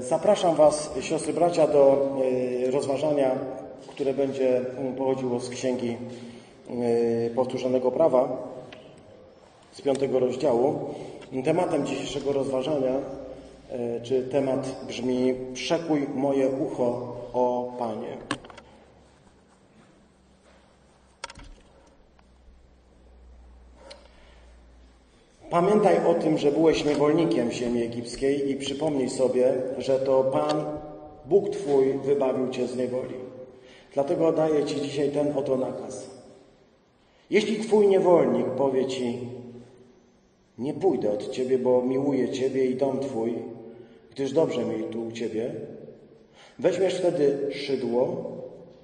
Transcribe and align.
Zapraszam 0.00 0.54
Was, 0.54 0.90
siostry 1.00 1.32
bracia, 1.32 1.66
do 1.66 2.08
y, 2.66 2.70
rozważania, 2.70 3.30
które 3.88 4.14
będzie 4.14 4.58
mm, 4.58 4.94
pochodziło 4.94 5.40
z 5.40 5.48
Księgi 5.48 5.96
y, 6.70 7.32
Powtórzonego 7.34 7.90
Prawa, 7.90 8.48
z 9.72 9.80
piątego 9.80 10.18
rozdziału. 10.18 10.74
Tematem 11.44 11.86
dzisiejszego 11.86 12.32
rozważania, 12.32 12.94
y, 12.96 14.00
czy 14.02 14.22
temat 14.22 14.84
brzmi 14.88 15.34
Przekuj 15.54 16.06
moje 16.14 16.48
ucho, 16.48 17.16
o 17.32 17.72
Panie. 17.78 18.39
Pamiętaj 25.50 26.06
o 26.06 26.14
tym, 26.14 26.38
że 26.38 26.52
byłeś 26.52 26.84
niewolnikiem 26.84 27.52
ziemi 27.52 27.82
egipskiej 27.82 28.50
i 28.50 28.56
przypomnij 28.56 29.10
sobie, 29.10 29.52
że 29.78 29.98
to 29.98 30.24
Pan, 30.24 30.64
Bóg 31.26 31.50
Twój, 31.50 31.98
wybawił 32.04 32.48
Cię 32.48 32.66
z 32.66 32.76
niewoli. 32.76 33.14
Dlatego 33.94 34.32
daję 34.32 34.64
Ci 34.64 34.80
dzisiaj 34.80 35.10
ten 35.10 35.38
oto 35.38 35.56
nakaz. 35.56 36.10
Jeśli 37.30 37.56
Twój 37.56 37.88
niewolnik 37.88 38.46
powie 38.46 38.86
Ci, 38.86 39.18
nie 40.58 40.74
pójdę 40.74 41.10
od 41.10 41.30
Ciebie, 41.30 41.58
bo 41.58 41.82
miłuję 41.82 42.28
Ciebie 42.28 42.66
i 42.66 42.74
dom 42.74 43.00
Twój, 43.00 43.34
gdyż 44.10 44.32
dobrze 44.32 44.64
mi 44.64 44.84
tu 44.84 45.06
u 45.06 45.12
Ciebie, 45.12 45.54
weźmiesz 46.58 46.94
wtedy 46.94 47.38
szydło, 47.52 48.32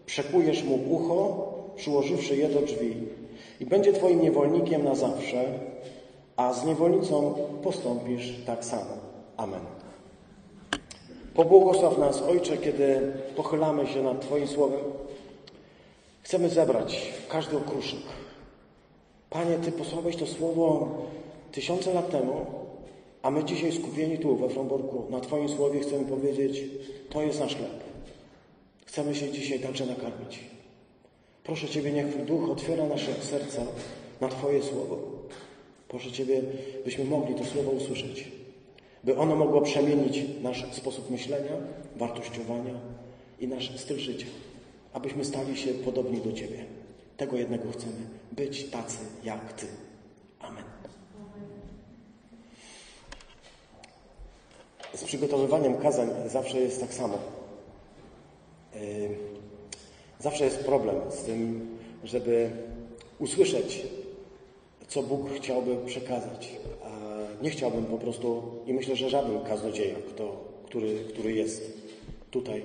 przekujesz 0.06 0.64
mu 0.64 0.78
ucho, 0.90 1.48
przyłożywszy 1.76 2.36
je 2.36 2.48
do 2.48 2.60
drzwi 2.60 2.94
i 3.60 3.66
będzie 3.66 3.92
Twoim 3.92 4.22
niewolnikiem 4.22 4.84
na 4.84 4.94
zawsze, 4.94 5.44
a 6.36 6.52
z 6.52 6.64
niewolnicą 6.64 7.34
postąpisz 7.62 8.34
tak 8.46 8.64
samo. 8.64 8.90
Amen. 9.36 9.60
Pobłogosław 11.34 11.98
nas, 11.98 12.22
Ojcze, 12.22 12.58
kiedy 12.58 13.12
pochylamy 13.36 13.86
się 13.86 14.02
nad 14.02 14.20
Twoim 14.20 14.48
Słowem. 14.48 14.80
Chcemy 16.22 16.48
zebrać 16.48 17.12
każdy 17.28 17.56
okruszek. 17.56 18.00
Panie, 19.30 19.58
Ty 19.58 19.72
posłałeś 19.72 20.16
to 20.16 20.26
Słowo 20.26 20.88
tysiące 21.52 21.94
lat 21.94 22.10
temu, 22.10 22.46
a 23.22 23.30
my 23.30 23.44
dzisiaj 23.44 23.72
skupieni 23.72 24.18
tu 24.18 24.36
we 24.36 24.48
Fromborku 24.48 25.06
na 25.10 25.20
Twoim 25.20 25.48
Słowie 25.48 25.80
chcemy 25.80 26.04
powiedzieć, 26.04 26.64
to 27.10 27.22
jest 27.22 27.40
nasz 27.40 27.56
chleb. 27.56 27.84
Chcemy 28.86 29.14
się 29.14 29.30
dzisiaj 29.30 29.60
także 29.60 29.86
nakarmić. 29.86 30.40
Proszę 31.44 31.68
Ciebie, 31.68 31.92
niech 31.92 32.24
Duch 32.24 32.50
otwiera 32.50 32.86
nasze 32.86 33.14
serca 33.14 33.62
na 34.20 34.28
Twoje 34.28 34.62
Słowo. 34.62 35.15
Proszę 35.88 36.12
Ciebie, 36.12 36.42
byśmy 36.84 37.04
mogli 37.04 37.34
to 37.34 37.44
słowo 37.44 37.70
usłyszeć, 37.70 38.28
by 39.04 39.18
ono 39.18 39.36
mogło 39.36 39.60
przemienić 39.60 40.20
nasz 40.42 40.74
sposób 40.74 41.10
myślenia, 41.10 41.52
wartościowania 41.96 42.74
i 43.40 43.48
nasz 43.48 43.80
styl 43.80 43.98
życia, 43.98 44.26
abyśmy 44.92 45.24
stali 45.24 45.56
się 45.56 45.74
podobni 45.74 46.20
do 46.20 46.32
Ciebie. 46.32 46.64
Tego 47.16 47.36
jednego 47.36 47.70
chcemy, 47.72 48.08
być 48.32 48.64
tacy 48.64 48.98
jak 49.24 49.52
Ty. 49.52 49.66
Amen. 50.40 50.64
Z 54.94 55.04
przygotowywaniem 55.04 55.76
kazań 55.78 56.10
zawsze 56.26 56.60
jest 56.60 56.80
tak 56.80 56.94
samo. 56.94 57.18
Zawsze 60.20 60.44
jest 60.44 60.58
problem 60.58 60.96
z 61.10 61.22
tym, 61.22 61.68
żeby 62.04 62.50
usłyszeć 63.18 63.86
co 64.88 65.02
Bóg 65.02 65.30
chciałby 65.30 65.76
przekazać. 65.86 66.48
Nie 67.42 67.50
chciałbym 67.50 67.84
po 67.84 67.98
prostu, 67.98 68.42
i 68.66 68.72
myślę, 68.72 68.96
że 68.96 69.10
żaden 69.10 69.40
kaznodzieja, 69.40 69.94
kto, 70.08 70.44
który, 70.66 70.98
który 71.08 71.32
jest 71.32 71.72
tutaj, 72.30 72.62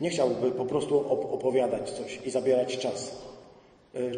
nie 0.00 0.10
chciałby 0.10 0.50
po 0.50 0.64
prostu 0.64 1.12
opowiadać 1.12 1.90
coś 1.90 2.20
i 2.26 2.30
zabierać 2.30 2.78
czas. 2.78 3.16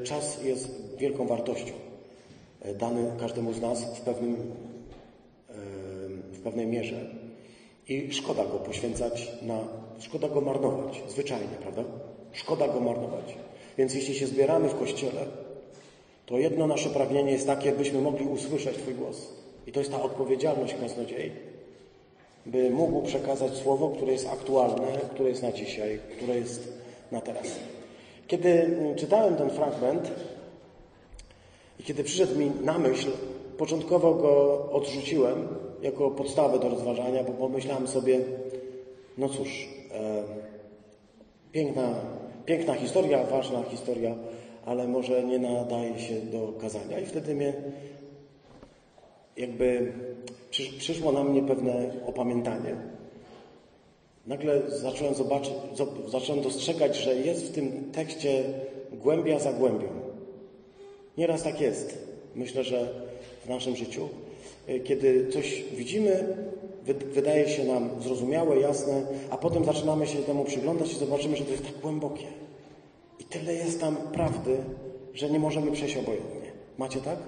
Czas 0.05 0.45
jest 0.45 0.97
wielką 0.99 1.27
wartością, 1.27 1.73
dany 2.75 3.11
każdemu 3.21 3.53
z 3.53 3.61
nas 3.61 3.99
w, 3.99 4.01
pewnym, 4.01 4.37
w 6.33 6.41
pewnej 6.41 6.67
mierze. 6.67 7.11
I 7.89 8.13
szkoda 8.13 8.45
go 8.45 8.59
poświęcać 8.59 9.33
na, 9.43 9.59
szkoda 9.99 10.29
go 10.29 10.41
marnować, 10.41 11.03
zwyczajnie, 11.09 11.57
prawda? 11.63 11.85
Szkoda 12.33 12.69
go 12.69 12.81
marnować. 12.81 13.35
Więc 13.79 13.95
jeśli 13.95 14.15
się 14.15 14.27
zbieramy 14.27 14.69
w 14.69 14.79
kościele, 14.79 15.27
to 16.29 16.39
jedno 16.39 16.67
nasze 16.67 16.91
pragnienie 16.91 17.33
jest 17.33 17.47
takie, 17.47 17.73
byśmy 17.73 18.01
mogli 18.01 18.27
usłyszeć 18.27 18.77
Twój 18.77 18.95
głos. 18.95 19.33
I 19.67 19.73
to 19.73 19.81
jest 19.81 19.93
ta 19.93 20.03
odpowiedzialność 20.03 20.75
kaznodziei, 20.75 21.31
by 22.47 22.71
mógł 22.71 23.03
przekazać 23.03 23.53
słowo, 23.53 23.89
które 23.89 24.13
jest 24.13 24.29
aktualne, 24.29 24.87
które 25.11 25.29
jest 25.29 25.43
na 25.43 25.53
dzisiaj, 25.53 25.99
które 26.17 26.37
jest 26.37 26.73
na 27.13 27.21
teraz. 27.21 27.47
Kiedy 28.27 28.77
czytałem 28.97 29.37
ten 29.37 29.51
fragment 29.51 30.11
i 31.81 31.83
kiedy 31.83 32.05
przyszedł 32.05 32.39
mi 32.39 32.51
na 32.65 32.79
myśl, 32.79 33.11
początkowo 33.59 34.15
go 34.15 34.63
odrzuciłem 34.73 35.49
jako 35.83 36.11
podstawę 36.11 36.59
do 36.59 36.69
rozważania, 36.69 37.25
bo 37.25 37.33
pomyślałem 37.33 37.89
sobie, 37.89 38.21
no 39.19 39.29
cóż, 39.29 39.69
e, 39.95 40.23
piękna, 41.53 41.95
piękna 42.47 42.75
historia, 42.75 43.25
ważna 43.25 43.63
historia, 43.63 44.15
ale 44.65 44.89
może 44.89 45.25
nie 45.25 45.39
nadaje 45.39 45.99
się 45.99 46.15
do 46.15 46.53
kazania. 46.61 47.01
I 47.01 47.07
wtedy 47.07 47.35
mnie 47.35 47.53
jakby 49.37 49.93
przyszło 50.79 51.13
na 51.13 51.25
mnie 51.25 51.43
pewne 51.43 51.91
opamiętanie. 52.07 52.77
Nagle 54.27 54.71
zacząłem 54.71 55.15
zobaczyć, 55.15 55.53
zacząłem 56.09 56.43
dostrzegać, 56.43 56.97
że 56.97 57.15
jest 57.15 57.47
w 57.47 57.53
tym 57.53 57.91
tekście 57.93 58.45
głębia 58.93 59.39
za 59.39 59.53
głębią. 59.53 59.89
Nieraz 61.19 61.43
tak 61.43 61.61
jest. 61.61 61.99
Myślę, 62.35 62.65
że 62.65 62.89
w 63.45 63.49
naszym 63.49 63.77
życiu, 63.77 64.09
kiedy 64.85 65.29
coś 65.29 65.65
widzimy, 65.77 66.37
wydaje 67.13 67.49
się 67.49 67.65
nam 67.65 67.91
zrozumiałe, 68.03 68.61
jasne, 68.61 69.03
a 69.31 69.37
potem 69.37 69.65
zaczynamy 69.65 70.07
się 70.07 70.19
temu 70.19 70.45
przyglądać 70.45 70.93
i 70.93 70.97
zobaczymy, 70.97 71.37
że 71.37 71.45
to 71.45 71.51
jest 71.51 71.65
tak 71.65 71.79
głębokie. 71.83 72.27
I 73.19 73.25
tyle 73.25 73.55
jest 73.55 73.81
tam 73.81 73.97
prawdy, 73.97 74.57
że 75.15 75.31
nie 75.31 75.39
możemy 75.39 75.73
przejść 75.73 75.97
obojętnie. 75.97 76.53
Macie 76.79 77.01
tak? 77.01 77.19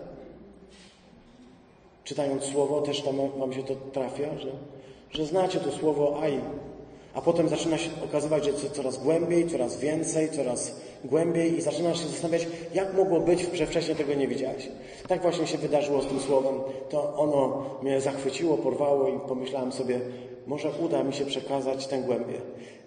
Czytając 2.04 2.44
słowo, 2.44 2.82
też 2.82 3.02
tam 3.02 3.16
wam 3.38 3.52
się 3.52 3.62
to 3.62 3.74
trafia, 3.74 4.38
że, 4.38 4.50
że 5.10 5.26
znacie 5.26 5.60
to 5.60 5.72
słowo 5.72 6.20
aj, 6.22 6.40
a 7.14 7.20
potem 7.20 7.48
zaczyna 7.48 7.78
się 7.78 7.90
okazywać, 8.04 8.44
że 8.44 8.70
coraz 8.70 8.96
głębiej, 8.96 9.50
coraz 9.50 9.78
więcej, 9.78 10.30
coraz 10.30 10.80
głębiej 11.04 11.58
i 11.58 11.60
zaczynasz 11.60 12.00
się 12.00 12.08
zastanawiać, 12.08 12.46
jak 12.74 12.94
mogło 12.94 13.20
być, 13.20 13.46
że 13.52 13.66
wcześniej 13.66 13.96
tego 13.96 14.14
nie 14.14 14.28
widziałeś. 14.28 14.68
Tak 15.08 15.22
właśnie 15.22 15.46
się 15.46 15.58
wydarzyło 15.58 16.02
z 16.02 16.06
tym 16.06 16.20
słowem. 16.20 16.54
To 16.90 17.14
ono 17.14 17.64
mnie 17.82 18.00
zachwyciło, 18.00 18.56
porwało 18.56 19.08
i 19.08 19.20
pomyślałem 19.28 19.72
sobie, 19.72 20.00
może 20.46 20.70
uda 20.84 21.04
mi 21.04 21.12
się 21.12 21.24
przekazać 21.24 21.86
tę 21.86 21.98
głębię. 21.98 22.40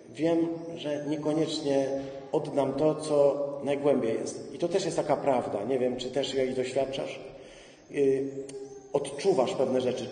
Wiem, 0.10 0.48
że 0.76 1.06
niekoniecznie 1.10 1.88
oddam 2.34 2.74
to, 2.74 2.96
co 2.96 3.44
najgłębiej 3.64 4.14
jest. 4.14 4.54
I 4.54 4.60
to 4.60 4.68
też 4.68 4.86
jest 4.86 4.98
taka 4.98 5.18
prawda. 5.18 5.64
Nie 5.64 5.80
wiem, 5.80 5.98
czy 5.98 6.12
też 6.12 6.34
jej 6.34 6.54
doświadczasz. 6.54 7.20
Yy, 7.92 8.24
odczuwasz 8.94 9.54
pewne 9.54 9.82
rzeczy, 9.82 10.10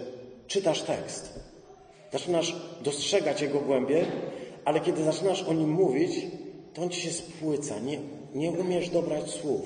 czytasz 0.48 0.82
tekst, 0.82 1.40
zaczynasz 2.12 2.56
dostrzegać 2.84 3.42
jego 3.42 3.60
głębie, 3.60 4.06
ale 4.66 4.80
kiedy 4.80 5.04
zaczynasz 5.04 5.44
o 5.44 5.54
nim 5.54 5.70
mówić, 5.70 6.12
to 6.74 6.82
on 6.82 6.90
ci 6.90 7.02
się 7.02 7.12
spłyca. 7.12 7.80
Nie, 7.80 8.00
nie 8.36 8.52
umiesz 8.52 8.90
dobrać 8.90 9.30
słów. 9.30 9.62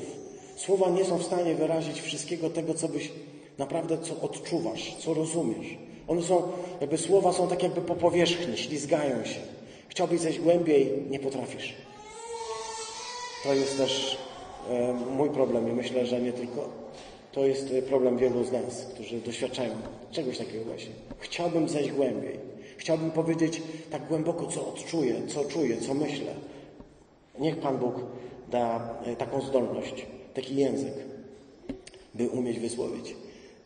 Słowa 0.55 0.89
nie 0.89 1.05
są 1.05 1.17
w 1.17 1.23
stanie 1.23 1.55
wyrazić 1.55 2.01
wszystkiego 2.01 2.49
tego, 2.49 2.73
co 2.73 2.87
byś 2.87 3.11
naprawdę 3.57 3.97
co 3.97 4.21
odczuwasz, 4.21 4.95
co 4.99 5.13
rozumiesz. 5.13 5.77
One 6.07 6.21
są, 6.21 6.41
jakby 6.81 6.97
słowa 6.97 7.33
są 7.33 7.47
tak 7.47 7.63
jakby 7.63 7.81
po 7.81 7.95
powierzchni, 7.95 8.57
ślizgają 8.57 9.25
się. 9.25 9.39
Chciałbyś 9.89 10.19
zejść 10.19 10.39
głębiej, 10.39 10.91
nie 11.09 11.19
potrafisz. 11.19 11.75
To 13.45 13.53
jest 13.53 13.77
też 13.77 14.17
e, 14.69 14.93
mój 14.93 15.29
problem 15.29 15.69
i 15.69 15.73
myślę, 15.73 16.05
że 16.05 16.21
nie 16.21 16.33
tylko. 16.33 16.69
To 17.31 17.45
jest 17.45 17.73
problem 17.87 18.17
wielu 18.17 18.43
z 18.43 18.51
nas, 18.51 18.85
którzy 18.93 19.17
doświadczają 19.17 19.71
czegoś 20.11 20.37
takiego 20.37 20.65
właśnie. 20.65 20.91
Chciałbym 21.19 21.69
zejść 21.69 21.91
głębiej. 21.91 22.39
Chciałbym 22.77 23.11
powiedzieć 23.11 23.61
tak 23.91 24.07
głęboko, 24.07 24.47
co 24.47 24.67
odczuję, 24.67 25.15
co 25.27 25.45
czuję, 25.45 25.77
co 25.77 25.93
myślę. 25.93 26.33
Niech 27.39 27.57
Pan 27.57 27.77
Bóg 27.77 27.95
da 28.51 28.89
e, 29.05 29.15
taką 29.15 29.41
zdolność, 29.41 30.05
taki 30.33 30.55
język, 30.55 30.93
by 32.15 32.29
umieć 32.29 32.59
wysłowić. 32.59 33.15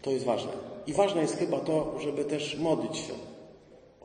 To 0.02 0.12
jest 0.12 0.26
ważne. 0.26 0.52
I 0.88 0.94
ważne 0.94 1.22
jest 1.22 1.38
chyba 1.38 1.60
to, 1.60 2.00
żeby 2.00 2.26
też 2.26 2.58
modlić 2.58 2.98
się 2.98 3.14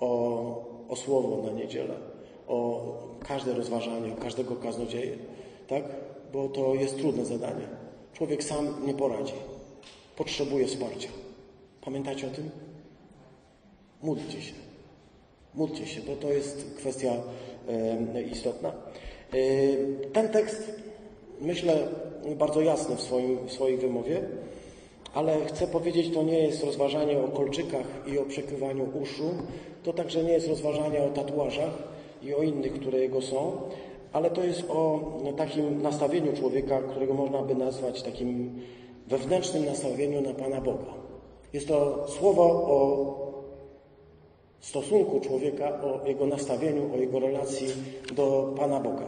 o, 0.00 0.65
o 0.88 0.97
słowo 0.97 1.43
na 1.43 1.53
niedzielę, 1.53 1.94
o 2.49 2.82
każde 3.29 3.55
rozważanie, 3.55 4.12
o 4.12 4.17
każdego 4.17 4.56
kaznodzieję 4.56 5.17
tak? 5.69 5.84
Bo 6.32 6.49
to 6.49 6.75
jest 6.75 6.99
trudne 6.99 7.25
zadanie. 7.25 7.66
Człowiek 8.12 8.44
sam 8.44 8.87
nie 8.87 8.94
poradzi. 8.94 9.34
Potrzebuje 10.16 10.66
wsparcia. 10.66 11.08
Pamiętacie 11.84 12.26
o 12.26 12.31
tym? 12.31 12.50
Módlcie 14.02 14.43
się. 14.43 14.52
Módlcie 15.55 15.87
się, 15.87 16.00
bo 16.00 16.16
to 16.16 16.32
jest 16.32 16.75
kwestia 16.76 17.12
e, 18.14 18.22
istotna. 18.22 18.69
E, 18.69 18.75
ten 20.12 20.28
tekst, 20.28 20.81
myślę, 21.40 21.88
bardzo 22.37 22.61
jasny 22.61 22.96
w, 22.96 23.00
swoim, 23.00 23.46
w 23.46 23.52
swojej 23.52 23.76
wymowie, 23.76 24.20
ale 25.14 25.44
chcę 25.46 25.66
powiedzieć, 25.66 26.14
to 26.14 26.22
nie 26.22 26.38
jest 26.38 26.64
rozważanie 26.64 27.19
o 27.19 27.28
kolczykach 27.28 27.87
i 28.06 28.19
o 28.19 28.25
przekrywaniu 28.25 28.88
uszu, 29.02 29.31
to 29.82 29.93
także 29.93 30.25
nie 30.25 30.32
jest 30.32 30.49
rozważanie 30.49 31.02
o 31.02 31.08
tatuażach 31.08 31.72
i 32.22 32.34
o 32.34 32.43
innych, 32.43 32.72
które 32.72 32.99
jego 32.99 33.22
są, 33.22 33.61
ale 34.14 34.31
to 34.31 34.44
jest 34.44 34.64
o 34.70 35.00
takim 35.37 35.82
nastawieniu 35.82 36.32
człowieka, 36.32 36.82
którego 36.90 37.14
można 37.14 37.43
by 37.43 37.55
nazwać 37.55 38.02
takim 38.02 38.61
wewnętrznym 39.06 39.64
nastawieniu 39.64 40.20
na 40.20 40.34
Pana 40.34 40.61
Boga. 40.61 40.94
Jest 41.52 41.69
to 41.69 42.06
słowo 42.08 42.43
o 42.44 42.78
stosunku 44.61 45.20
człowieka, 45.20 45.81
o 45.82 46.08
jego 46.08 46.26
nastawieniu, 46.26 46.94
o 46.94 46.96
jego 46.96 47.20
relacji 47.20 47.66
do 48.16 48.55
Pana 48.58 48.81
Boga. 48.81 49.06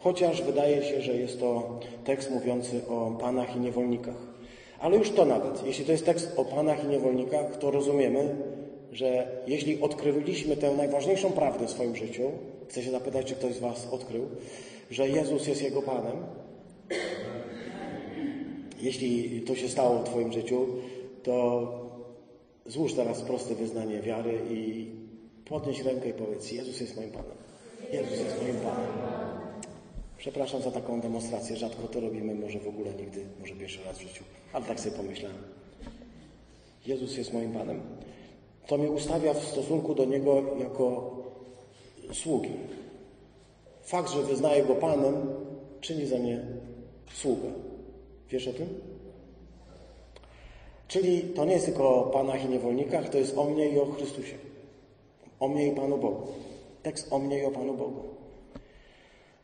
Chociaż 0.00 0.42
wydaje 0.42 0.82
się, 0.82 1.00
że 1.00 1.12
jest 1.16 1.40
to 1.40 1.78
tekst 2.04 2.30
mówiący 2.30 2.80
o 2.88 3.10
panach 3.20 3.56
i 3.56 3.60
niewolnikach. 3.60 4.28
Ale 4.80 4.96
już 4.96 5.10
to 5.10 5.24
nawet, 5.24 5.66
jeśli 5.66 5.84
to 5.84 5.92
jest 5.92 6.06
tekst 6.06 6.32
o 6.36 6.44
panach 6.44 6.84
i 6.84 6.88
niewolnikach, 6.88 7.56
to 7.56 7.70
rozumiemy, 7.70 8.36
że 8.92 9.28
jeśli 9.46 9.80
odkryliśmy 9.80 10.56
tę 10.56 10.74
najważniejszą 10.76 11.30
prawdę 11.30 11.66
w 11.66 11.70
swoim 11.70 11.96
życiu, 11.96 12.30
chcę 12.68 12.82
się 12.82 12.90
zapytać, 12.90 13.26
czy 13.26 13.34
ktoś 13.34 13.54
z 13.54 13.58
Was 13.58 13.88
odkrył, 13.90 14.28
że 14.90 15.08
Jezus 15.08 15.46
jest 15.46 15.62
Jego 15.62 15.82
Panem, 15.82 16.16
jeśli 18.80 19.40
to 19.40 19.54
się 19.54 19.68
stało 19.68 19.98
w 19.98 20.04
Twoim 20.04 20.32
życiu, 20.32 20.66
to 21.22 21.68
złóż 22.66 22.94
teraz 22.94 23.22
proste 23.22 23.54
wyznanie 23.54 24.02
wiary 24.02 24.40
i 24.50 24.86
podnieś 25.44 25.80
rękę 25.80 26.08
i 26.08 26.12
powiedz: 26.12 26.52
Jezus 26.52 26.80
jest 26.80 26.96
moim 26.96 27.10
Panem. 27.10 27.36
Jezus 27.92 28.18
jest 28.18 28.42
moim 28.42 28.56
Panem. 28.56 28.88
Przepraszam 30.18 30.62
za 30.62 30.70
taką 30.70 31.00
demonstrację. 31.00 31.56
Rzadko 31.56 31.88
to 31.88 32.00
robimy, 32.00 32.34
może 32.34 32.58
w 32.58 32.68
ogóle 32.68 32.94
nigdy, 32.94 33.24
może 33.40 33.54
pierwszy 33.54 33.84
raz 33.84 33.98
w 33.98 34.02
życiu, 34.02 34.24
ale 34.52 34.64
tak 34.64 34.80
sobie 34.80 34.96
pomyślałem. 34.96 35.42
Jezus 36.86 37.16
jest 37.16 37.32
moim 37.32 37.52
Panem. 37.52 37.80
To 38.66 38.78
mnie 38.78 38.90
ustawia 38.90 39.34
w 39.34 39.44
stosunku 39.44 39.94
do 39.94 40.04
Niego 40.04 40.42
jako 40.60 41.16
sługi. 42.12 42.50
Fakt, 43.82 44.10
że 44.10 44.22
wyznaję 44.22 44.64
Go 44.64 44.74
Panem, 44.74 45.14
czyni 45.80 46.06
ze 46.06 46.18
mnie 46.18 46.40
sługę. 47.12 47.48
Wiesz 48.30 48.48
o 48.48 48.52
tym? 48.52 48.68
Czyli 50.88 51.22
to 51.22 51.44
nie 51.44 51.52
jest 51.52 51.66
tylko 51.66 52.04
o 52.04 52.10
Panach 52.10 52.44
i 52.44 52.48
niewolnikach, 52.48 53.08
to 53.08 53.18
jest 53.18 53.38
o 53.38 53.44
mnie 53.44 53.68
i 53.68 53.78
o 53.78 53.86
Chrystusie. 53.86 54.36
O 55.40 55.48
mnie 55.48 55.66
i 55.66 55.72
Panu 55.72 55.98
Bogu. 55.98 56.26
Tekst 56.82 57.12
o 57.12 57.18
mnie 57.18 57.38
i 57.38 57.44
o 57.44 57.50
Panu 57.50 57.74
Bogu. 57.74 58.02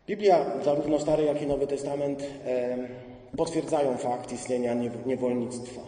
Biblia, 0.06 0.62
zarówno 0.64 1.00
Stary, 1.00 1.24
jak 1.24 1.42
i 1.42 1.46
Nowy 1.46 1.66
Testament, 1.66 2.22
e, 2.46 2.76
potwierdzają 3.36 3.96
fakt 3.96 4.32
istnienia 4.32 4.74
niewolnictwa. 5.06 5.80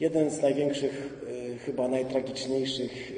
Jeden 0.00 0.30
z 0.30 0.42
największych, 0.42 1.20
e, 1.54 1.58
chyba 1.58 1.88
najtragiczniejszych 1.88 3.12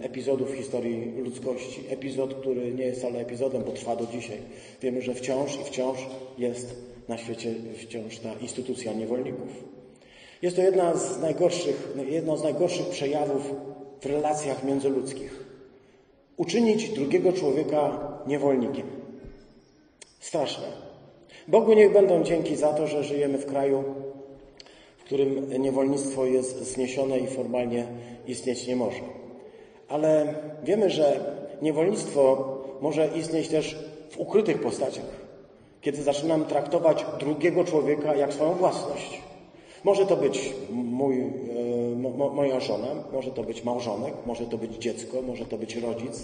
e, 0.00 0.04
epizodów 0.04 0.52
w 0.52 0.54
historii 0.54 1.12
ludzkości. 1.16 1.84
Epizod, 1.88 2.34
który 2.34 2.74
nie 2.74 2.84
jest 2.84 2.98
wcale 2.98 3.18
epizodem, 3.18 3.62
bo 3.64 3.72
trwa 3.72 3.96
do 3.96 4.06
dzisiaj. 4.06 4.38
Wiemy, 4.82 5.02
że 5.02 5.14
wciąż 5.14 5.60
i 5.60 5.64
wciąż 5.64 5.98
jest 6.38 6.74
na 7.08 7.18
świecie 7.18 7.54
wciąż 7.76 8.18
ta 8.18 8.34
instytucja 8.34 8.92
niewolników. 8.92 9.48
Jest 10.42 10.56
to 10.56 10.62
jedna 10.62 10.96
z 10.96 11.20
najgorszych, 11.20 11.96
jedno 12.08 12.36
z 12.36 12.42
najgorszych 12.42 12.86
przejawów 12.86 13.54
w 14.00 14.06
relacjach 14.06 14.64
międzyludzkich. 14.64 15.44
Uczynić 16.36 16.88
drugiego 16.88 17.32
człowieka 17.32 18.12
niewolnikiem. 18.26 18.86
Straszne. 20.20 20.64
Bogu 21.48 21.72
niech 21.72 21.92
będą 21.92 22.24
dzięki 22.24 22.56
za 22.56 22.72
to, 22.72 22.86
że 22.86 23.04
żyjemy 23.04 23.38
w 23.38 23.46
kraju, 23.46 23.84
którym 25.10 25.62
niewolnictwo 25.62 26.26
jest 26.26 26.72
zniesione 26.72 27.18
i 27.18 27.26
formalnie 27.26 27.86
istnieć 28.26 28.66
nie 28.66 28.76
może. 28.76 29.00
Ale 29.88 30.34
wiemy, 30.64 30.90
że 30.90 31.20
niewolnictwo 31.62 32.48
może 32.80 33.08
istnieć 33.16 33.48
też 33.48 33.78
w 34.10 34.20
ukrytych 34.20 34.60
postaciach, 34.60 35.04
kiedy 35.80 36.02
zaczynam 36.02 36.44
traktować 36.44 37.06
drugiego 37.20 37.64
człowieka 37.64 38.14
jak 38.14 38.32
swoją 38.32 38.54
własność. 38.54 39.20
Może 39.84 40.06
to 40.06 40.16
być 40.16 40.54
mój, 40.70 41.20
e, 41.20 42.30
moja 42.34 42.60
żona, 42.60 42.88
może 43.12 43.30
to 43.30 43.42
być 43.42 43.64
małżonek, 43.64 44.14
może 44.26 44.46
to 44.46 44.58
być 44.58 44.76
dziecko, 44.76 45.22
może 45.22 45.46
to 45.46 45.58
być 45.58 45.76
rodzic. 45.76 46.22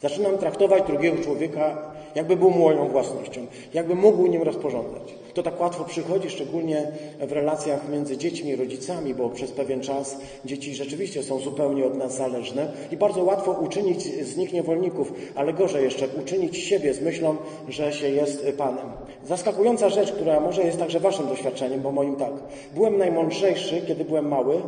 Zaczynam 0.00 0.38
traktować 0.38 0.82
drugiego 0.86 1.22
człowieka, 1.22 1.92
jakby 2.14 2.36
był 2.36 2.50
moją 2.50 2.88
własnością, 2.88 3.46
jakby 3.74 3.94
mógł 3.94 4.26
nim 4.26 4.42
rozporządzać. 4.42 5.14
To 5.34 5.42
tak 5.42 5.60
łatwo 5.60 5.84
przychodzi, 5.84 6.30
szczególnie 6.30 6.92
w 7.20 7.32
relacjach 7.32 7.88
między 7.88 8.16
dziećmi 8.16 8.50
i 8.50 8.56
rodzicami, 8.56 9.14
bo 9.14 9.30
przez 9.30 9.52
pewien 9.52 9.80
czas 9.80 10.16
dzieci 10.44 10.74
rzeczywiście 10.74 11.22
są 11.22 11.38
zupełnie 11.38 11.86
od 11.86 11.96
nas 11.96 12.16
zależne 12.16 12.72
i 12.90 12.96
bardzo 12.96 13.24
łatwo 13.24 13.52
uczynić 13.52 14.02
z 14.02 14.36
nich 14.36 14.52
niewolników, 14.52 15.12
ale 15.34 15.52
gorzej 15.52 15.84
jeszcze, 15.84 16.08
uczynić 16.22 16.56
siebie 16.56 16.94
z 16.94 17.00
myślą, 17.00 17.36
że 17.68 17.92
się 17.92 18.08
jest 18.08 18.46
Panem. 18.58 18.86
Zaskakująca 19.24 19.88
rzecz, 19.88 20.12
która 20.12 20.40
może 20.40 20.62
jest 20.62 20.78
także 20.78 21.00
Waszym 21.00 21.26
doświadczeniem, 21.26 21.80
bo 21.80 21.92
moim 21.92 22.16
tak. 22.16 22.32
Byłem 22.74 22.98
najmądrzejszy, 22.98 23.82
kiedy 23.86 24.04
byłem 24.04 24.28
mały 24.28 24.62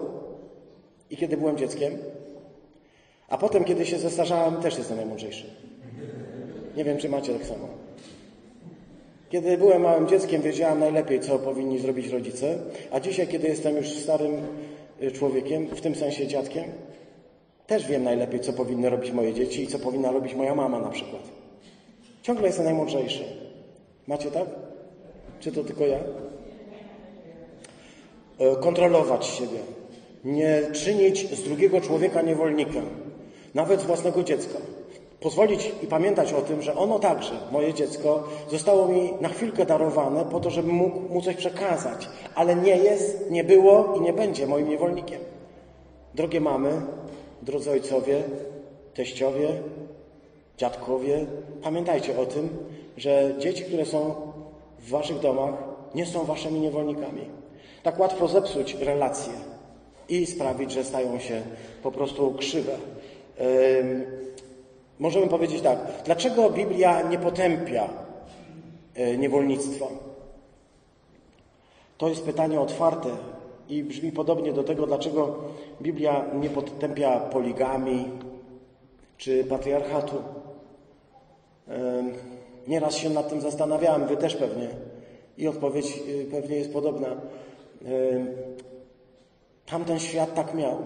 i 1.10 1.16
kiedy 1.16 1.36
byłem 1.36 1.58
dzieckiem, 1.58 1.98
a 3.28 3.38
potem, 3.38 3.64
kiedy 3.64 3.86
się 3.86 3.98
zestarzałem, 3.98 4.56
też 4.56 4.78
jestem 4.78 4.96
najmądrzejszy. 4.96 5.44
Nie 6.76 6.84
wiem, 6.84 6.98
czy 6.98 7.08
macie 7.08 7.32
tak 7.32 7.46
samo. 7.46 7.75
Kiedy 9.28 9.58
byłem 9.58 9.82
małym 9.82 10.08
dzieckiem, 10.08 10.42
wiedziałem 10.42 10.80
najlepiej, 10.80 11.20
co 11.20 11.38
powinni 11.38 11.78
zrobić 11.78 12.08
rodzice, 12.08 12.58
a 12.90 13.00
dzisiaj, 13.00 13.28
kiedy 13.28 13.48
jestem 13.48 13.76
już 13.76 13.88
starym 13.88 14.32
y, 15.02 15.12
człowiekiem, 15.12 15.66
w 15.66 15.80
tym 15.80 15.94
sensie 15.94 16.26
dziadkiem, 16.26 16.64
też 17.66 17.86
wiem 17.86 18.04
najlepiej, 18.04 18.40
co 18.40 18.52
powinny 18.52 18.90
robić 18.90 19.12
moje 19.12 19.34
dzieci 19.34 19.62
i 19.62 19.66
co 19.66 19.78
powinna 19.78 20.12
robić 20.12 20.34
moja 20.34 20.54
mama 20.54 20.78
na 20.78 20.90
przykład. 20.90 21.22
Ciągle 22.22 22.46
jestem 22.46 22.64
najmądrzejszy. 22.64 23.24
Macie 24.06 24.30
tak? 24.30 24.46
Czy 25.40 25.52
to 25.52 25.64
tylko 25.64 25.86
ja? 25.86 25.98
E, 28.38 28.56
kontrolować 28.56 29.26
siebie. 29.26 29.58
Nie 30.24 30.62
czynić 30.72 31.30
z 31.30 31.42
drugiego 31.42 31.80
człowieka 31.80 32.22
niewolnika 32.22 32.80
nawet 33.54 33.82
własnego 33.82 34.22
dziecka. 34.22 34.58
Pozwolić 35.20 35.72
i 35.82 35.86
pamiętać 35.86 36.32
o 36.32 36.42
tym, 36.42 36.62
że 36.62 36.74
ono 36.74 36.98
także, 36.98 37.32
moje 37.52 37.74
dziecko, 37.74 38.24
zostało 38.50 38.88
mi 38.88 39.12
na 39.20 39.28
chwilkę 39.28 39.66
darowane 39.66 40.24
po 40.24 40.40
to, 40.40 40.50
żebym 40.50 40.74
mógł 40.74 41.14
mu 41.14 41.22
coś 41.22 41.36
przekazać, 41.36 42.08
ale 42.34 42.56
nie 42.56 42.76
jest, 42.76 43.30
nie 43.30 43.44
było 43.44 43.94
i 43.96 44.00
nie 44.00 44.12
będzie 44.12 44.46
moim 44.46 44.68
niewolnikiem. 44.68 45.20
Drogie 46.14 46.40
mamy, 46.40 46.70
drodzy 47.42 47.70
ojcowie, 47.70 48.22
teściowie, 48.94 49.48
dziadkowie, 50.58 51.26
pamiętajcie 51.62 52.18
o 52.18 52.26
tym, 52.26 52.48
że 52.96 53.34
dzieci, 53.38 53.64
które 53.64 53.86
są 53.86 54.14
w 54.78 54.90
waszych 54.90 55.18
domach, 55.18 55.54
nie 55.94 56.06
są 56.06 56.24
waszymi 56.24 56.60
niewolnikami. 56.60 57.22
Tak 57.82 57.98
łatwo 57.98 58.28
zepsuć 58.28 58.74
relacje 58.74 59.32
i 60.08 60.26
sprawić, 60.26 60.72
że 60.72 60.84
stają 60.84 61.18
się 61.18 61.42
po 61.82 61.90
prostu 61.90 62.34
krzywe. 62.34 62.76
Możemy 64.98 65.26
powiedzieć 65.26 65.62
tak, 65.62 65.78
dlaczego 66.04 66.50
Biblia 66.50 67.02
nie 67.02 67.18
potępia 67.18 67.88
e, 68.94 69.16
niewolnictwa? 69.16 69.86
To 71.98 72.08
jest 72.08 72.24
pytanie 72.24 72.60
otwarte 72.60 73.08
i 73.68 73.84
brzmi 73.84 74.12
podobnie 74.12 74.52
do 74.52 74.64
tego, 74.64 74.86
dlaczego 74.86 75.38
Biblia 75.82 76.24
nie 76.40 76.50
potępia 76.50 77.20
poligami 77.20 78.04
czy 79.16 79.44
patriarchatu. 79.44 80.16
Nieraz 82.66 82.96
się 82.96 83.10
nad 83.10 83.28
tym 83.28 83.40
zastanawiałem, 83.40 84.06
wy 84.06 84.16
też 84.16 84.36
pewnie. 84.36 84.68
I 85.38 85.48
odpowiedź 85.48 86.02
y, 86.08 86.26
pewnie 86.30 86.56
jest 86.56 86.72
podobna. 86.72 87.08
Tamten 89.66 89.98
świat 89.98 90.34
tak 90.34 90.54
miał. 90.54 90.76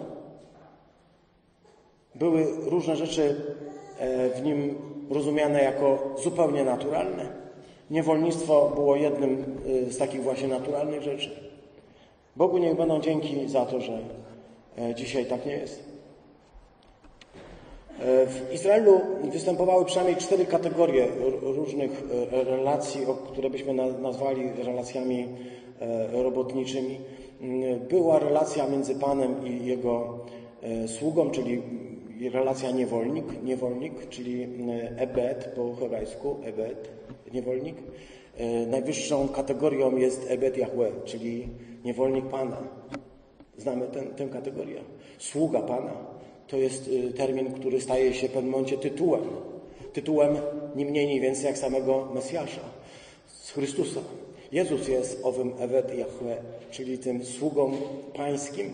Były 2.14 2.47
różne 2.64 2.97
rzeczy 2.97 3.37
e, 3.89 3.89
w 4.35 4.40
nim 4.45 4.75
rozumiane 5.11 5.62
jako 5.62 6.14
zupełnie 6.23 6.64
naturalne. 6.64 7.40
Niewolnictwo 7.90 8.73
było 8.75 8.97
jednym 8.97 9.45
e, 9.88 9.92
z 9.92 9.99
takich 9.99 10.23
właśnie 10.23 10.49
naturalnych 10.49 11.02
rzeczy. 11.02 11.30
Bogu 12.37 12.59
niech 12.59 12.76
będą 12.76 13.00
dzięki 13.00 13.49
za 13.49 13.66
to, 13.66 13.80
że 13.80 13.99
e, 14.78 14.95
dzisiaj 14.95 15.26
tak 15.26 15.47
nie 15.47 15.52
jest. 15.52 15.90
W 18.26 18.54
Izraelu 18.54 19.00
występowały 19.33 19.85
przynajmniej 19.85 20.16
cztery 20.16 20.47
kategorie 20.47 21.07
różnych 21.42 22.02
relacji, 22.33 23.00
które 23.33 23.50
byśmy 23.50 23.75
nazwali 24.02 24.42
relacjami 24.64 25.28
robotniczymi. 26.12 27.00
Była 27.90 28.19
relacja 28.19 28.66
między 28.66 28.95
Panem 28.95 29.35
i 29.47 29.66
jego 29.66 30.19
sługą, 30.87 31.30
czyli 31.30 31.62
relacja 32.28 32.70
niewolnik, 32.70 33.42
niewolnik, 33.42 34.08
czyli 34.08 34.48
ebed 34.96 35.52
po 35.56 35.74
hebrajsku, 35.74 36.36
ebed, 36.42 36.88
niewolnik. 37.32 37.76
Najwyższą 38.66 39.28
kategorią 39.28 39.96
jest 39.96 40.26
ebed 40.30 40.56
Yahweh, 40.56 41.04
czyli 41.04 41.48
niewolnik 41.84 42.26
Pana. 42.26 42.56
Znamy 43.58 43.86
ten, 43.86 44.06
tę 44.06 44.28
kategorię. 44.28 44.80
Sługa 45.18 45.62
Pana 45.62 45.92
to 46.48 46.56
jest 46.56 46.90
termin, 47.16 47.52
który 47.52 47.80
staje 47.80 48.14
się 48.14 48.28
w 48.28 48.32
pewnym 48.32 48.52
momencie 48.52 48.76
tytułem. 48.76 49.22
Tytułem 49.92 50.36
nie 50.76 50.86
mniej, 50.86 51.06
nie 51.06 51.20
więcej 51.20 51.44
jak 51.44 51.58
samego 51.58 52.08
Mesjasza, 52.14 52.60
z 53.26 53.50
Chrystusa. 53.50 54.00
Jezus 54.52 54.88
jest 54.88 55.20
owym 55.22 55.52
Evet 55.58 55.94
Yahweh, 55.98 56.38
czyli 56.70 56.98
tym 56.98 57.24
sługą 57.24 57.72
pańskim. 58.14 58.70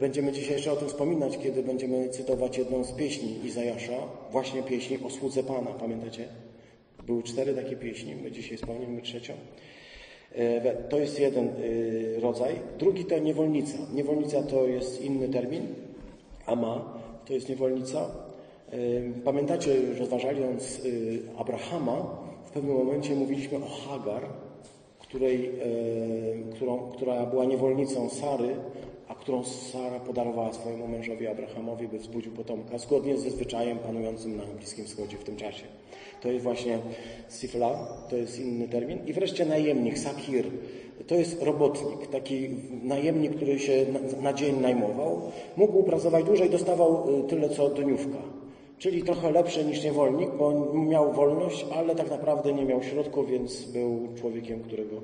Będziemy 0.00 0.32
dzisiaj 0.32 0.52
jeszcze 0.52 0.72
o 0.72 0.76
tym 0.76 0.88
wspominać, 0.88 1.38
kiedy 1.38 1.62
będziemy 1.62 2.08
cytować 2.08 2.58
jedną 2.58 2.84
z 2.84 2.92
pieśni 2.92 3.46
Izajasza, 3.46 3.98
właśnie 4.32 4.62
pieśni 4.62 4.98
o 5.04 5.10
słudze 5.10 5.42
Pana, 5.42 5.70
pamiętacie? 5.70 6.28
Były 7.06 7.22
cztery 7.22 7.54
takie 7.54 7.76
pieśni, 7.76 8.14
my 8.22 8.30
dzisiaj 8.30 8.56
wspomnimy 8.56 9.02
trzecią. 9.02 9.32
To 10.88 10.98
jest 10.98 11.20
jeden 11.20 11.48
y, 11.48 12.20
rodzaj. 12.20 12.54
Drugi 12.78 13.04
to 13.04 13.18
niewolnica. 13.18 13.78
Niewolnica 13.94 14.42
to 14.42 14.66
jest 14.66 15.02
inny 15.02 15.28
termin. 15.28 15.66
Ama 16.46 16.98
to 17.26 17.32
jest 17.32 17.48
niewolnica. 17.48 18.10
Pamiętacie, 19.24 19.76
rozważając 19.98 20.80
Abrahama, 21.36 22.16
w 22.46 22.50
pewnym 22.50 22.76
momencie 22.76 23.14
mówiliśmy 23.14 23.58
o 23.58 23.68
Hagar, 23.68 24.22
której, 24.98 25.50
którą, 26.54 26.78
która 26.78 27.26
była 27.26 27.44
niewolnicą 27.44 28.10
Sary, 28.10 28.56
a 29.08 29.14
którą 29.14 29.44
Sara 29.44 30.00
podarowała 30.00 30.52
swojemu 30.52 30.88
mężowi 30.88 31.26
Abrahamowi, 31.26 31.88
by 31.88 31.98
wzbudził 31.98 32.32
potomka, 32.32 32.78
zgodnie 32.78 33.16
ze 33.16 33.30
zwyczajem 33.30 33.78
panującym 33.78 34.36
na 34.36 34.42
Bliskim 34.44 34.84
Wschodzie 34.84 35.16
w 35.16 35.24
tym 35.24 35.36
czasie. 35.36 35.64
To 36.22 36.28
jest 36.28 36.44
właśnie 36.44 36.78
sifla, 37.40 37.88
to 38.10 38.16
jest 38.16 38.38
inny 38.38 38.68
termin. 38.68 38.98
I 39.06 39.12
wreszcie 39.12 39.46
najemnik, 39.46 39.98
sakir. 39.98 40.46
To 41.06 41.14
jest 41.14 41.42
robotnik, 41.42 42.06
taki 42.06 42.48
najemnik, 42.82 43.36
który 43.36 43.58
się 43.58 43.86
na, 43.92 44.22
na 44.22 44.32
dzień 44.32 44.60
najmował. 44.60 45.20
Mógł 45.56 45.82
pracować 45.82 46.24
dłużej, 46.24 46.50
dostawał 46.50 47.20
y, 47.20 47.28
tyle 47.28 47.48
co 47.48 47.68
dniówka. 47.68 48.43
Czyli 48.78 49.02
trochę 49.02 49.30
lepszy 49.30 49.64
niż 49.64 49.84
niewolnik, 49.84 50.30
bo 50.30 50.72
miał 50.74 51.12
wolność, 51.12 51.66
ale 51.74 51.94
tak 51.94 52.10
naprawdę 52.10 52.52
nie 52.52 52.64
miał 52.64 52.82
środków, 52.82 53.30
więc 53.30 53.64
był 53.64 54.08
człowiekiem, 54.20 54.60
którego 54.60 54.96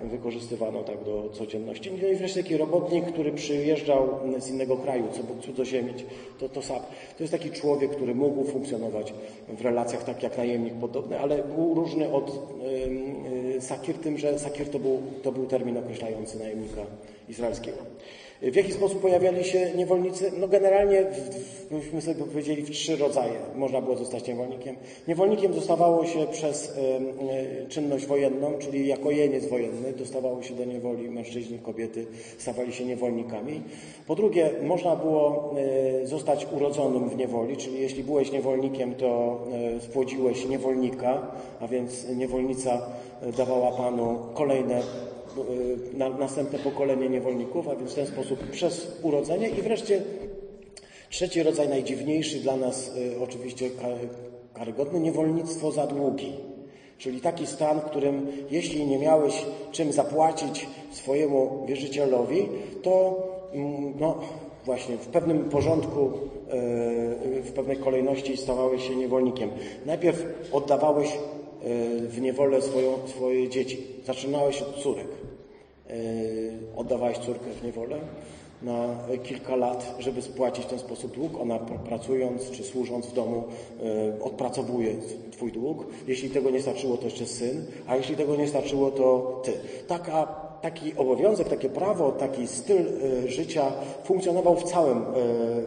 wykorzystywano 0.00 0.82
tak 0.82 1.04
do 1.04 1.28
codzienności. 1.32 1.90
No 2.02 2.08
i 2.08 2.14
wreszcie 2.14 2.42
taki 2.42 2.56
robotnik, 2.56 3.04
który 3.04 3.32
przyjeżdżał 3.32 4.08
z 4.38 4.50
innego 4.50 4.76
kraju, 4.76 5.04
cudzoziemić, 5.40 6.04
to, 6.38 6.48
to 6.48 6.62
SAP. 6.62 6.86
To 7.16 7.22
jest 7.24 7.32
taki 7.32 7.50
człowiek, 7.50 7.90
który 7.90 8.14
mógł 8.14 8.44
funkcjonować 8.44 9.14
w 9.48 9.62
relacjach 9.62 10.04
tak 10.04 10.22
jak 10.22 10.36
najemnik 10.38 10.74
podobny, 10.74 11.20
ale 11.20 11.42
był 11.42 11.74
różny 11.74 12.12
od 12.12 12.50
yy, 13.54 13.60
Sakir 13.60 13.96
tym, 13.96 14.18
że 14.18 14.38
Sakir 14.38 14.70
to 14.70 14.78
był, 14.78 15.02
to 15.22 15.32
był 15.32 15.46
termin 15.46 15.76
określający 15.76 16.38
najemnika 16.38 16.82
izraelskiego. 17.28 17.78
W 18.42 18.56
jaki 18.56 18.72
sposób 18.72 19.00
pojawiali 19.00 19.44
się 19.44 19.70
niewolnicy? 19.76 20.32
No 20.40 20.48
generalnie, 20.48 21.04
myśmy 21.70 22.02
sobie 22.02 22.24
powiedzieli, 22.24 22.62
w 22.62 22.70
trzy 22.70 22.96
rodzaje 22.96 23.32
można 23.54 23.80
było 23.80 23.96
zostać 23.96 24.28
niewolnikiem. 24.28 24.76
Niewolnikiem 25.08 25.54
zostawało 25.54 26.06
się 26.06 26.26
przez 26.26 26.76
e, 27.64 27.66
czynność 27.68 28.06
wojenną, 28.06 28.52
czyli 28.58 28.86
jako 28.86 29.10
jeniec 29.10 29.46
wojenny 29.46 29.92
dostawało 29.92 30.42
się 30.42 30.54
do 30.54 30.64
niewoli 30.64 31.10
mężczyźni, 31.10 31.58
kobiety 31.58 32.06
stawali 32.38 32.72
się 32.72 32.84
niewolnikami. 32.84 33.60
Po 34.06 34.14
drugie, 34.14 34.50
można 34.62 34.96
było 34.96 35.54
e, 36.02 36.06
zostać 36.06 36.46
urodzonym 36.56 37.08
w 37.08 37.16
niewoli, 37.16 37.56
czyli 37.56 37.80
jeśli 37.80 38.04
byłeś 38.04 38.32
niewolnikiem, 38.32 38.94
to 38.94 39.40
spłodziłeś 39.80 40.44
e, 40.44 40.48
niewolnika, 40.48 41.26
a 41.60 41.68
więc 41.68 42.08
niewolnica 42.16 42.86
dawała 43.36 43.72
Panu 43.72 44.18
kolejne 44.34 44.82
na 45.94 46.08
następne 46.08 46.58
pokolenie 46.58 47.08
niewolników, 47.08 47.68
a 47.68 47.76
więc 47.76 47.92
w 47.92 47.94
ten 47.94 48.06
sposób 48.06 48.50
przez 48.50 49.00
urodzenie 49.02 49.48
i 49.48 49.62
wreszcie 49.62 50.02
trzeci 51.10 51.42
rodzaj, 51.42 51.68
najdziwniejszy 51.68 52.38
dla 52.38 52.56
nas 52.56 52.96
y, 52.96 53.22
oczywiście 53.22 53.70
karygodny, 54.54 55.00
niewolnictwo 55.00 55.72
za 55.72 55.86
długi. 55.86 56.32
Czyli 56.98 57.20
taki 57.20 57.46
stan, 57.46 57.80
w 57.80 57.84
którym 57.84 58.26
jeśli 58.50 58.86
nie 58.86 58.98
miałeś 58.98 59.46
czym 59.72 59.92
zapłacić 59.92 60.66
swojemu 60.90 61.66
wierzycielowi, 61.68 62.48
to 62.82 63.22
mm, 63.52 63.94
no, 64.00 64.20
właśnie 64.64 64.96
w 64.96 65.06
pewnym 65.06 65.44
porządku, 65.44 66.06
y, 66.06 67.42
w 67.42 67.52
pewnej 67.54 67.76
kolejności 67.76 68.36
stawałeś 68.36 68.88
się 68.88 68.96
niewolnikiem. 68.96 69.50
Najpierw 69.86 70.26
oddawałeś 70.52 71.18
w 72.08 72.20
niewolę 72.20 72.62
swoją, 72.62 72.92
swoje 73.06 73.48
dzieci. 73.48 73.86
Zaczynałeś 74.04 74.62
od 74.62 74.76
córek. 74.76 75.06
E, 75.90 75.94
oddawałeś 76.76 77.18
córkę 77.18 77.50
w 77.60 77.64
niewolę 77.64 77.96
na 78.62 78.98
kilka 79.24 79.56
lat, 79.56 79.94
żeby 79.98 80.22
spłacić 80.22 80.64
w 80.64 80.68
ten 80.68 80.78
sposób 80.78 81.14
dług. 81.14 81.40
Ona 81.40 81.58
pracując 81.58 82.50
czy 82.50 82.64
służąc 82.64 83.06
w 83.06 83.12
domu 83.12 83.44
e, 84.18 84.22
odpracowuje 84.22 84.94
Twój 85.30 85.52
dług. 85.52 85.86
Jeśli 86.08 86.30
tego 86.30 86.50
nie 86.50 86.62
starczyło, 86.62 86.96
to 86.96 87.04
jeszcze 87.04 87.26
syn, 87.26 87.64
a 87.86 87.96
jeśli 87.96 88.16
tego 88.16 88.36
nie 88.36 88.48
starczyło, 88.48 88.90
to 88.90 89.40
Ty. 89.44 89.52
Taka, 89.86 90.35
taki 90.62 90.96
obowiązek, 90.96 91.48
takie 91.48 91.68
prawo, 91.68 92.12
taki 92.12 92.46
styl 92.46 92.86
e, 93.24 93.28
życia 93.28 93.72
funkcjonował 94.04 94.56
w 94.56 94.64
całym 94.64 95.04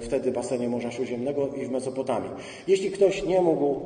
wtedy 0.02 0.32
basenie 0.32 0.70
Morza 0.70 0.92
Śródziemnego 0.92 1.48
i 1.48 1.66
w 1.66 1.72
Mesopotamii. 1.72 2.30
Jeśli 2.68 2.92
ktoś 2.92 3.24
nie 3.24 3.42
mógł 3.42 3.80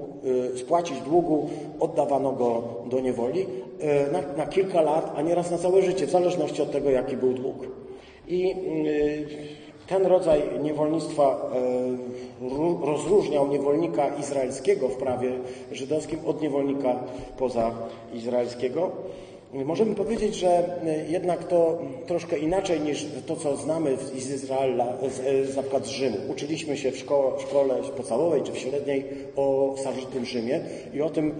spłacić 0.55 1.01
długu, 1.01 1.49
oddawano 1.79 2.31
go 2.31 2.63
do 2.89 2.99
niewoli, 2.99 3.45
E, 3.83 4.11
na, 4.11 4.21
na, 4.37 4.45
kilka 4.45 4.81
lat, 4.81 5.13
a 5.15 5.21
nieraz 5.21 5.51
na 5.51 5.57
całe 5.57 5.81
życie, 5.81 6.07
w 6.07 6.09
zależności 6.09 6.61
od 6.61 6.71
tego, 6.71 6.89
jaki 6.89 7.17
był 7.17 7.33
dług. 7.33 7.67
I 8.27 8.51
e, 8.51 8.55
ten 9.87 10.05
rodzaj 10.05 10.41
niewolnictwa 10.61 11.51
e, 12.45 12.85
rozróżniał 12.85 13.47
niewolnika 13.47 14.07
izraelskiego 14.07 14.89
w 14.89 14.95
prawie 14.95 15.31
żydowskim 15.71 16.19
od 16.25 16.41
niewolnika 16.41 16.95
pozaizraelskiego. 17.37 18.91
Możemy 19.53 19.95
powiedzieć, 19.95 20.35
że 20.35 20.49
e, 20.49 21.05
jednak 21.09 21.43
to 21.43 21.79
troszkę 22.07 22.37
inaczej 22.37 22.79
niż 22.79 23.05
to, 23.27 23.35
co 23.35 23.55
znamy 23.55 23.97
z 23.97 24.31
Izraela, 24.31 24.85
z, 25.47 25.55
na 25.55 25.61
przykład 25.61 25.85
z 25.85 25.89
Rzymu. 25.89 26.17
Uczyliśmy 26.31 26.77
się 26.77 26.91
w 26.91 26.97
szkole, 26.97 27.37
w 27.37 27.41
szkole 27.41 27.75
podstawowej 27.97 28.41
czy 28.41 28.51
w 28.51 28.57
średniej 28.57 29.05
o 29.35 29.75
starożytnym 29.77 30.25
Rzymie 30.25 30.61
i 30.93 31.01
o 31.01 31.09
tym, 31.09 31.35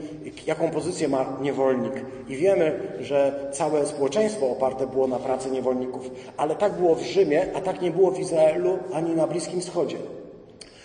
jaką 0.48 0.70
pozycję 0.70 1.08
ma 1.08 1.38
niewolnik. 1.42 1.94
I 2.30 2.36
wiemy, 2.36 2.80
że 3.00 3.50
całe 3.52 3.86
społeczeństwo 3.86 4.50
oparte 4.50 4.88
było 4.88 5.08
na 5.08 5.20
pracy 5.20 5.52
niewolników. 5.52 6.12
Ale 6.38 6.56
tak 6.56 6.74
było 6.74 6.96
w 6.96 7.02
Rzymie, 7.02 7.46
a 7.54 7.62
tak 7.62 7.82
nie 7.82 7.92
było 7.92 8.12
w 8.12 8.20
Izraelu 8.20 8.78
ani 8.94 9.16
na 9.16 9.28
Bliskim 9.28 9.62
Wschodzie. 9.62 9.98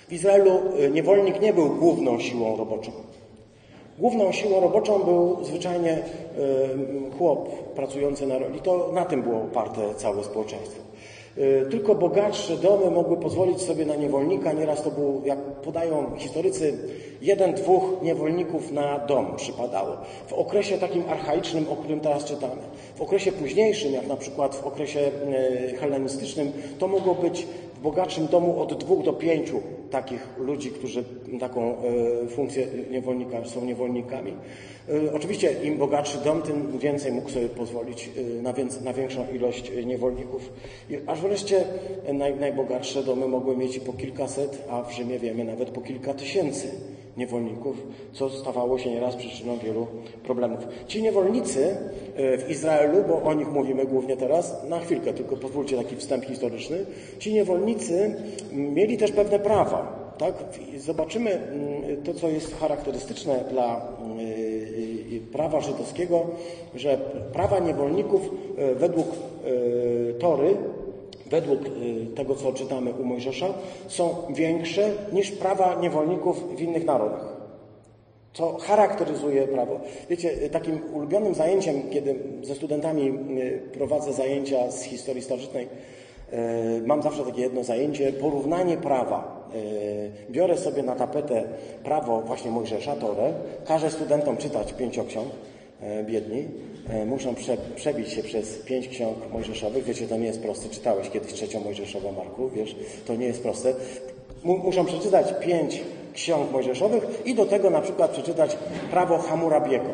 W 0.09 0.13
Izraelu 0.13 0.51
e, 0.79 0.91
niewolnik 0.91 1.41
nie 1.41 1.53
był 1.53 1.69
główną 1.69 2.21
siłą 2.21 2.57
roboczą. 2.57 3.08
Główną 3.99 4.33
siłą 4.33 4.61
roboczą 4.61 4.99
był 4.99 5.45
zwyczajnie 5.45 6.03
chłop 7.19 7.49
pracujący 7.75 8.27
na 8.27 8.39
roli. 8.39 8.61
To 8.61 8.91
na 8.93 9.05
tym 9.05 9.23
było 9.23 9.37
oparte 9.37 9.95
całe 9.95 10.25
społeczeństwo. 10.25 10.83
E, 11.39 11.67
tylko 11.67 11.95
bogatsze 11.95 12.57
domy 12.57 12.91
mogły 12.91 13.17
pozwolić 13.17 13.63
sobie 13.63 13.87
na 13.87 13.97
niewolnika. 13.97 14.53
Nieraz 14.53 14.83
to 14.83 14.91
był, 14.91 15.23
jak 15.25 15.39
podają 15.39 16.17
historycy, 16.17 16.79
jeden, 17.23 17.55
dwóch 17.55 17.83
niewolników 18.03 18.73
na 18.73 18.99
dom 18.99 19.37
przypadało. 19.37 19.97
W 20.27 20.33
okresie 20.33 20.79
takim 20.79 21.03
archaicznym, 21.09 21.67
o 21.71 21.77
którym 21.77 22.01
teraz 22.01 22.25
czytamy. 22.25 22.63
W 22.97 23.03
okresie 23.03 23.33
późniejszym, 23.33 23.93
jak 23.93 24.07
na 24.07 24.17
przykład 24.17 24.55
w 24.55 24.67
okresie 24.67 25.01
e, 25.01 25.77
hellenistycznym, 25.77 26.53
to 26.79 26.89
mogło 26.89 27.15
być 27.15 27.47
w 27.79 27.83
bogatszym 27.83 28.27
domu 28.27 28.61
od 28.61 28.75
dwóch 28.75 29.05
do 29.05 29.13
pięciu 29.13 29.61
takich 29.91 30.29
ludzi, 30.39 30.71
którzy 30.71 31.05
taką 31.41 31.77
e, 32.25 32.29
funkcję 32.29 32.67
niewolnika 32.91 33.45
są 33.45 33.65
niewolnikami. 33.65 34.33
E, 34.89 35.13
oczywiście 35.13 35.53
im 35.65 35.79
bogatszy 35.79 36.19
dom, 36.19 36.43
tym 36.43 36.79
więcej 36.79 37.13
mógł 37.13 37.31
sobie 37.31 37.49
pozwolić 37.49 38.11
e, 38.39 38.43
na, 38.43 38.55
na 38.85 38.93
większą 38.93 39.27
ilość 39.35 39.73
niewolników. 39.87 40.53
Aż 41.07 41.21
wreszcie 41.21 41.65
naj, 42.13 42.37
najbogatsze 42.37 43.03
domy 43.03 43.29
mogły 43.29 43.57
mieć 43.57 43.79
po 43.79 43.93
kilkaset, 43.93 44.65
a 44.71 44.83
w 44.83 44.93
Rzymie 44.93 45.19
wiemy 45.19 45.45
nawet 45.45 45.71
po 45.71 45.81
kilka 45.81 46.15
tysięcy 46.15 46.69
niewolników, 47.19 47.87
co 48.13 48.31
stawało 48.31 48.79
się 48.79 48.91
nieraz 48.91 49.17
przyczyną 49.17 49.59
wielu 49.59 49.87
problemów. 50.25 50.59
Ci 50.87 51.03
niewolnicy 51.03 51.77
w 52.17 52.45
Izraelu, 52.49 53.05
bo 53.09 53.23
o 53.23 53.35
nich 53.35 53.53
mówimy 53.53 53.87
głównie 53.87 54.17
teraz, 54.17 54.65
na 54.69 54.81
chwilkę, 54.81 55.13
tylko 55.13 55.37
pozwólcie 55.37 55.77
taki 55.77 55.97
wstęp 55.97 56.25
historyczny, 56.25 56.87
ci 57.19 57.35
niewolnicy 57.35 58.15
mieli 58.53 58.97
też 58.97 59.13
pewne 59.13 59.39
prawa. 59.39 60.09
Tak? 60.19 60.35
Zobaczymy 60.77 61.31
mm, 61.31 62.03
to, 62.03 62.15
co 62.15 62.29
jest 62.29 62.61
charakterystyczne 62.61 63.45
dla 63.51 63.89
mm, 64.03 64.19
prawa 65.33 65.61
żydowskiego, 65.61 66.27
że 66.75 66.99
prawa 67.33 67.59
niewolników 67.59 68.31
y, 68.73 68.75
według 68.75 69.07
Tory 70.19 70.57
według 71.31 71.67
y, 71.67 72.07
tego, 72.15 72.35
co 72.35 72.53
czytamy 72.53 72.93
u 72.93 73.05
Mojżesza, 73.05 73.47
są 73.89 74.15
większe 74.31 74.91
niż 75.13 75.31
prawa 75.31 75.75
niewolników 75.75 76.57
w 76.57 76.61
innych 76.61 76.85
narodach. 76.85 77.39
Co 78.33 78.59
charakteryzuje 78.59 79.49
prawo. 79.49 79.81
Wiecie, 80.11 80.31
y, 80.43 80.51
takim 80.51 80.81
ulubionym 80.95 81.35
zajęciem, 81.35 81.83
kiedy 81.91 82.15
ze 82.43 82.55
studentami 82.55 83.09
y, 83.09 83.61
prowadzę 83.73 84.13
zajęcia 84.13 84.71
z 84.71 84.83
historii 84.83 85.23
starożytnej, 85.23 85.69
mam 86.87 87.03
zawsze 87.03 87.25
takie 87.25 87.41
jedno 87.41 87.65
zajęcie, 87.65 88.13
porównanie 88.13 88.77
prawa. 88.77 89.49
Biorę 90.31 90.57
sobie 90.57 90.83
na 90.83 90.95
tapetę 90.95 91.45
prawo 91.85 92.21
właśnie 92.21 92.51
Mojżesza, 92.51 92.97
Torę, 92.97 93.33
każę 93.67 93.91
studentom 93.91 94.37
czytać 94.37 94.73
pięcioksiąg, 94.73 95.29
biedni, 96.07 96.45
E, 96.89 97.07
muszą 97.07 97.35
prze, 97.35 97.57
przebić 97.77 98.09
się 98.09 98.23
przez 98.23 98.59
pięć 98.59 98.89
ksiąg 98.89 99.17
mojżeszowych. 99.33 99.85
Wiecie, 99.85 100.09
to 100.09 100.17
nie 100.17 100.27
jest 100.27 100.41
proste. 100.43 100.69
Czytałeś 100.69 101.11
kiedyś 101.11 101.33
trzecią 101.33 101.61
mojżeszową, 101.61 102.13
Marku, 102.13 102.49
wiesz, 102.49 102.77
to 103.07 103.15
nie 103.15 103.27
jest 103.27 103.43
proste. 103.43 103.75
muszą 104.45 104.85
przeczytać 104.85 105.35
pięć 105.41 105.81
ksiąg 106.15 106.53
mojżeszowych 106.53 107.23
i 107.25 107.35
do 107.35 107.47
tego 107.47 107.71
na 107.71 107.81
przykład 107.81 108.11
przeczytać 108.11 108.57
prawo 108.91 109.19
Hamurabiego. 109.19 109.89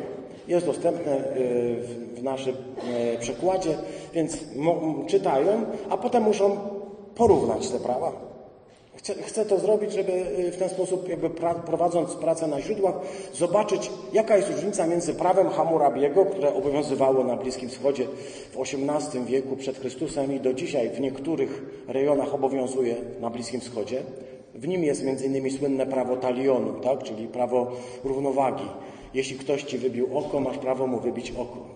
Jest 0.48 0.66
dostępne 0.66 1.12
e, 1.12 1.22
w 2.14 2.22
naszym 2.22 2.54
e, 2.54 3.18
przekładzie, 3.18 3.74
więc 4.14 4.38
czytają, 5.06 5.64
a 5.90 5.96
potem 5.96 6.22
muszą 6.22 6.56
porównać 7.14 7.68
te 7.68 7.78
prawa. 7.78 8.12
Chcę, 9.04 9.14
chcę, 9.14 9.44
to 9.44 9.58
zrobić, 9.58 9.92
żeby 9.92 10.12
y, 10.12 10.52
w 10.52 10.56
ten 10.56 10.68
sposób, 10.68 11.08
jakby 11.08 11.30
pra, 11.30 11.54
prowadząc 11.54 12.14
pracę 12.14 12.46
na 12.46 12.60
źródłach, 12.60 12.94
zobaczyć, 13.34 13.90
jaka 14.12 14.36
jest 14.36 14.50
różnica 14.50 14.86
między 14.86 15.14
prawem 15.14 15.48
Hammurabiego, 15.48 16.24
które 16.24 16.54
obowiązywało 16.54 17.24
na 17.24 17.36
Bliskim 17.36 17.68
Wschodzie 17.68 18.06
w 18.52 18.60
XVIII 18.60 19.24
wieku 19.24 19.56
przed 19.56 19.78
Chrystusem 19.78 20.32
i 20.32 20.40
do 20.40 20.54
dzisiaj 20.54 20.90
w 20.90 21.00
niektórych 21.00 21.62
rejonach 21.88 22.34
obowiązuje 22.34 22.96
na 23.20 23.30
Bliskim 23.30 23.60
Wschodzie. 23.60 24.02
W 24.54 24.68
nim 24.68 24.84
jest 24.84 25.02
innymi 25.24 25.50
słynne 25.50 25.86
prawo 25.86 26.16
talionu, 26.16 26.80
tak? 26.80 27.02
czyli 27.02 27.28
prawo 27.28 27.72
równowagi. 28.04 28.66
Jeśli 29.14 29.38
ktoś 29.38 29.62
ci 29.62 29.78
wybił 29.78 30.18
oko, 30.18 30.40
masz 30.40 30.58
prawo 30.58 30.86
mu 30.86 31.00
wybić 31.00 31.30
oko. 31.30 31.73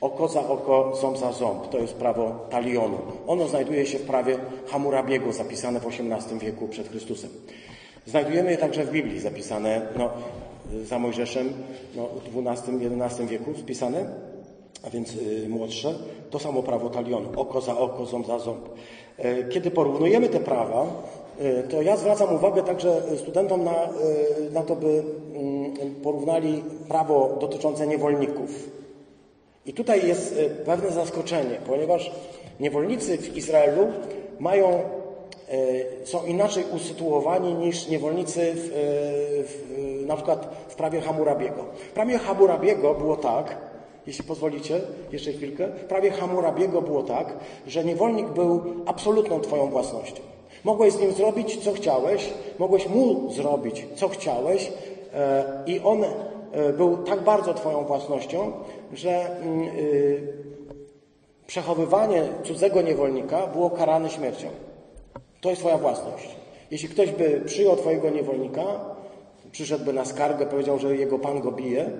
Oko 0.00 0.28
za 0.28 0.48
oko, 0.48 0.96
ząb 1.00 1.18
za 1.18 1.32
ząb. 1.32 1.68
To 1.68 1.78
jest 1.78 1.94
prawo 1.94 2.46
talionu. 2.50 2.98
Ono 3.26 3.48
znajduje 3.48 3.86
się 3.86 3.98
w 3.98 4.06
prawie 4.06 4.38
Hammurabiego, 4.66 5.32
zapisane 5.32 5.80
w 5.80 5.86
XVIII 5.86 6.38
wieku 6.38 6.68
przed 6.68 6.88
Chrystusem. 6.88 7.30
Znajdujemy 8.06 8.50
je 8.50 8.56
także 8.56 8.84
w 8.84 8.90
Biblii, 8.90 9.20
zapisane 9.20 9.86
no, 9.96 10.10
za 10.84 10.98
Mojżeszem 10.98 11.52
no, 11.96 12.08
w 12.32 12.48
XII-XI 12.48 13.26
wieku 13.26 13.54
spisane, 13.54 14.06
a 14.86 14.90
więc 14.90 15.14
y, 15.14 15.48
młodsze. 15.48 15.94
To 16.30 16.38
samo 16.38 16.62
prawo 16.62 16.90
talionu. 16.90 17.28
Oko 17.36 17.60
za 17.60 17.78
oko, 17.78 18.06
ząb 18.06 18.26
za 18.26 18.38
ząb. 18.38 18.68
E, 19.18 19.44
kiedy 19.48 19.70
porównujemy 19.70 20.28
te 20.28 20.40
prawa, 20.40 20.86
e, 21.40 21.62
to 21.62 21.82
ja 21.82 21.96
zwracam 21.96 22.34
uwagę 22.34 22.62
także 22.62 23.02
studentom 23.16 23.64
na, 23.64 23.72
e, 23.72 23.88
na 24.52 24.62
to, 24.62 24.76
by 24.76 25.02
mm, 25.34 25.94
porównali 26.02 26.62
prawo 26.88 27.36
dotyczące 27.40 27.86
niewolników 27.86 28.70
i 29.70 29.72
tutaj 29.72 30.08
jest 30.08 30.38
e, 30.38 30.50
pewne 30.50 30.90
zaskoczenie, 30.90 31.58
ponieważ 31.66 32.10
niewolnicy 32.60 33.18
w 33.18 33.36
Izraelu 33.36 33.86
mają, 34.38 34.68
e, 34.68 36.06
są 36.06 36.24
inaczej 36.24 36.64
usytuowani 36.76 37.54
niż 37.54 37.88
niewolnicy 37.88 38.52
w, 38.54 38.58
e, 38.58 38.70
w, 39.42 40.06
na 40.06 40.16
przykład 40.16 40.48
w 40.68 40.74
prawie 40.74 41.00
Hamurabiego. 41.00 41.64
W 41.90 41.92
prawie 41.92 42.18
Hamurabiego 42.18 42.94
było 42.94 43.16
tak, 43.16 43.56
jeśli 44.06 44.24
pozwolicie, 44.24 44.80
jeszcze 45.12 45.32
chwilkę, 45.32 45.68
w 45.68 45.84
prawie 45.84 46.10
Hamurabiego 46.10 46.82
było 46.82 47.02
tak, 47.02 47.34
że 47.66 47.84
niewolnik 47.84 48.28
był 48.28 48.62
absolutną 48.86 49.40
Twoją 49.40 49.66
własnością. 49.66 50.22
Mogłeś 50.64 50.92
z 50.92 51.00
nim 51.00 51.12
zrobić, 51.12 51.64
co 51.64 51.72
chciałeś, 51.72 52.30
mogłeś 52.58 52.88
mu 52.88 53.32
zrobić, 53.32 53.86
co 53.94 54.08
chciałeś 54.08 54.72
i 55.66 55.80
on 55.84 56.04
był 56.76 56.96
tak 56.96 57.20
bardzo 57.20 57.54
Twoją 57.54 57.84
własnością, 57.84 58.52
że 58.92 59.36
mm, 59.36 59.62
y, 59.78 60.32
przechowywanie 61.46 62.22
cudzego 62.44 62.82
niewolnika 62.82 63.46
było 63.46 63.70
karane 63.70 64.10
śmiercią. 64.10 64.48
To 65.40 65.50
jest 65.50 65.62
Twoja 65.62 65.78
własność. 65.78 66.28
Jeśli 66.70 66.88
ktoś 66.88 67.10
by 67.10 67.42
przyjął 67.46 67.76
Twojego 67.76 68.10
niewolnika, 68.10 68.62
przyszedłby 69.52 69.92
na 69.92 70.04
skargę, 70.04 70.46
powiedział, 70.46 70.78
że 70.78 70.96
jego 70.96 71.18
pan 71.18 71.40
go 71.40 71.52
bije, 71.52 71.90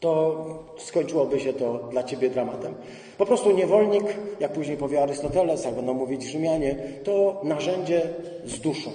to 0.00 0.44
skończyłoby 0.76 1.40
się 1.40 1.52
to 1.52 1.78
dla 1.90 2.02
Ciebie 2.02 2.30
dramatem. 2.30 2.74
Po 3.18 3.26
prostu 3.26 3.50
niewolnik, 3.50 4.04
jak 4.40 4.52
później 4.52 4.76
powie 4.76 5.02
Arystoteles, 5.02 5.64
jak 5.64 5.74
będą 5.74 5.94
mówić 5.94 6.22
Rzymianie, 6.22 6.76
to 7.04 7.40
narzędzie 7.44 8.02
z 8.44 8.60
duszą. 8.60 8.90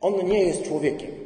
On 0.00 0.28
nie 0.28 0.44
jest 0.44 0.62
człowiekiem. 0.62 1.25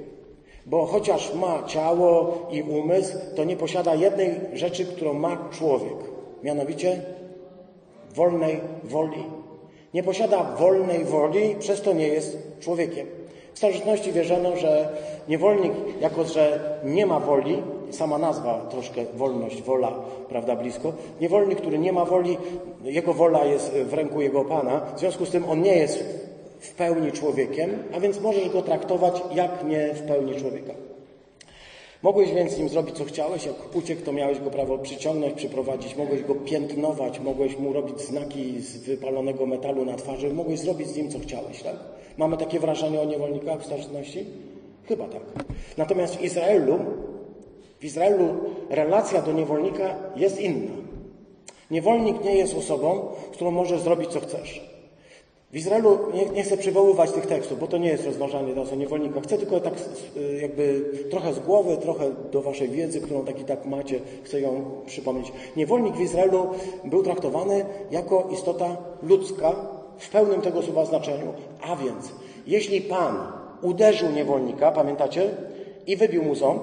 Bo 0.71 0.87
chociaż 0.87 1.35
ma 1.35 1.63
ciało 1.67 2.39
i 2.51 2.63
umysł, 2.63 3.19
to 3.37 3.45
nie 3.45 3.57
posiada 3.57 3.95
jednej 3.95 4.31
rzeczy, 4.53 4.85
którą 4.85 5.15
ma 5.15 5.49
człowiek. 5.51 5.97
Mianowicie 6.43 7.03
wolnej 8.15 8.61
woli. 8.85 9.25
Nie 9.95 10.03
posiada 10.03 10.43
wolnej 10.59 11.05
woli, 11.05 11.57
przez 11.59 11.83
to 11.83 11.93
nie 11.93 12.09
jest 12.09 12.39
człowiekiem. 12.61 13.07
W 13.55 13.59
starożytności 13.59 14.13
wierzono, 14.13 14.57
że 14.57 14.89
niewolnik, 15.29 15.73
jako 16.01 16.25
że 16.25 16.77
nie 16.85 17.07
ma 17.07 17.21
woli, 17.21 17.63
sama 17.91 18.19
nazwa 18.19 18.67
troszkę 18.71 19.05
wolność, 19.15 19.63
wola, 19.63 19.93
prawda, 20.29 20.57
blisko, 20.57 20.93
niewolnik, 21.21 21.61
który 21.61 21.79
nie 21.79 21.93
ma 21.93 22.05
woli, 22.05 22.39
jego 22.85 23.15
wola 23.15 23.45
jest 23.45 23.73
w 23.73 23.95
ręku 23.95 24.21
jego 24.21 24.45
pana, 24.45 24.81
w 24.97 24.99
związku 24.99 25.27
z 25.27 25.31
tym 25.31 25.45
on 25.51 25.63
nie 25.63 25.77
jest 25.77 26.30
w 26.61 26.75
pełni 26.75 27.13
człowiekiem, 27.13 27.83
a 27.93 28.01
więc 28.01 28.21
możesz 28.21 28.49
go 28.49 28.63
traktować 28.63 29.23
jak 29.35 29.65
nie 29.65 29.95
w 29.95 30.03
pełni 30.03 30.41
człowieka. 30.41 30.75
Mogłeś 32.03 32.33
więc 32.33 32.53
z 32.53 32.59
nim 32.59 32.69
zrobić, 32.69 32.97
co 32.97 33.05
chciałeś. 33.05 33.47
Jak 33.47 33.77
uciekł, 33.77 34.03
to 34.05 34.13
miałeś 34.13 34.41
go 34.41 34.51
prawo 34.51 34.79
przyciągnąć, 34.79 35.35
przyprowadzić. 35.35 35.97
Mogłeś 35.97 36.23
go 36.23 36.35
piętnować, 36.35 37.21
mogłeś 37.21 37.59
mu 37.59 37.73
robić 37.73 38.01
znaki 38.01 38.61
z 38.61 38.77
wypalonego 38.77 39.47
metalu 39.47 39.85
na 39.85 39.97
twarzy. 39.97 40.35
Mogłeś 40.35 40.61
zrobić 40.61 40.89
z 40.89 40.97
nim, 40.97 41.11
co 41.11 41.19
chciałeś, 41.19 41.63
tak? 41.63 41.77
Mamy 42.17 42.37
takie 42.37 42.61
wrażenie 42.61 43.01
o 43.01 43.05
niewolnikach 43.05 43.61
w 43.61 43.65
starożytności? 43.65 44.27
Chyba 44.89 45.09
tak. 45.09 45.23
Natomiast 45.77 46.17
w 46.17 46.23
Izraelu, 46.23 46.79
w 47.81 47.85
Izraelu 47.85 48.29
relacja 48.71 49.23
do 49.23 49.33
niewolnika 49.33 49.95
jest 50.17 50.41
inna. 50.41 50.73
Niewolnik 51.71 52.25
nie 52.25 52.35
jest 52.35 52.55
osobą, 52.55 53.09
z 53.33 53.35
którą 53.35 53.51
możesz 53.51 53.81
zrobić, 53.81 54.11
co 54.11 54.21
chcesz. 54.21 54.70
W 55.53 55.57
Izraelu 55.57 55.99
nie, 56.15 56.27
nie, 56.27 56.43
chcę 56.43 56.57
przywoływać 56.57 57.11
tych 57.11 57.27
tekstów, 57.27 57.61
bo 57.61 57.67
to 57.67 57.79
nie 57.79 57.89
jest 57.89 58.07
rozważanie 58.07 58.55
teraz 58.55 58.73
o 58.73 58.77
niewolnikach. 58.77 59.23
Chcę 59.23 59.39
tylko 59.39 59.61
tak 59.61 59.75
y, 60.17 60.39
jakby 60.43 60.85
trochę 61.11 61.35
z 61.35 61.39
głowy, 61.39 61.77
trochę 61.77 62.11
do 62.33 62.43
waszej 62.43 62.69
wiedzy, 62.69 63.01
którą 63.01 63.25
tak 63.25 63.41
i 63.41 63.45
tak 63.45 63.67
macie, 63.67 64.01
chcę 64.23 64.41
ją 64.41 64.65
przypomnieć. 64.87 65.33
Niewolnik 65.57 65.97
w 65.97 66.01
Izraelu 66.01 66.47
był 66.85 67.03
traktowany 67.03 67.65
jako 67.91 68.29
istota 68.33 68.77
ludzka 69.03 69.53
w 69.99 70.11
pełnym 70.11 70.41
tego 70.41 70.63
słowa 70.63 70.85
znaczeniu. 70.85 71.33
A 71.63 71.77
więc, 71.77 72.13
jeśli 72.47 72.81
Pan 72.81 73.17
uderzył 73.63 74.11
niewolnika, 74.11 74.73
pamiętacie, 74.73 75.31
i 75.87 75.97
wybił 75.97 76.23
mu 76.23 76.35
ząb, 76.35 76.63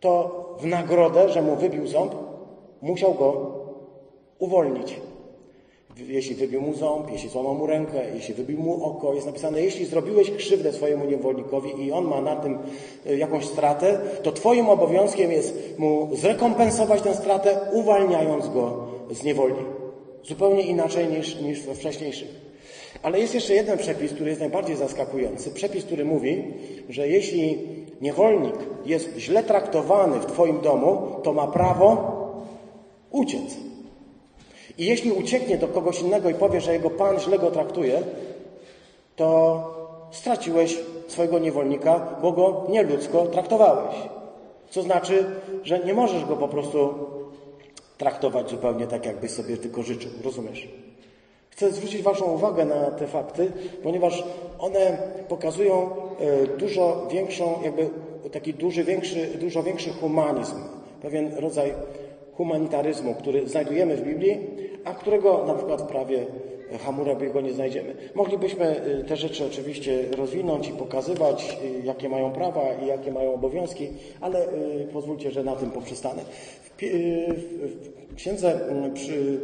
to 0.00 0.40
w 0.60 0.66
nagrodę, 0.66 1.28
że 1.28 1.42
mu 1.42 1.56
wybił 1.56 1.86
ząb, 1.86 2.14
musiał 2.82 3.14
go 3.14 3.50
uwolnić 4.38 5.00
jeśli 6.08 6.34
wybił 6.34 6.62
mu 6.62 6.74
ząb, 6.74 7.10
jeśli 7.12 7.28
złamał 7.28 7.54
mu 7.54 7.66
rękę, 7.66 8.00
jeśli 8.14 8.34
wybił 8.34 8.58
mu 8.58 8.84
oko, 8.84 9.14
jest 9.14 9.26
napisane, 9.26 9.62
jeśli 9.62 9.86
zrobiłeś 9.86 10.30
krzywdę 10.30 10.72
swojemu 10.72 11.04
niewolnikowi 11.04 11.84
i 11.86 11.92
on 11.92 12.04
ma 12.04 12.20
na 12.20 12.36
tym 12.36 12.58
e, 13.06 13.16
jakąś 13.16 13.44
stratę, 13.44 14.00
to 14.22 14.32
Twoim 14.32 14.68
obowiązkiem 14.68 15.32
jest 15.32 15.78
mu 15.78 16.08
zrekompensować 16.12 17.02
tę 17.02 17.14
stratę, 17.14 17.60
uwalniając 17.72 18.48
go 18.48 18.86
z 19.10 19.22
niewoli. 19.22 19.54
Zupełnie 20.24 20.62
inaczej 20.62 21.08
niż, 21.08 21.40
niż 21.40 21.60
we 21.62 21.74
wcześniejszych. 21.74 22.50
Ale 23.02 23.20
jest 23.20 23.34
jeszcze 23.34 23.54
jeden 23.54 23.78
przepis, 23.78 24.12
który 24.12 24.28
jest 24.28 24.40
najbardziej 24.40 24.76
zaskakujący. 24.76 25.50
Przepis, 25.50 25.84
który 25.84 26.04
mówi, 26.04 26.44
że 26.88 27.08
jeśli 27.08 27.58
niewolnik 28.00 28.54
jest 28.86 29.16
źle 29.18 29.42
traktowany 29.42 30.20
w 30.20 30.26
Twoim 30.26 30.60
domu, 30.60 31.06
to 31.22 31.32
ma 31.32 31.46
prawo 31.46 32.12
uciec. 33.10 33.69
I 34.80 34.86
jeśli 34.86 35.12
ucieknie 35.12 35.58
do 35.58 35.68
kogoś 35.68 36.00
innego 36.00 36.30
i 36.30 36.34
powie, 36.34 36.60
że 36.60 36.72
jego 36.72 36.90
pan 36.90 37.20
źle 37.20 37.38
go 37.38 37.50
traktuje, 37.50 38.02
to 39.16 39.60
straciłeś 40.10 40.78
swojego 41.08 41.38
niewolnika, 41.38 42.06
bo 42.22 42.32
go 42.32 42.66
nieludzko 42.68 43.26
traktowałeś. 43.26 43.94
Co 44.70 44.82
znaczy, 44.82 45.24
że 45.62 45.78
nie 45.78 45.94
możesz 45.94 46.24
go 46.24 46.36
po 46.36 46.48
prostu 46.48 46.94
traktować 47.98 48.50
zupełnie 48.50 48.86
tak, 48.86 49.06
jakbyś 49.06 49.30
sobie 49.30 49.56
tylko 49.56 49.82
życzył. 49.82 50.10
Rozumiesz? 50.24 50.68
Chcę 51.50 51.72
zwrócić 51.72 52.02
Waszą 52.02 52.24
uwagę 52.24 52.64
na 52.64 52.90
te 52.90 53.06
fakty, 53.06 53.52
ponieważ 53.82 54.24
one 54.58 54.98
pokazują 55.28 55.90
e, 56.20 56.46
dużo 56.46 57.06
większą, 57.10 57.58
jakby 57.64 57.90
taki 58.32 58.54
duży, 58.54 58.84
większy, 58.84 59.26
dużo 59.40 59.62
większy 59.62 59.90
humanizm, 59.92 60.56
pewien 61.02 61.34
rodzaj 61.38 61.72
humanitaryzmu, 62.36 63.14
który 63.14 63.48
znajdujemy 63.48 63.96
w 63.96 64.02
Biblii, 64.02 64.69
a 64.84 64.94
którego 64.94 65.44
na 65.46 65.54
przykład 65.54 65.82
w 65.82 65.86
prawie 65.86 66.26
Hammurabiego 66.78 67.40
nie 67.40 67.52
znajdziemy. 67.52 67.94
Moglibyśmy 68.14 68.86
y, 68.86 69.04
te 69.04 69.16
rzeczy 69.16 69.44
oczywiście 69.46 70.04
rozwinąć 70.16 70.68
i 70.68 70.72
pokazywać, 70.72 71.58
y, 71.64 71.86
jakie 71.86 72.08
mają 72.08 72.32
prawa 72.32 72.62
i 72.84 72.86
jakie 72.86 73.12
mają 73.12 73.34
obowiązki, 73.34 73.88
ale 74.20 74.46
pozwólcie, 74.92 75.30
że 75.30 75.44
na 75.44 75.56
tym 75.56 75.70
poprzestanę. 75.70 76.22
W, 76.62 76.70
Księdze 78.16 78.60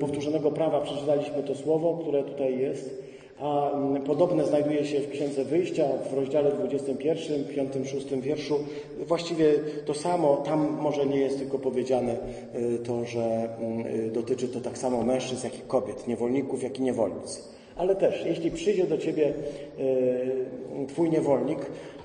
Powtórzonego 0.00 0.50
Prawa 0.50 0.80
przeczytaliśmy 0.80 1.42
to 1.42 1.54
słowo, 1.54 1.98
które 2.02 2.22
tutaj 2.22 2.58
jest 2.58 3.05
a 3.40 3.70
mm, 3.70 4.02
podobne 4.02 4.44
znajduje 4.44 4.84
się 4.84 5.00
w 5.00 5.10
Księdze 5.10 5.44
Wyjścia 5.44 5.84
w 6.10 6.14
rozdziale 6.14 6.52
21, 6.52 7.44
5, 7.44 7.90
6 7.90 8.06
wierszu. 8.14 8.58
Właściwie 9.06 9.52
to 9.86 9.94
samo, 9.94 10.36
tam 10.36 10.78
może 10.80 11.06
nie 11.06 11.20
jest 11.20 11.38
tylko 11.38 11.58
powiedziane 11.58 12.16
y, 12.54 12.78
to, 12.78 13.04
że 13.04 13.48
mm, 13.60 13.86
y, 13.86 14.10
dotyczy 14.10 14.48
to 14.48 14.60
tak 14.60 14.78
samo 14.78 15.02
mężczyzn, 15.02 15.46
jak 15.46 15.58
i 15.58 15.62
kobiet, 15.62 16.08
niewolników, 16.08 16.62
jak 16.62 16.78
i 16.78 16.82
niewolnic. 16.82 17.48
Ale 17.76 17.96
też, 17.96 18.24
jeśli 18.26 18.50
przyjdzie 18.50 18.86
do 18.86 18.98
Ciebie 18.98 19.34
y, 19.78 20.86
Twój 20.88 21.10
niewolnik 21.10 21.58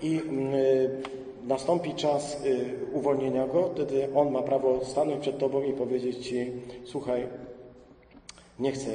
i 0.04 0.20
mm, 0.20 0.54
nastąpi 1.48 1.94
czas 1.94 2.44
uwolnienia 2.94 3.48
go, 3.48 3.70
wtedy 3.74 4.08
on 4.16 4.32
ma 4.32 4.42
prawo 4.42 4.86
stanąć 4.86 5.22
przed 5.22 5.38
Tobą 5.38 5.64
i 5.64 5.74
powiedzieć 5.74 6.18
Ci, 6.18 6.52
słuchaj, 6.86 7.28
nie 8.60 8.72
chcę 8.72 8.92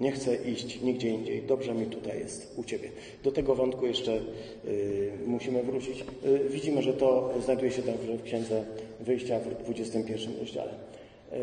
nie 0.00 0.12
chcę 0.12 0.36
iść 0.36 0.80
nigdzie 0.80 1.08
indziej. 1.08 1.42
Dobrze 1.42 1.74
mi 1.74 1.86
tutaj 1.86 2.18
jest, 2.18 2.54
u 2.58 2.64
Ciebie. 2.64 2.90
Do 3.24 3.32
tego 3.32 3.54
wątku 3.54 3.86
jeszcze 3.86 4.20
y, 4.64 5.12
musimy 5.26 5.62
wrócić. 5.62 6.04
Y, 6.24 6.48
widzimy, 6.50 6.82
że 6.82 6.92
to 6.92 7.34
znajduje 7.44 7.70
się 7.70 7.82
także 7.82 8.16
w 8.16 8.22
Księdze 8.22 8.64
Wyjścia 9.00 9.38
w 9.38 9.62
21 9.64 10.38
rozdziale. 10.40 10.72
Y, 11.32 11.36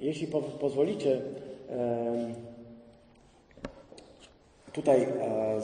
jeśli 0.00 0.26
po, 0.26 0.42
pozwolicie, 0.42 1.20
tutaj 4.72 5.06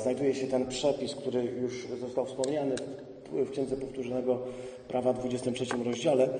znajduje 0.02 0.34
się 0.34 0.46
ten 0.46 0.66
przepis, 0.66 1.14
który 1.14 1.44
już 1.44 1.86
został 2.00 2.26
wspomniany 2.26 2.74
w 3.32 3.50
Księdze 3.50 3.76
Powtórzonego 3.76 4.38
prawa 4.88 5.12
w 5.12 5.18
23 5.18 5.64
rozdziale, 5.84 6.24
e, 6.24 6.30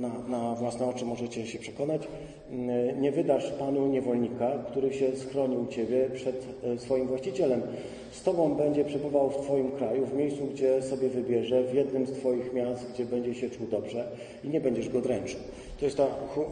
na, 0.00 0.08
na 0.28 0.54
własne 0.54 0.86
oczy 0.86 1.04
możecie 1.04 1.46
się 1.46 1.58
przekonać, 1.58 2.02
e, 2.50 2.54
nie 3.00 3.12
wydasz 3.12 3.50
Panu 3.50 3.86
niewolnika, 3.86 4.52
który 4.70 4.92
się 4.92 5.16
schronił 5.16 5.66
Ciebie 5.66 6.10
przed 6.14 6.46
e, 6.64 6.78
swoim 6.78 7.06
właścicielem. 7.06 7.62
Z 8.10 8.22
Tobą 8.22 8.54
będzie 8.54 8.84
przebywał 8.84 9.30
w 9.30 9.36
Twoim 9.36 9.70
kraju, 9.70 10.06
w 10.06 10.14
miejscu, 10.14 10.46
gdzie 10.54 10.82
sobie 10.82 11.08
wybierze, 11.08 11.62
w 11.62 11.74
jednym 11.74 12.06
z 12.06 12.12
Twoich 12.12 12.52
miast, 12.52 12.92
gdzie 12.92 13.04
będzie 13.04 13.34
się 13.34 13.50
czuł 13.50 13.66
dobrze 13.66 14.04
i 14.44 14.48
nie 14.48 14.60
będziesz 14.60 14.88
go 14.88 15.00
dręczył. 15.00 15.40
To 15.78 15.84
jest 15.84 15.96
ta 15.96 16.06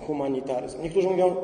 humanitaryzm. 0.06 0.82
Niektórzy 0.82 1.08
mówią, 1.08 1.36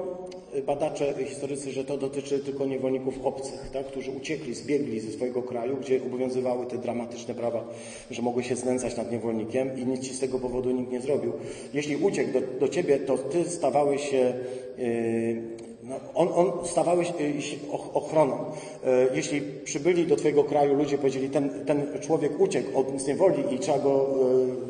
badacze, 0.67 1.15
historycy, 1.29 1.73
że 1.73 1.85
to 1.85 1.97
dotyczy 1.97 2.39
tylko 2.39 2.67
niewolników 2.67 3.15
obcych, 3.25 3.71
tak, 3.73 3.87
którzy 3.87 4.11
uciekli, 4.11 4.55
zbiegli 4.55 5.01
ze 5.01 5.13
swojego 5.13 5.43
kraju, 5.43 5.77
gdzie 5.77 6.03
obowiązywały 6.07 6.67
te 6.67 6.79
dramatyczne 6.79 7.35
prawa, 7.35 7.65
że 8.11 8.23
mogły 8.23 8.43
się 8.43 8.57
znęcać 8.57 8.97
nad 8.97 9.13
niewolnikiem 9.13 9.79
i 9.79 9.87
nic 9.87 10.01
ci 10.01 10.15
z 10.15 10.21
tego 10.21 10.39
powodu 10.39 10.71
nikt 10.71 10.93
nie 10.93 11.01
zrobił. 11.01 11.33
Jeśli 11.75 11.97
uciekł 11.97 12.33
do, 12.33 12.41
do 12.61 12.69
ciebie, 12.69 12.99
to 12.99 13.19
ty 13.19 13.51
stawałeś 13.51 14.11
się 14.11 14.35
yy, 14.79 15.43
no, 15.83 16.01
on, 16.15 16.29
on 16.35 16.67
stawałeś 16.67 17.09
się 17.39 17.57
ochroną. 17.95 18.37
Yy, 18.85 18.91
jeśli 19.15 19.41
przybyli 19.65 20.07
do 20.07 20.17
Twojego 20.17 20.45
kraju 20.45 20.75
ludzie 20.75 20.99
powiedzieli, 20.99 21.31
ten, 21.31 21.65
ten 21.67 21.87
człowiek 22.01 22.41
uciekł 22.41 22.79
od 22.79 23.07
niewoli 23.07 23.55
i 23.55 23.59
trzeba 23.59 23.79
go 23.79 24.09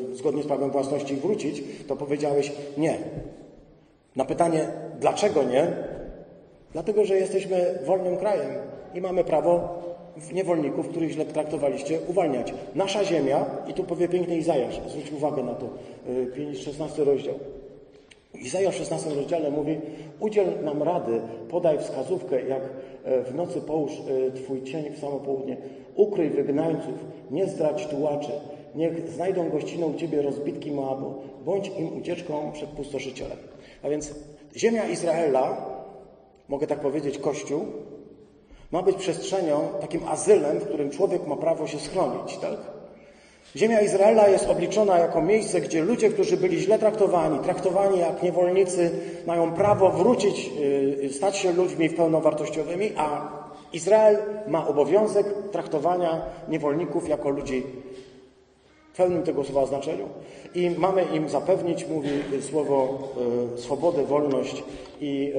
yy, 0.09 0.15
zgodnie 0.15 0.43
z 0.43 0.47
prawem 0.47 0.71
własności 0.71 1.15
wrócić, 1.15 1.63
to 1.87 1.95
powiedziałeś 1.95 2.51
nie. 2.77 2.97
Na 4.15 4.25
pytanie, 4.25 4.67
dlaczego 5.03 5.43
nie? 5.43 5.67
Dlatego, 6.73 7.05
że 7.05 7.15
jesteśmy 7.15 7.79
wolnym 7.85 8.17
krajem 8.17 8.51
i 8.93 9.01
mamy 9.01 9.23
prawo 9.23 9.79
niewolników, 10.33 10.87
których 10.87 11.11
źle 11.11 11.25
traktowaliście, 11.25 11.99
uwalniać. 12.07 12.53
Nasza 12.75 13.03
ziemia, 13.03 13.45
i 13.67 13.73
tu 13.73 13.83
powie 13.83 14.07
piękny 14.07 14.37
Izajasz, 14.37 14.81
zwróć 14.87 15.11
uwagę 15.11 15.43
na 15.43 15.53
to, 15.53 15.69
16 16.55 17.01
y, 17.01 17.05
rozdział. 17.05 17.35
Izajasz 18.41 18.75
w 18.75 18.77
16 18.77 19.09
rozdziale 19.09 19.51
mówi, 19.51 19.77
udziel 20.19 20.47
nam 20.63 20.83
rady, 20.83 21.21
podaj 21.49 21.79
wskazówkę, 21.79 22.41
jak 22.41 22.61
e, 23.03 23.23
w 23.23 23.35
nocy 23.35 23.61
połóż 23.61 23.91
e, 23.91 24.31
Twój 24.31 24.63
cień 24.63 24.89
w 24.89 24.99
samo 24.99 25.19
południe, 25.19 25.57
ukryj 25.95 26.29
wygnańców, 26.29 27.05
nie 27.31 27.47
zdradź 27.47 27.87
tułaczy, 27.87 28.31
niech 28.75 29.09
znajdą 29.09 29.49
gościnę 29.49 29.85
u 29.85 29.93
Ciebie 29.93 30.21
rozbitki 30.21 30.71
Moabu, 30.71 31.13
bądź 31.45 31.71
im 31.79 31.97
ucieczką 31.97 32.51
przed 32.51 32.69
pustoszycielem. 32.69 33.37
A 33.83 33.89
więc 33.89 34.13
ziemia 34.55 34.87
Izraela, 34.87 35.57
mogę 36.47 36.67
tak 36.67 36.79
powiedzieć, 36.79 37.17
Kościół, 37.17 37.65
ma 38.71 38.83
być 38.83 38.97
przestrzenią, 38.97 39.69
takim 39.81 40.07
azylem, 40.07 40.59
w 40.59 40.65
którym 40.65 40.89
człowiek 40.89 41.27
ma 41.27 41.35
prawo 41.35 41.67
się 41.67 41.79
schronić, 41.79 42.37
tak? 42.37 42.57
Ziemia 43.55 43.81
Izraela 43.81 44.27
jest 44.27 44.49
obliczona 44.49 44.97
jako 44.97 45.21
miejsce, 45.21 45.61
gdzie 45.61 45.81
ludzie, 45.81 46.09
którzy 46.09 46.37
byli 46.37 46.59
źle 46.59 46.79
traktowani, 46.79 47.39
traktowani 47.39 47.99
jak 47.99 48.23
niewolnicy, 48.23 48.91
mają 49.27 49.51
prawo 49.51 49.89
wrócić, 49.89 50.51
y, 51.03 51.09
stać 51.13 51.37
się 51.37 51.53
ludźmi 51.53 51.89
pełnowartościowymi, 51.89 52.91
a 52.97 53.27
Izrael 53.73 54.17
ma 54.47 54.67
obowiązek 54.67 55.25
traktowania 55.51 56.21
niewolników 56.49 57.09
jako 57.09 57.29
ludzi 57.29 57.63
w 58.93 58.95
pełnym 58.95 59.23
tego 59.23 59.43
słowa 59.43 59.65
znaczeniu. 59.65 60.09
I 60.55 60.69
mamy 60.69 61.05
im 61.15 61.29
zapewnić, 61.29 61.87
mówi 61.87 62.09
słowo, 62.41 62.99
y, 63.55 63.61
swobodę, 63.61 64.05
wolność 64.05 64.63
i 65.01 65.33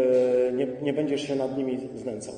y, 0.49 0.53
nie, 0.53 0.67
nie 0.83 0.93
będziesz 0.93 1.29
się 1.29 1.37
nad 1.37 1.59
nimi 1.59 1.79
znęcał. 1.95 2.35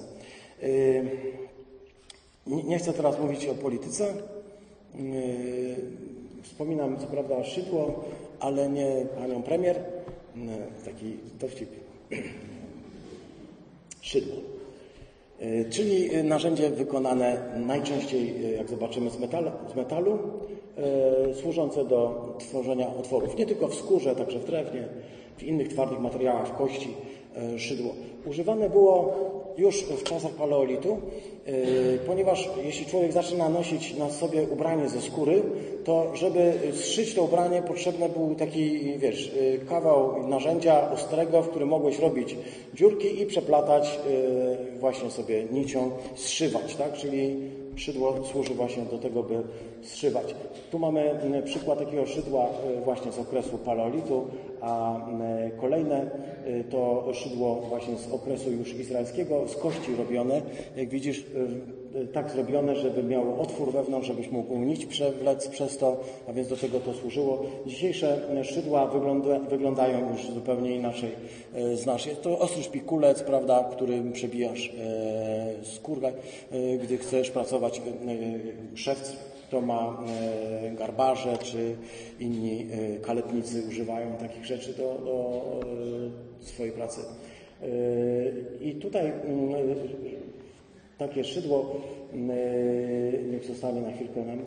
Nie 2.47 2.79
chcę 2.79 2.93
teraz 2.93 3.21
mówić 3.21 3.47
o 3.47 3.55
polityce. 3.55 4.15
Wspominam 6.43 6.99
co 6.99 7.07
prawda 7.07 7.45
Szydło, 7.45 8.05
ale 8.41 8.69
nie 8.69 9.07
panią 9.19 9.43
premier. 9.43 9.81
Taki 10.85 11.17
dowcip. 11.41 11.69
Szydło. 14.01 14.37
Czyli 15.71 16.25
narzędzie 16.25 16.71
wykonane 16.71 17.43
najczęściej, 17.67 18.35
jak 18.57 18.69
zobaczymy, 18.69 19.11
z 19.11 19.19
metalu, 19.19 19.51
z 19.73 19.77
metalu 19.77 20.19
służące 21.41 21.85
do 21.85 22.29
tworzenia 22.39 22.89
otworów. 23.01 23.39
Nie 23.39 23.47
tylko 23.47 23.69
w 23.69 23.75
skórze, 23.75 24.17
także 24.17 24.39
w 24.39 24.45
drewnie, 24.45 24.89
w 25.37 25.43
innych 25.43 25.69
twardych 25.69 26.01
materiałach, 26.01 26.49
w 26.49 26.57
kości, 26.57 26.89
szydło. 27.57 27.95
Używane 28.27 28.71
było 28.71 29.15
już 29.59 29.83
w 29.83 30.03
czasach 30.03 30.31
paleolitu, 30.31 30.99
y, 31.49 31.99
ponieważ 32.07 32.51
jeśli 32.65 32.87
człowiek 32.87 33.13
zaczyna 33.13 33.49
nosić 33.49 33.97
na 33.97 34.11
sobie 34.11 34.43
ubranie 34.43 34.89
ze 34.89 35.01
skóry, 35.01 35.43
to 35.85 36.17
żeby 36.17 36.53
zszyć 36.73 37.15
to 37.15 37.23
ubranie 37.23 37.63
potrzebny 37.63 38.09
był 38.09 38.35
taki, 38.35 38.81
wiesz, 38.99 39.35
kawał 39.69 40.29
narzędzia 40.29 40.91
ostrego, 40.91 41.43
w 41.43 41.49
którym 41.49 41.69
mogłeś 41.69 41.99
robić 41.99 42.37
dziurki 42.75 43.23
i 43.23 43.27
przeplatać 43.27 44.01
właśnie 44.81 45.11
sobie 45.11 45.45
nicią, 45.45 45.91
zszywać, 46.15 46.77
tak? 46.77 46.93
Czyli 46.93 47.37
szydło 47.77 48.25
służy 48.25 48.55
właśnie 48.55 48.83
do 48.83 48.99
tego, 48.99 49.23
by 49.23 49.43
zszywać. 49.83 50.35
Tu 50.71 50.79
mamy 50.79 51.21
przykład 51.45 51.79
takiego 51.79 52.07
szydła 52.07 52.47
właśnie 52.85 53.13
z 53.13 53.19
okresu 53.19 53.59
paleolitu, 53.59 54.27
a 54.61 55.01
kolejne 55.61 56.11
to 56.71 57.09
szydło 57.13 57.55
właśnie 57.55 57.97
z 57.97 58.13
okresu 58.13 58.53
już 58.53 58.75
izraelskiego, 58.75 59.49
z 59.49 59.57
kości 59.57 59.97
robione. 59.99 60.43
Jak 60.77 60.89
widzisz, 60.89 61.19
y, 61.19 61.25
tak 62.13 62.31
zrobione, 62.31 62.77
żeby 62.77 63.03
miało 63.03 63.39
otwór 63.39 63.73
wewnątrz, 63.73 64.09
żebyś 64.09 64.31
mógł 64.31 64.59
nić 64.59 64.87
przewlec 64.87 65.49
przez 65.49 65.79
to, 65.79 66.01
a 66.29 66.33
więc 66.33 66.49
do 66.49 66.57
tego 66.57 66.81
to 66.81 66.95
służyło. 66.95 67.43
Dzisiejsze 67.67 68.19
szydła 68.45 68.87
wygląda, 68.87 69.39
wyglądają 69.39 70.13
już 70.13 70.31
zupełnie 70.31 70.77
inaczej. 70.77 71.11
Y, 71.57 71.77
znasz, 71.77 72.09
to 72.23 72.39
ostry 72.39 72.63
szpikulec, 72.63 73.23
prawda, 73.23 73.69
którym 73.73 74.13
przebijasz 74.13 74.73
skórkę, 75.63 76.13
gdy 76.83 76.99
chcesz 76.99 77.31
pracować 77.31 77.83
szewc 78.75 79.17
to 79.51 79.61
ma 79.61 80.05
garbarze, 80.79 81.39
czy 81.39 81.77
inni 82.21 82.67
kaletnicy 83.03 83.63
używają 83.69 84.13
takich 84.13 84.45
rzeczy 84.45 84.73
do, 84.73 84.99
do 85.05 85.43
swojej 86.41 86.73
pracy. 86.73 87.01
I 88.61 88.75
tutaj 88.75 89.07
mm, 89.07 89.55
takie 90.99 91.25
szydło 91.25 91.81
mm, 92.13 93.31
niech 93.31 93.45
zostanie 93.45 93.81
na 93.81 93.93
chwilkę 93.93 94.21
nam. 94.21 94.39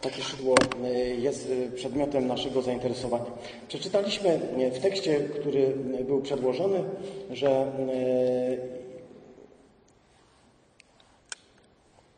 Takie 0.00 0.22
szydło 0.22 0.54
mm, 0.76 1.20
jest 1.20 1.52
przedmiotem 1.74 2.26
naszego 2.26 2.62
zainteresowania. 2.62 3.30
Przeczytaliśmy 3.68 4.40
w 4.72 4.78
tekście, 4.78 5.20
który 5.20 5.72
był 6.06 6.22
przedłożony, 6.22 6.84
że 7.30 7.72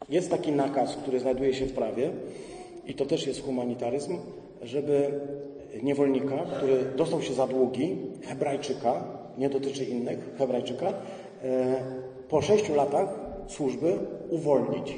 jest 0.09 0.31
taki 0.31 0.53
nakaz, 0.53 0.97
który 0.97 1.21
znajduje 1.21 1.55
się 1.55 1.67
w 1.67 1.73
prawie 1.73 2.11
i 2.87 2.95
to 2.95 3.07
też 3.07 3.27
jest 3.27 3.43
humanitaryzm, 3.45 4.19
żeby 4.63 5.21
niewolnika, 5.83 6.47
który 6.57 6.85
dostał 6.97 7.23
się 7.23 7.35
za 7.35 7.47
długi, 7.47 7.97
Hebrajczyka, 8.23 9.05
nie 9.39 9.51
dotyczy 9.51 9.85
innych, 9.85 10.19
Hebrajczyka, 10.39 10.93
e, 11.45 11.77
po 12.29 12.43
sześciu 12.43 12.75
latach 12.75 13.09
służby 13.49 13.99
uwolnić. 14.31 14.95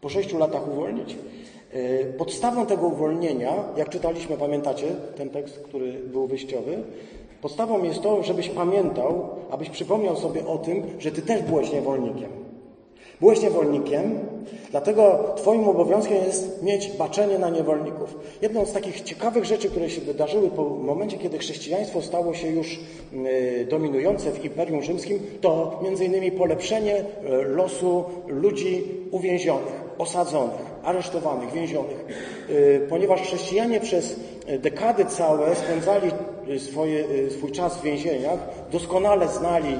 Po 0.00 0.08
sześciu 0.08 0.38
latach 0.38 0.68
uwolnić. 0.68 1.16
E, 1.72 2.04
podstawą 2.04 2.66
tego 2.66 2.86
uwolnienia, 2.86 3.52
jak 3.76 3.88
czytaliśmy, 3.88 4.36
pamiętacie 4.36 4.86
ten 5.16 5.30
tekst, 5.30 5.58
który 5.58 5.92
był 5.92 6.26
wyjściowy, 6.26 6.82
podstawą 7.42 7.82
jest 7.82 8.02
to, 8.02 8.22
żebyś 8.22 8.48
pamiętał, 8.48 9.28
abyś 9.50 9.70
przypomniał 9.70 10.16
sobie 10.16 10.46
o 10.46 10.58
tym, 10.58 10.82
że 10.98 11.12
ty 11.12 11.22
też 11.22 11.42
byłeś 11.42 11.72
niewolnikiem. 11.72 12.43
Byłeś 13.24 13.42
niewolnikiem, 13.42 14.18
dlatego 14.70 15.32
Twoim 15.36 15.68
obowiązkiem 15.68 16.16
jest 16.24 16.62
mieć 16.62 16.88
baczenie 16.88 17.38
na 17.38 17.50
niewolników. 17.50 18.18
Jedną 18.42 18.66
z 18.66 18.72
takich 18.72 19.00
ciekawych 19.00 19.44
rzeczy, 19.44 19.70
które 19.70 19.90
się 19.90 20.00
wydarzyły 20.00 20.50
po 20.50 20.64
momencie, 20.64 21.18
kiedy 21.18 21.38
chrześcijaństwo 21.38 22.02
stało 22.02 22.34
się 22.34 22.48
już 22.48 22.80
y, 23.12 23.66
dominujące 23.70 24.30
w 24.30 24.44
Imperium 24.44 24.82
Rzymskim, 24.82 25.18
to 25.40 25.80
innymi 26.04 26.32
polepszenie 26.32 26.96
y, 26.96 27.04
losu 27.44 28.04
ludzi 28.26 28.84
uwięzionych, 29.10 29.74
osadzonych, 29.98 30.60
aresztowanych, 30.82 31.52
więzionych. 31.52 32.06
Y, 32.50 32.86
ponieważ 32.88 33.20
chrześcijanie 33.20 33.80
przez 33.80 34.16
dekady 34.58 35.04
całe 35.04 35.56
spędzali 35.56 36.10
swoje, 36.58 37.04
swój 37.30 37.52
czas 37.52 37.76
w 37.76 37.82
więzieniach, 37.82 38.38
doskonale 38.72 39.28
znali 39.28 39.76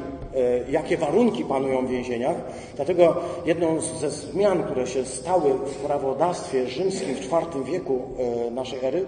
jakie 0.69 0.97
warunki 0.97 1.45
panują 1.45 1.87
w 1.87 1.91
więzieniach. 1.91 2.37
Dlatego 2.77 3.17
jedną 3.47 3.81
ze 3.81 4.11
zmian, 4.11 4.63
które 4.63 4.87
się 4.87 5.05
stały 5.05 5.55
w 5.55 5.77
prawodawstwie 5.77 6.67
rzymskim 6.67 7.15
w 7.15 7.25
IV 7.25 7.65
wieku 7.65 8.03
e, 8.19 8.51
naszej 8.51 8.79
ery, 8.85 9.05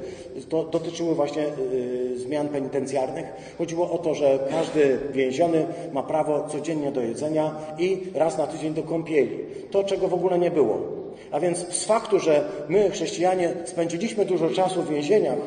to 0.48 0.64
dotyczyły 0.64 1.14
właśnie 1.14 1.42
e, 1.42 1.50
zmian 2.16 2.48
penitencjarnych. 2.48 3.26
Chodziło 3.58 3.90
o 3.90 3.98
to, 3.98 4.14
że 4.14 4.38
każdy 4.50 4.98
więziony 5.12 5.66
ma 5.92 6.02
prawo 6.02 6.46
codziennie 6.48 6.92
do 6.92 7.00
jedzenia 7.00 7.54
i 7.78 8.02
raz 8.14 8.38
na 8.38 8.46
tydzień 8.46 8.74
do 8.74 8.82
kąpieli. 8.82 9.38
To, 9.70 9.84
czego 9.84 10.08
w 10.08 10.14
ogóle 10.14 10.38
nie 10.38 10.50
było. 10.50 10.78
A 11.30 11.40
więc 11.40 11.58
z 11.58 11.84
faktu, 11.84 12.18
że 12.18 12.48
my, 12.68 12.90
chrześcijanie, 12.90 13.52
spędziliśmy 13.64 14.24
dużo 14.24 14.50
czasu 14.50 14.82
w 14.82 14.90
więzieniach, 14.90 15.38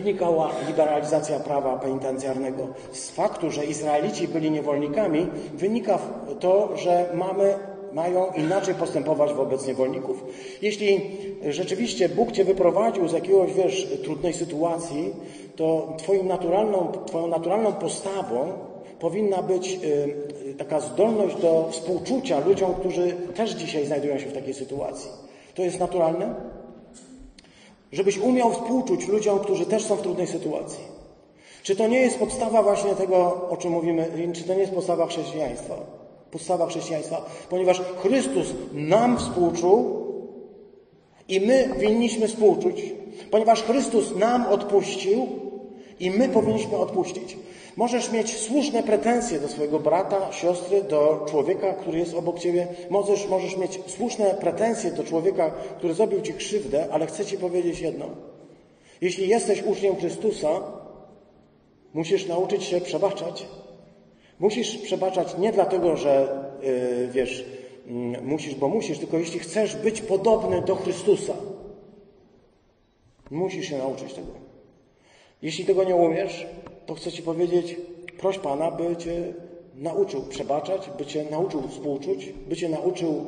wynikała 0.00 0.50
liberalizacja 0.68 1.40
prawa 1.40 1.78
penitencjarnego. 1.78 2.66
Z 2.92 3.10
faktu, 3.10 3.50
że 3.50 3.64
Izraelici 3.64 4.28
byli 4.28 4.50
niewolnikami, 4.50 5.26
wynika 5.54 5.98
to, 6.40 6.76
że 6.76 7.06
mamy 7.14 7.54
mają 7.92 8.32
inaczej 8.32 8.74
postępować 8.74 9.32
wobec 9.32 9.66
niewolników. 9.66 10.24
Jeśli 10.62 11.00
rzeczywiście 11.48 12.08
Bóg 12.08 12.32
Cię 12.32 12.44
wyprowadził 12.44 13.08
z 13.08 13.12
jakiegoś, 13.12 13.52
wiesz, 13.52 13.86
trudnej 14.04 14.32
sytuacji, 14.32 15.14
to 15.56 15.94
twoją 15.98 16.24
naturalną, 16.24 16.92
twoją 17.06 17.26
naturalną 17.26 17.72
postawą 17.72 18.52
powinna 19.00 19.42
być 19.42 19.78
y, 20.50 20.54
taka 20.54 20.80
zdolność 20.80 21.36
do 21.36 21.68
współczucia 21.70 22.40
ludziom, 22.46 22.74
którzy 22.74 23.12
też 23.34 23.50
dzisiaj 23.50 23.86
znajdują 23.86 24.18
się 24.18 24.26
w 24.26 24.32
takiej 24.32 24.54
sytuacji. 24.54 25.10
To 25.54 25.62
jest 25.62 25.80
naturalne? 25.80 26.34
Żebyś 27.96 28.18
umiał 28.18 28.52
współczuć 28.52 29.08
ludziom, 29.08 29.38
którzy 29.38 29.66
też 29.66 29.84
są 29.84 29.96
w 29.96 30.02
trudnej 30.02 30.26
sytuacji. 30.26 30.84
Czy 31.62 31.76
to 31.76 31.88
nie 31.88 32.00
jest 32.00 32.18
podstawa 32.18 32.62
właśnie 32.62 32.94
tego, 32.94 33.48
o 33.50 33.56
czym 33.56 33.72
mówimy, 33.72 34.32
czy 34.32 34.44
to 34.44 34.54
nie 34.54 34.60
jest 34.60 34.72
podstawa 34.72 35.06
chrześcijaństwa? 35.06 35.74
Podstawa 36.30 36.66
chrześcijaństwa, 36.66 37.24
ponieważ 37.50 37.80
Chrystus 38.02 38.46
nam 38.72 39.18
współczuł 39.18 40.06
i 41.28 41.40
my 41.40 41.74
winniśmy 41.78 42.28
współczuć, 42.28 42.92
ponieważ 43.30 43.62
Chrystus 43.62 44.16
nam 44.16 44.46
odpuścił 44.46 45.26
i 46.00 46.10
my 46.10 46.28
powinniśmy 46.28 46.76
odpuścić. 46.76 47.36
Możesz 47.76 48.12
mieć 48.12 48.36
słuszne 48.36 48.82
pretensje 48.82 49.40
do 49.40 49.48
swojego 49.48 49.78
brata, 49.78 50.32
siostry, 50.32 50.82
do 50.82 51.26
człowieka, 51.30 51.72
który 51.72 51.98
jest 51.98 52.14
obok 52.14 52.38
ciebie. 52.38 52.68
Możesz, 52.90 53.28
możesz 53.28 53.56
mieć 53.56 53.80
słuszne 53.86 54.34
pretensje 54.34 54.90
do 54.90 55.04
człowieka, 55.04 55.50
który 55.78 55.94
zrobił 55.94 56.20
ci 56.20 56.34
krzywdę, 56.34 56.86
ale 56.90 57.06
chcę 57.06 57.24
ci 57.24 57.38
powiedzieć 57.38 57.80
jedno. 57.80 58.06
Jeśli 59.00 59.28
jesteś 59.28 59.62
uczniem 59.62 59.96
Chrystusa, 59.96 60.48
musisz 61.94 62.26
nauczyć 62.26 62.64
się 62.64 62.80
przebaczać. 62.80 63.46
Musisz 64.38 64.78
przebaczać 64.78 65.38
nie 65.38 65.52
dlatego, 65.52 65.96
że 65.96 66.44
yy, 66.62 67.08
wiesz, 67.12 67.44
yy, 67.86 68.22
musisz, 68.22 68.54
bo 68.54 68.68
musisz, 68.68 68.98
tylko 68.98 69.18
jeśli 69.18 69.38
chcesz 69.38 69.76
być 69.76 70.00
podobny 70.00 70.62
do 70.62 70.76
Chrystusa. 70.76 71.34
Musisz 73.30 73.68
się 73.68 73.78
nauczyć 73.78 74.14
tego. 74.14 74.45
Jeśli 75.42 75.64
tego 75.64 75.84
nie 75.84 75.96
umiesz, 75.96 76.46
to 76.86 76.94
chcę 76.94 77.12
Ci 77.12 77.22
powiedzieć, 77.22 77.76
proś 78.18 78.38
Pana, 78.38 78.70
by 78.70 78.96
Cię 78.96 79.34
nauczył 79.74 80.22
przebaczać, 80.22 80.90
by 80.98 81.06
Cię 81.06 81.24
nauczył 81.30 81.62
współczuć, 81.68 82.32
by 82.48 82.56
Cię 82.56 82.68
nauczył 82.68 83.24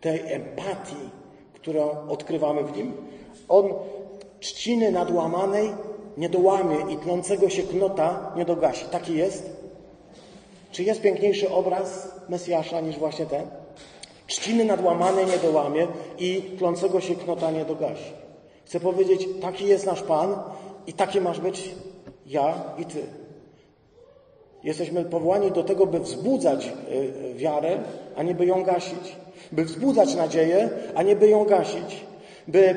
tej 0.00 0.32
empatii, 0.32 1.10
którą 1.52 2.08
odkrywamy 2.08 2.64
w 2.64 2.76
Nim. 2.76 2.92
On 3.48 3.72
trzciny 4.40 4.92
nadłamanej 4.92 5.70
nie 6.16 6.28
dołamie 6.28 6.76
i 6.90 6.96
tlącego 6.96 7.48
się 7.50 7.62
knota 7.62 8.32
nie 8.36 8.44
dogasi. 8.44 8.84
Taki 8.90 9.16
jest? 9.16 9.50
Czy 10.72 10.82
jest 10.82 11.00
piękniejszy 11.00 11.50
obraz 11.50 12.08
Mesjasza 12.28 12.80
niż 12.80 12.98
właśnie 12.98 13.26
ten? 13.26 13.46
Trzciny 14.26 14.64
nadłamanej 14.64 15.26
nie 15.26 15.38
dołamie 15.38 15.86
i 16.18 16.42
tlącego 16.58 17.00
się 17.00 17.14
knota 17.14 17.50
nie 17.50 17.64
dogasi. 17.64 18.12
Chcę 18.64 18.80
powiedzieć, 18.80 19.28
taki 19.40 19.66
jest 19.66 19.86
nasz 19.86 20.02
Pan 20.02 20.36
i 20.86 20.92
taki 20.92 21.20
masz 21.20 21.40
być 21.40 21.74
ja 22.26 22.54
i 22.78 22.84
Ty. 22.84 23.02
Jesteśmy 24.64 25.04
powołani 25.04 25.50
do 25.50 25.64
tego, 25.64 25.86
by 25.86 26.00
wzbudzać 26.00 26.72
y, 26.92 27.34
wiarę, 27.34 27.78
a 28.16 28.22
nie 28.22 28.34
by 28.34 28.46
ją 28.46 28.64
gasić. 28.64 29.16
By 29.52 29.64
wzbudzać 29.64 30.14
nadzieję, 30.14 30.70
a 30.94 31.02
nie 31.02 31.16
by 31.16 31.28
ją 31.28 31.44
gasić. 31.44 32.04
By 32.48 32.58
y, 32.58 32.74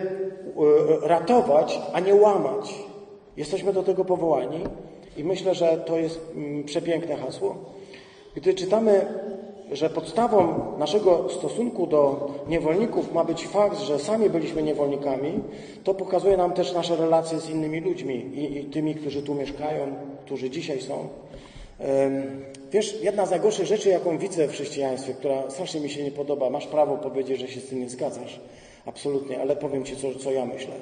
ratować, 1.02 1.82
a 1.94 2.00
nie 2.00 2.16
łamać. 2.16 2.74
Jesteśmy 3.38 3.74
do 3.74 3.84
tego 3.84 4.06
powołani 4.06 4.64
i 5.18 5.24
myślę, 5.24 5.56
że 5.56 5.78
to 5.78 5.98
jest 5.98 6.20
mm, 6.36 6.64
przepiękne 6.64 7.16
hasło. 7.16 7.56
Gdy 8.36 8.54
czytamy 8.54 9.06
że 9.72 9.90
podstawą 9.90 10.62
naszego 10.78 11.30
stosunku 11.30 11.88
do 11.88 12.32
niewolników 12.48 13.14
ma 13.14 13.24
być 13.24 13.48
fakt, 13.48 13.80
że 13.80 14.00
sami 14.00 14.30
byliśmy 14.30 14.64
niewolnikami, 14.64 15.40
to 15.84 15.94
pokazuje 15.94 16.38
nam 16.38 16.54
też 16.54 16.74
nasze 16.74 16.96
relacje 16.96 17.40
z 17.40 17.50
innymi 17.50 17.80
ludźmi 17.82 18.16
i, 18.16 18.58
i 18.58 18.66
tymi, 18.66 18.96
którzy 18.96 19.24
tu 19.24 19.36
mieszkają, 19.36 19.96
którzy 20.26 20.50
dzisiaj 20.50 20.82
są. 20.82 21.08
Wiesz, 22.72 23.02
jedna 23.02 23.26
z 23.26 23.32
najgorszych 23.32 23.66
rzeczy, 23.66 23.90
jaką 23.90 24.18
widzę 24.18 24.48
w 24.48 24.52
chrześcijaństwie, 24.52 25.14
która 25.14 25.50
strasznie 25.50 25.82
mi 25.82 25.90
się 25.90 26.04
nie 26.04 26.12
podoba, 26.12 26.50
masz 26.50 26.68
prawo 26.68 26.98
powiedzieć, 26.98 27.40
że 27.40 27.48
się 27.48 27.60
z 27.60 27.66
tym 27.66 27.80
nie 27.80 27.90
zgadzasz. 27.90 28.40
Absolutnie, 28.86 29.42
ale 29.42 29.56
powiem 29.56 29.84
Ci, 29.84 29.96
co, 29.96 30.16
co 30.16 30.32
ja 30.32 30.46
myślę. 30.46 30.74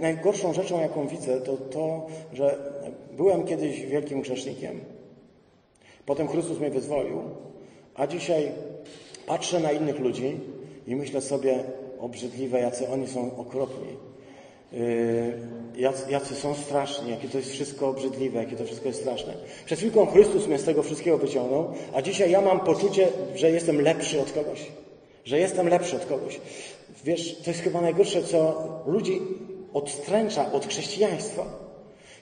Najgorszą 0.00 0.52
rzeczą, 0.52 0.80
jaką 0.80 1.06
widzę, 1.06 1.40
to 1.40 1.56
to, 1.56 2.06
że 2.32 2.72
byłem 3.16 3.44
kiedyś 3.44 3.86
wielkim 3.86 4.20
grzesznikiem. 4.20 4.80
Potem 6.06 6.28
Chrystus 6.28 6.58
mnie 6.58 6.70
wyzwolił 6.70 7.20
a 7.98 8.06
dzisiaj 8.06 8.52
patrzę 9.26 9.60
na 9.60 9.72
innych 9.72 9.98
ludzi 9.98 10.40
i 10.86 10.96
myślę 10.96 11.20
sobie, 11.20 11.64
obrzydliwe, 12.00 12.60
jacy 12.60 12.88
oni 12.88 13.08
są 13.08 13.36
okropni. 13.36 13.88
Yy, 14.72 16.10
jacy, 16.10 16.34
są 16.34 16.54
straszni, 16.54 17.10
jakie 17.10 17.28
to 17.28 17.38
jest 17.38 17.50
wszystko 17.50 17.88
obrzydliwe, 17.88 18.38
jakie 18.38 18.56
to 18.56 18.64
wszystko 18.64 18.88
jest 18.88 19.00
straszne. 19.00 19.34
Przed 19.66 19.78
chwilką 19.78 20.06
Chrystus 20.06 20.46
mnie 20.46 20.58
z 20.58 20.64
tego 20.64 20.82
wszystkiego 20.82 21.18
wyciągnął, 21.18 21.72
a 21.94 22.02
dzisiaj 22.02 22.30
ja 22.30 22.40
mam 22.40 22.60
poczucie, 22.60 23.08
że 23.34 23.50
jestem 23.50 23.80
lepszy 23.80 24.20
od 24.20 24.32
kogoś. 24.32 24.66
Że 25.24 25.38
jestem 25.38 25.68
lepszy 25.68 25.96
od 25.96 26.06
kogoś. 26.06 26.40
Wiesz, 27.04 27.38
to 27.44 27.50
jest 27.50 27.62
chyba 27.62 27.80
najgorsze, 27.80 28.22
co 28.22 28.62
ludzi 28.86 29.20
odstręcza 29.72 30.52
od 30.52 30.66
chrześcijaństwa. 30.66 31.67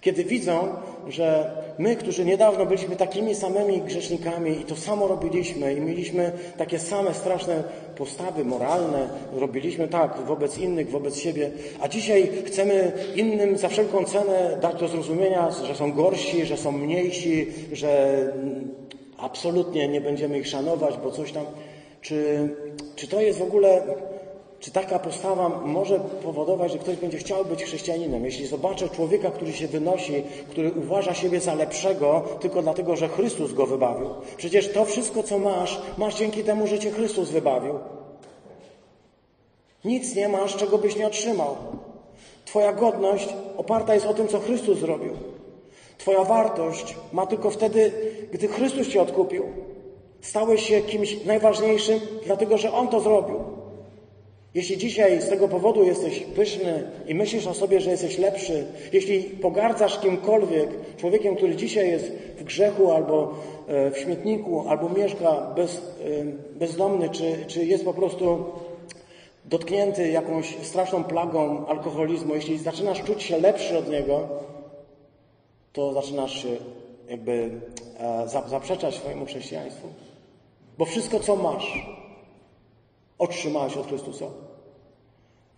Kiedy 0.07 0.25
widzą, 0.25 0.69
że 1.09 1.51
my, 1.79 1.97
którzy 1.97 2.25
niedawno 2.25 2.67
byliśmy 2.67 2.97
takimi 2.97 3.35
samymi 3.35 3.81
grzesznikami 3.81 4.61
i 4.61 4.65
to 4.65 4.77
samo 4.77 5.09
robiliśmy 5.09 5.75
i 5.75 5.81
mieliśmy 5.81 6.33
takie 6.59 6.79
same 6.79 7.15
straszne 7.15 7.65
postawy 7.97 8.45
moralne, 8.45 9.09
robiliśmy 9.33 9.89
tak 9.89 10.17
wobec 10.27 10.59
innych, 10.59 10.91
wobec 10.91 11.17
siebie, 11.17 11.51
a 11.81 11.89
dzisiaj 11.89 12.31
chcemy 12.47 12.93
innym 13.17 13.59
za 13.59 13.69
wszelką 13.69 14.05
cenę 14.05 14.59
dać 14.63 14.81
do 14.81 14.89
zrozumienia, 14.89 15.51
że 15.51 15.75
są 15.75 15.93
gorsi, 15.93 16.47
że 16.47 16.57
są 16.57 16.73
mniejsi, 16.73 17.53
że 17.73 18.33
absolutnie 19.19 19.89
nie 19.89 20.01
będziemy 20.01 20.39
ich 20.39 20.49
szanować, 20.49 20.95
bo 21.05 21.11
coś 21.11 21.33
tam. 21.33 21.45
Czy, 22.01 22.49
czy 22.97 23.09
to 23.09 23.21
jest 23.21 23.39
w 23.39 23.43
ogóle 23.43 23.83
czy 24.61 24.71
taka 24.71 24.99
postawa 24.99 25.49
może 25.49 26.01
powodować, 26.01 26.73
że 26.73 26.79
ktoś 26.79 26.97
będzie 26.97 27.19
chciał 27.19 27.45
być 27.45 27.65
chrześcijaninem? 27.65 28.25
Jeśli 28.25 28.47
zobaczę 28.47 28.89
człowieka, 28.89 29.31
który 29.31 29.53
się 29.53 29.69
wynosi, 29.69 30.23
który 30.51 30.73
uważa 30.73 31.15
siebie 31.15 31.41
za 31.41 31.55
lepszego 31.55 32.23
tylko 32.41 32.63
dlatego, 32.63 32.97
że 32.97 33.09
Chrystus 33.09 33.53
go 33.53 33.67
wybawił. 33.67 34.09
Przecież 34.37 34.73
to 34.73 34.85
wszystko, 34.85 35.23
co 35.23 35.39
masz, 35.39 35.81
masz 35.99 36.15
dzięki 36.15 36.45
temu, 36.45 36.67
że 36.67 36.79
cię 36.79 36.91
Chrystus 36.91 37.31
wybawił. 37.31 37.75
Nic 39.85 40.15
nie 40.15 40.29
masz, 40.29 40.57
czego 40.57 40.79
byś 40.79 40.97
nie 40.97 41.07
otrzymał. 41.07 41.57
Twoja 42.45 42.73
godność 42.73 43.29
oparta 43.57 43.95
jest 43.95 44.07
o 44.07 44.15
tym, 44.15 44.29
co 44.29 44.41
Chrystus 44.41 44.79
zrobił. 44.79 45.13
Twoja 45.99 46.25
wartość 46.25 46.97
ma 47.13 47.27
tylko 47.27 47.51
wtedy, 47.51 47.93
gdy 48.33 48.49
Chrystus 48.49 48.89
Cię 48.89 49.03
odkupił. 49.03 49.45
Stałeś 50.21 50.63
się 50.63 50.81
kimś 50.81 51.25
najważniejszym, 51.25 52.01
dlatego 52.25 52.59
że 52.59 52.73
On 52.73 52.89
to 52.89 53.01
zrobił. 53.01 53.66
Jeśli 54.57 54.79
dzisiaj 54.79 55.23
z 55.23 55.29
tego 55.29 55.49
powodu 55.49 55.85
jesteś 55.85 56.21
pyszny 56.21 56.91
i 57.07 57.15
myślisz 57.15 57.47
o 57.47 57.55
sobie, 57.55 57.81
że 57.81 57.91
jesteś 57.91 58.19
lepszy, 58.19 58.67
jeśli 58.93 59.23
pogardzasz 59.23 59.99
kimkolwiek, 60.01 60.69
człowiekiem, 60.97 61.37
który 61.37 61.57
dzisiaj 61.57 61.91
jest 61.91 62.13
w 62.39 62.45
grzechu 62.45 62.93
albo 62.93 63.35
e, 63.69 63.91
w 63.91 63.99
śmietniku, 63.99 64.65
albo 64.69 64.89
mieszka 64.89 65.53
bez, 65.57 65.77
e, 65.77 65.81
bezdomny, 66.59 67.09
czy, 67.09 67.45
czy 67.47 67.65
jest 67.65 67.85
po 67.85 67.95
prostu 67.95 68.45
dotknięty 69.45 70.11
jakąś 70.11 70.57
straszną 70.63 71.05
plagą 71.05 71.67
alkoholizmu, 71.67 72.35
jeśli 72.35 72.59
zaczynasz 72.59 73.03
czuć 73.03 73.23
się 73.23 73.39
lepszy 73.39 73.79
od 73.79 73.91
niego, 73.91 74.29
to 75.73 75.93
zaczynasz 75.93 76.43
się 76.43 76.49
jakby 77.09 77.51
e, 77.99 78.29
zaprzeczać 78.49 78.95
swojemu 78.95 79.27
chrześcijaństwu. 79.27 79.89
Bo 80.79 80.85
wszystko, 80.85 81.21
co 81.21 81.37
masz, 81.37 81.96
otrzymałeś 83.19 83.77
od 83.77 83.87
Chrystusa. 83.87 84.27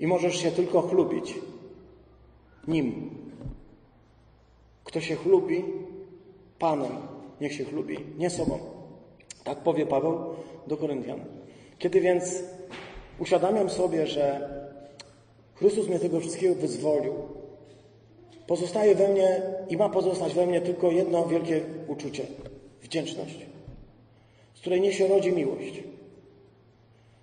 I 0.01 0.07
możesz 0.07 0.37
się 0.37 0.51
tylko 0.51 0.83
chlubić 0.83 1.35
Nim. 2.69 3.11
Kto 4.85 5.01
się 5.01 5.17
chlubi 5.17 5.65
Panem, 6.59 6.93
niech 7.41 7.53
się 7.53 7.65
chlubi, 7.65 7.99
nie 8.19 8.31
sobą. 8.31 8.59
Tak 9.45 9.59
powie 9.59 9.87
Paweł 9.87 10.15
do 10.67 10.77
Koryntian. 10.77 11.21
Kiedy 11.79 12.01
więc 12.01 12.43
uświadamiam 13.19 13.71
sobie, 13.71 14.07
że 14.07 14.49
Chrystus 15.55 15.89
mnie 15.89 15.99
tego 15.99 16.21
wszystkiego 16.21 16.55
wyzwolił, 16.55 17.15
pozostaje 18.47 18.95
we 18.95 19.09
mnie 19.09 19.43
i 19.69 19.77
ma 19.77 19.89
pozostać 19.89 20.35
we 20.35 20.47
mnie 20.47 20.61
tylko 20.61 20.91
jedno 20.91 21.27
wielkie 21.27 21.63
uczucie 21.87 22.27
wdzięczność, 22.83 23.47
z 24.55 24.61
której 24.61 24.81
niesie 24.81 25.09
rodzi 25.09 25.33
miłość. 25.33 25.83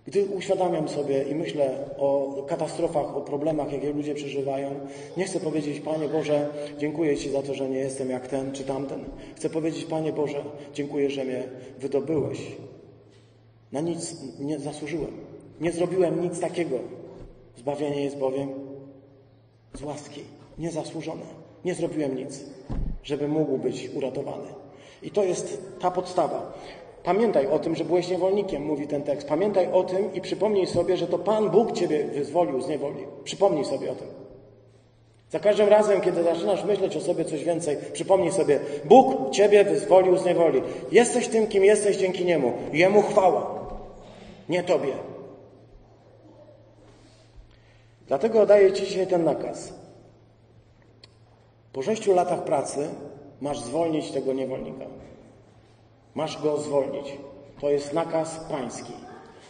Gdy 0.07 0.25
uświadamiam 0.25 0.89
sobie 0.89 1.23
i 1.23 1.35
myślę 1.35 1.69
o 1.97 2.43
katastrofach, 2.47 3.17
o 3.17 3.21
problemach, 3.21 3.71
jakie 3.71 3.93
ludzie 3.93 4.15
przeżywają, 4.15 4.69
nie 5.17 5.25
chcę 5.25 5.39
powiedzieć, 5.39 5.79
Panie 5.79 6.07
Boże, 6.07 6.49
dziękuję 6.77 7.17
Ci 7.17 7.29
za 7.29 7.41
to, 7.41 7.53
że 7.53 7.69
nie 7.69 7.77
jestem 7.77 8.09
jak 8.09 8.27
ten 8.27 8.51
czy 8.51 8.63
tamten. 8.63 9.05
Chcę 9.35 9.49
powiedzieć, 9.49 9.85
Panie 9.85 10.13
Boże, 10.13 10.43
dziękuję, 10.73 11.09
że 11.09 11.25
mnie 11.25 11.43
wydobyłeś. 11.79 12.39
Na 13.71 13.81
nic 13.81 14.15
nie 14.39 14.59
zasłużyłem. 14.59 15.11
Nie 15.61 15.71
zrobiłem 15.71 16.21
nic 16.21 16.39
takiego. 16.39 16.79
Zbawienie 17.57 18.03
jest 18.03 18.17
bowiem 18.17 18.49
z 19.73 19.81
łaski, 19.81 20.21
niezasłużone. 20.57 21.25
Nie 21.65 21.75
zrobiłem 21.75 22.17
nic, 22.17 22.43
żeby 23.03 23.27
mógł 23.27 23.57
być 23.57 23.89
uratowany. 23.93 24.47
I 25.03 25.11
to 25.11 25.23
jest 25.23 25.61
ta 25.79 25.91
podstawa. 25.91 26.53
Pamiętaj 27.05 27.47
o 27.47 27.59
tym, 27.59 27.75
że 27.75 27.85
byłeś 27.85 28.09
niewolnikiem, 28.09 28.65
mówi 28.65 28.87
ten 28.87 29.03
tekst. 29.03 29.27
Pamiętaj 29.27 29.71
o 29.71 29.83
tym 29.83 30.13
i 30.13 30.21
przypomnij 30.21 30.67
sobie, 30.67 30.97
że 30.97 31.07
to 31.07 31.19
Pan 31.19 31.49
Bóg 31.49 31.71
Ciebie 31.71 32.03
wyzwolił 32.03 32.61
z 32.61 32.67
niewoli. 32.67 33.05
Przypomnij 33.23 33.65
sobie 33.65 33.91
o 33.91 33.95
tym. 33.95 34.07
Za 35.29 35.39
każdym 35.39 35.67
razem, 35.67 36.01
kiedy 36.01 36.23
zaczynasz 36.23 36.63
myśleć 36.63 36.97
o 36.97 37.01
sobie 37.01 37.25
coś 37.25 37.43
więcej, 37.43 37.77
przypomnij 37.93 38.31
sobie, 38.31 38.59
Bóg 38.85 39.31
Ciebie 39.31 39.63
wyzwolił 39.63 40.17
z 40.17 40.25
niewoli. 40.25 40.61
Jesteś 40.91 41.27
tym, 41.27 41.47
kim 41.47 41.63
jesteś 41.63 41.97
dzięki 41.97 42.25
Niemu. 42.25 42.53
Jemu 42.73 43.01
chwała, 43.01 43.69
nie 44.49 44.63
Tobie. 44.63 44.93
Dlatego 48.07 48.45
daję 48.45 48.73
Ci 48.73 48.85
dzisiaj 48.85 49.07
ten 49.07 49.23
nakaz. 49.23 49.73
Po 51.73 51.81
sześciu 51.81 52.13
latach 52.13 52.43
pracy 52.43 52.89
masz 53.41 53.59
zwolnić 53.59 54.11
tego 54.11 54.33
niewolnika. 54.33 54.85
Masz 56.15 56.41
go 56.41 56.57
zwolnić. 56.57 57.17
To 57.61 57.69
jest 57.69 57.93
nakaz 57.93 58.39
pański. 58.51 58.93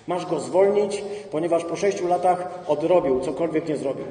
Masz 0.08 0.26
go 0.26 0.40
zwolnić, 0.40 1.04
ponieważ 1.32 1.64
po 1.64 1.76
sześciu 1.76 2.08
latach 2.08 2.64
odrobił, 2.68 3.20
cokolwiek 3.20 3.70
nie 3.70 3.78
zrobił. 3.78 4.06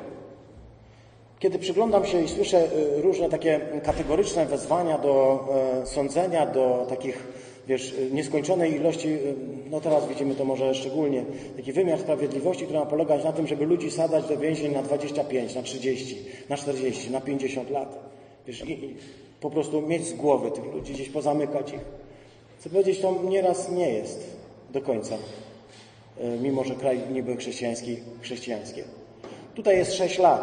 Kiedy 1.38 1.59
przyglądam 1.59 2.07
się 2.07 2.23
i 2.23 2.29
słyszę 2.29 2.64
y, 2.99 3.03
różne 3.03 3.29
takie 3.29 3.61
kategoryczne 3.83 4.47
wezwania 4.47 4.99
do 4.99 5.45
e, 5.83 5.87
sądzenia, 5.87 6.47
do 6.47 6.87
takich, 6.88 7.27
wiesz, 7.69 7.95
nieskończonej 8.12 8.75
ilości, 8.75 9.09
y, 9.09 9.35
no 9.71 9.81
teraz 9.81 10.09
widzimy 10.09 10.35
to 10.35 10.45
może 10.45 10.75
szczególnie, 10.75 11.25
taki 11.57 11.73
wymiar 11.73 11.99
sprawiedliwości, 11.99 12.64
który 12.64 12.79
ma 12.79 12.87
polegać 12.87 13.25
na 13.25 13.33
tym, 13.33 13.47
żeby 13.47 13.67
ludzi 13.67 13.90
sadać 13.90 14.29
do 14.29 14.37
więzień 14.37 14.73
na 14.73 14.83
25, 14.83 15.55
na 15.55 15.62
30, 15.62 16.19
na 16.49 16.57
40, 16.57 17.11
na 17.11 17.21
50 17.21 17.71
lat. 17.71 17.99
Wiesz, 18.47 18.64
i, 18.64 18.73
i 18.85 18.97
po 19.40 19.51
prostu 19.51 19.83
mieć 19.83 20.07
z 20.07 20.12
głowy 20.12 20.51
tych 20.51 20.75
ludzi, 20.75 20.93
gdzieś 20.93 21.09
pozamykać 21.09 21.73
ich. 21.73 22.04
Chcę 22.64 22.70
powiedzieć, 22.70 23.00
to 23.00 23.22
nieraz 23.22 23.70
nie 23.70 23.90
jest 23.90 24.37
do 24.70 24.81
końca, 24.81 25.14
e, 26.18 26.38
mimo 26.38 26.64
że 26.64 26.74
kraj 26.74 27.00
niby 27.12 27.37
chrześcijański, 27.37 27.96
chrześcijańskie. 28.20 28.85
Tutaj 29.55 29.77
jest 29.77 29.94
sześć 29.94 30.18
lat. 30.18 30.42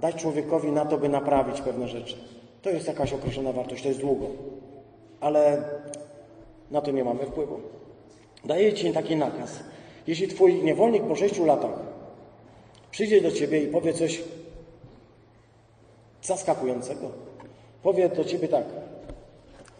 Dać 0.00 0.16
człowiekowi 0.16 0.72
na 0.72 0.84
to, 0.84 0.98
by 0.98 1.08
naprawić 1.08 1.60
pewne 1.60 1.88
rzeczy. 1.88 2.16
To 2.62 2.70
jest 2.70 2.86
jakaś 2.86 3.12
określona 3.12 3.52
wartość, 3.52 3.82
to 3.82 3.88
jest 3.88 4.00
długo. 4.00 4.26
Ale 5.20 5.62
na 6.70 6.80
to 6.80 6.90
nie 6.90 7.04
mamy 7.04 7.26
wpływu. 7.26 7.60
Daję 8.44 8.72
Ci 8.72 8.92
taki 8.92 9.16
nakaz. 9.16 9.58
Jeśli 10.06 10.28
Twój 10.28 10.62
niewolnik 10.62 11.02
po 11.02 11.16
sześciu 11.16 11.44
latach 11.44 11.78
przyjdzie 12.90 13.20
do 13.20 13.32
Ciebie 13.32 13.62
i 13.62 13.66
powie 13.66 13.92
coś 13.92 14.22
zaskakującego, 16.22 17.10
powie 17.82 18.08
do 18.08 18.24
Ciebie 18.24 18.48
tak, 18.48 18.64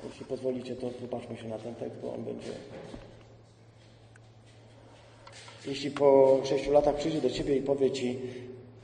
jeśli 0.09 0.27
pozwolicie, 0.27 0.77
to 0.77 0.87
popatrzmy 0.87 1.37
się 1.37 1.49
na 1.49 1.59
ten 1.59 1.75
tekst, 1.75 1.97
bo 2.03 2.15
on 2.15 2.25
będzie. 2.25 2.51
Jeśli 5.67 5.91
po 5.91 6.41
sześciu 6.45 6.73
latach 6.73 6.97
przyjdzie 6.97 7.21
do 7.21 7.31
Ciebie 7.31 7.57
i 7.57 7.63
powie 7.63 7.91
Ci, 7.91 8.19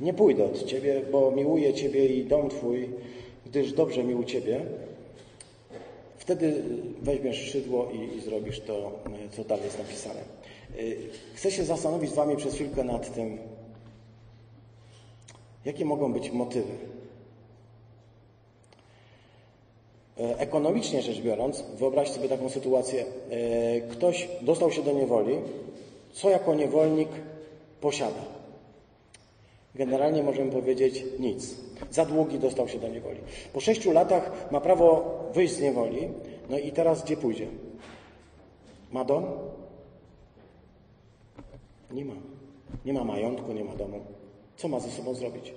nie 0.00 0.14
pójdę 0.14 0.44
od 0.44 0.64
Ciebie, 0.64 1.02
bo 1.12 1.30
miłuję 1.30 1.74
Ciebie 1.74 2.06
i 2.06 2.24
dom 2.24 2.48
Twój, 2.48 2.88
gdyż 3.46 3.72
dobrze 3.72 4.04
mi 4.04 4.14
u 4.14 4.24
Ciebie, 4.24 4.60
wtedy 6.18 6.62
weźmiesz 7.02 7.50
szydło 7.50 7.90
i, 7.90 8.16
i 8.16 8.20
zrobisz 8.20 8.60
to, 8.60 8.92
co 9.30 9.44
dalej 9.44 9.64
jest 9.64 9.78
napisane. 9.78 10.20
Y, 10.78 11.08
chcę 11.34 11.50
się 11.50 11.64
zastanowić 11.64 12.10
z 12.10 12.14
Wami 12.14 12.36
przez 12.36 12.54
chwilkę 12.54 12.84
nad 12.84 13.14
tym, 13.14 13.38
jakie 15.64 15.84
mogą 15.84 16.12
być 16.12 16.30
motywy 16.30 16.92
E, 20.01 20.01
ekonomicznie 20.16 21.02
rzecz 21.02 21.20
biorąc, 21.20 21.64
wyobraź 21.78 22.10
sobie 22.10 22.28
taką 22.28 22.48
sytuację. 22.48 23.04
E, 23.30 23.80
ktoś 23.80 24.28
dostał 24.42 24.72
się 24.72 24.82
do 24.82 24.92
niewoli, 24.92 25.38
co 26.12 26.30
jako 26.30 26.54
niewolnik 26.54 27.08
posiada? 27.80 28.22
Generalnie 29.74 30.22
możemy 30.22 30.52
powiedzieć 30.52 31.04
nic. 31.18 31.56
Za 31.90 32.04
długi 32.04 32.38
dostał 32.38 32.68
się 32.68 32.78
do 32.78 32.88
niewoli. 32.88 33.18
Po 33.52 33.60
sześciu 33.60 33.92
latach 33.92 34.50
ma 34.50 34.60
prawo 34.60 35.14
wyjść 35.34 35.54
z 35.54 35.60
niewoli, 35.60 36.08
no 36.50 36.58
i 36.58 36.72
teraz 36.72 37.04
gdzie 37.04 37.16
pójdzie? 37.16 37.46
Ma 38.92 39.04
dom? 39.04 39.24
Nie 41.90 42.04
ma. 42.04 42.14
Nie 42.84 42.92
ma 42.92 43.04
majątku, 43.04 43.52
nie 43.52 43.64
ma 43.64 43.74
domu. 43.74 44.00
Co 44.56 44.68
ma 44.68 44.80
ze 44.80 44.90
sobą 44.90 45.14
zrobić? 45.14 45.52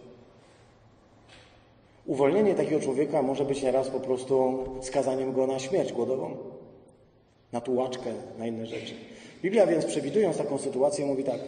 Uwolnienie 2.06 2.56
takiego 2.56 2.80
człowieka 2.80 3.22
może 3.22 3.46
być 3.46 3.64
nieraz 3.64 3.90
po 3.90 4.00
prostu 4.00 4.64
skazaniem 4.82 5.34
go 5.34 5.48
na 5.48 5.60
śmierć 5.60 5.94
głodową, 5.94 6.38
na 7.52 7.62
tułaczkę, 7.62 8.14
na 8.40 8.48
inne 8.48 8.66
rzeczy. 8.66 8.94
Biblia 9.42 9.68
więc 9.68 9.86
przewidując 9.86 10.38
taką 10.38 10.58
sytuację 10.58 11.06
mówi 11.06 11.24
tak, 11.24 11.40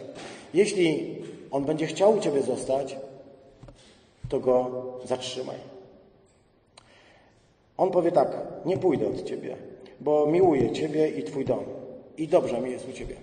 jeśli 0.54 1.16
on 1.50 1.64
będzie 1.64 1.86
chciał 1.86 2.16
u 2.16 2.20
Ciebie 2.20 2.42
zostać, 2.42 2.96
to 4.28 4.40
go 4.40 4.82
zatrzymaj. 5.04 5.56
On 7.76 7.90
powie 7.90 8.12
tak, 8.12 8.36
nie 8.64 8.78
pójdę 8.78 9.08
od 9.08 9.24
Ciebie, 9.24 9.56
bo 10.00 10.26
miłuję 10.26 10.72
Ciebie 10.72 11.08
i 11.08 11.22
Twój 11.22 11.44
dom 11.44 11.64
i 12.16 12.28
dobrze 12.28 12.60
mi 12.60 12.70
jest 12.70 12.88
u 12.88 12.92
Ciebie. 12.92 13.14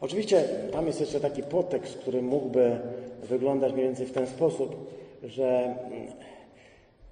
Oczywiście 0.00 0.48
tam 0.72 0.86
jest 0.86 1.00
jeszcze 1.00 1.20
taki 1.20 1.42
podtekst, 1.42 1.98
który 1.98 2.22
mógłby 2.22 2.78
wyglądać 3.22 3.72
mniej 3.72 3.84
więcej 3.86 4.06
w 4.06 4.12
ten 4.12 4.26
sposób, 4.26 4.90
że 5.26 5.76
mm, 5.90 6.12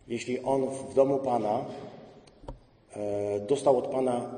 jeśli 0.09 0.43
on 0.43 0.67
w 0.91 0.95
domu 0.95 1.19
Pana 1.19 1.65
e, 2.97 3.41
dostał 3.41 3.79
od 3.79 3.87
Pana 3.87 4.31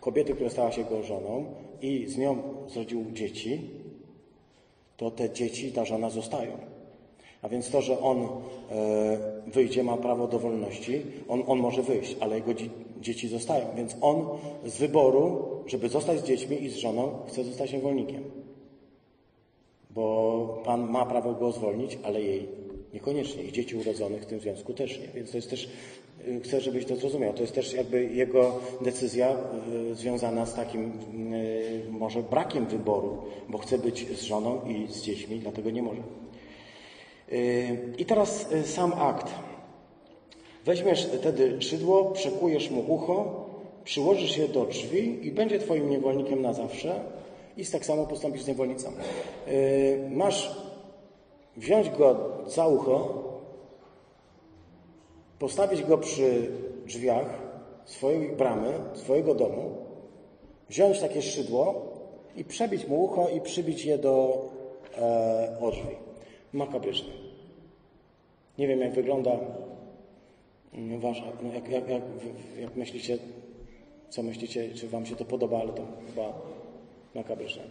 kobiety, 0.00 0.34
która 0.34 0.50
stała 0.50 0.72
się 0.72 0.80
jego 0.80 1.02
żoną 1.02 1.44
i 1.82 2.06
z 2.06 2.18
nią 2.18 2.38
zrodził 2.68 3.04
dzieci, 3.12 3.70
to 4.96 5.10
te 5.10 5.30
dzieci, 5.30 5.72
ta 5.72 5.84
żona 5.84 6.10
zostają. 6.10 6.52
A 7.42 7.48
więc 7.48 7.70
to, 7.70 7.82
że 7.82 8.00
on 8.00 8.18
e, 8.22 8.28
wyjdzie, 9.46 9.84
ma 9.84 9.96
prawo 9.96 10.26
do 10.26 10.38
wolności, 10.38 11.02
on, 11.28 11.42
on 11.46 11.58
może 11.58 11.82
wyjść, 11.82 12.16
ale 12.20 12.34
jego 12.34 12.52
dzieci 13.00 13.28
zostają. 13.28 13.66
Więc 13.76 13.96
on 14.00 14.28
z 14.64 14.78
wyboru, 14.78 15.44
żeby 15.66 15.88
zostać 15.88 16.20
z 16.20 16.24
dziećmi 16.24 16.62
i 16.62 16.68
z 16.68 16.76
żoną, 16.76 17.18
chce 17.28 17.44
zostać 17.44 17.72
niewolnikiem. 17.72 18.22
Bo 19.90 20.62
Pan 20.64 20.90
ma 20.90 21.06
prawo 21.06 21.32
go 21.32 21.52
zwolnić, 21.52 21.98
ale 22.04 22.22
jej 22.22 22.65
Niekoniecznie. 22.94 23.42
I 23.42 23.52
dzieci 23.52 23.76
urodzonych 23.76 24.22
w 24.22 24.26
tym 24.26 24.40
związku 24.40 24.74
też 24.74 24.98
nie. 25.00 25.08
Więc 25.14 25.30
to 25.30 25.36
jest 25.36 25.50
też 25.50 25.68
Y, 26.28 26.40
Chcę, 26.40 26.60
żebyś 26.60 26.84
to 26.84 26.96
zrozumiał. 26.96 27.32
To 27.32 27.40
jest 27.40 27.54
też 27.54 27.72
jakby 27.72 28.04
jego 28.04 28.60
decyzja 28.80 29.36
y, 29.90 29.94
związana 29.94 30.46
z 30.46 30.54
takim 30.54 30.92
y, 31.34 31.82
może 31.90 32.22
brakiem 32.22 32.66
wyboru, 32.66 33.18
bo 33.48 33.58
chce 33.58 33.78
być 33.78 34.06
z 34.18 34.22
żoną 34.22 34.60
i 34.64 34.92
z 34.92 35.02
dziećmi, 35.02 35.38
dlatego 35.38 35.70
nie 35.70 35.82
może. 35.82 36.02
I 37.98 38.04
teraz 38.04 38.46
sam 38.64 38.92
akt. 38.92 39.26
Weźmiesz 40.64 41.06
wtedy 41.06 41.62
szydło, 41.62 42.04
przekujesz 42.04 42.70
mu 42.70 42.84
ucho, 42.94 43.46
przyłożysz 43.84 44.36
je 44.36 44.48
do 44.48 44.66
drzwi 44.66 45.26
i 45.26 45.32
będzie 45.32 45.58
twoim 45.58 45.90
niewolnikiem 45.90 46.42
na 46.42 46.52
zawsze 46.52 47.00
i 47.56 47.66
tak 47.66 47.84
samo 47.84 48.06
postąpisz 48.06 48.42
z 48.42 48.48
niewolnicą. 48.48 48.92
Masz 50.10 50.56
wziąć 51.56 51.90
go 51.90 52.16
za 52.46 52.66
ucho, 52.66 53.24
postawić 55.38 55.82
go 55.82 55.98
przy 55.98 56.50
drzwiach 56.86 57.38
swojej 57.84 58.36
bramy, 58.36 58.72
swojego 58.94 59.34
domu, 59.34 59.76
wziąć 60.68 61.00
takie 61.00 61.22
szydło 61.22 61.92
i 62.36 62.44
przebić 62.44 62.88
mu 62.88 63.04
ucho 63.04 63.28
i 63.28 63.40
przybić 63.40 63.84
je 63.84 63.98
do 63.98 64.44
e, 64.96 65.70
drzwi. 65.72 65.96
Makabryczne. 66.52 67.12
Nie 68.58 68.68
wiem, 68.68 68.80
jak 68.80 68.94
wygląda 68.94 69.30
mm, 70.74 71.00
wasza, 71.00 71.24
no 71.42 71.52
jak, 71.52 71.68
jak, 71.68 71.88
jak, 71.88 72.02
jak 72.60 72.76
myślicie, 72.76 73.18
co 74.08 74.22
myślicie, 74.22 74.74
czy 74.74 74.88
wam 74.88 75.06
się 75.06 75.16
to 75.16 75.24
podoba, 75.24 75.60
ale 75.60 75.72
to 75.72 75.82
chyba 76.06 76.32
makabryczne. 77.16 77.62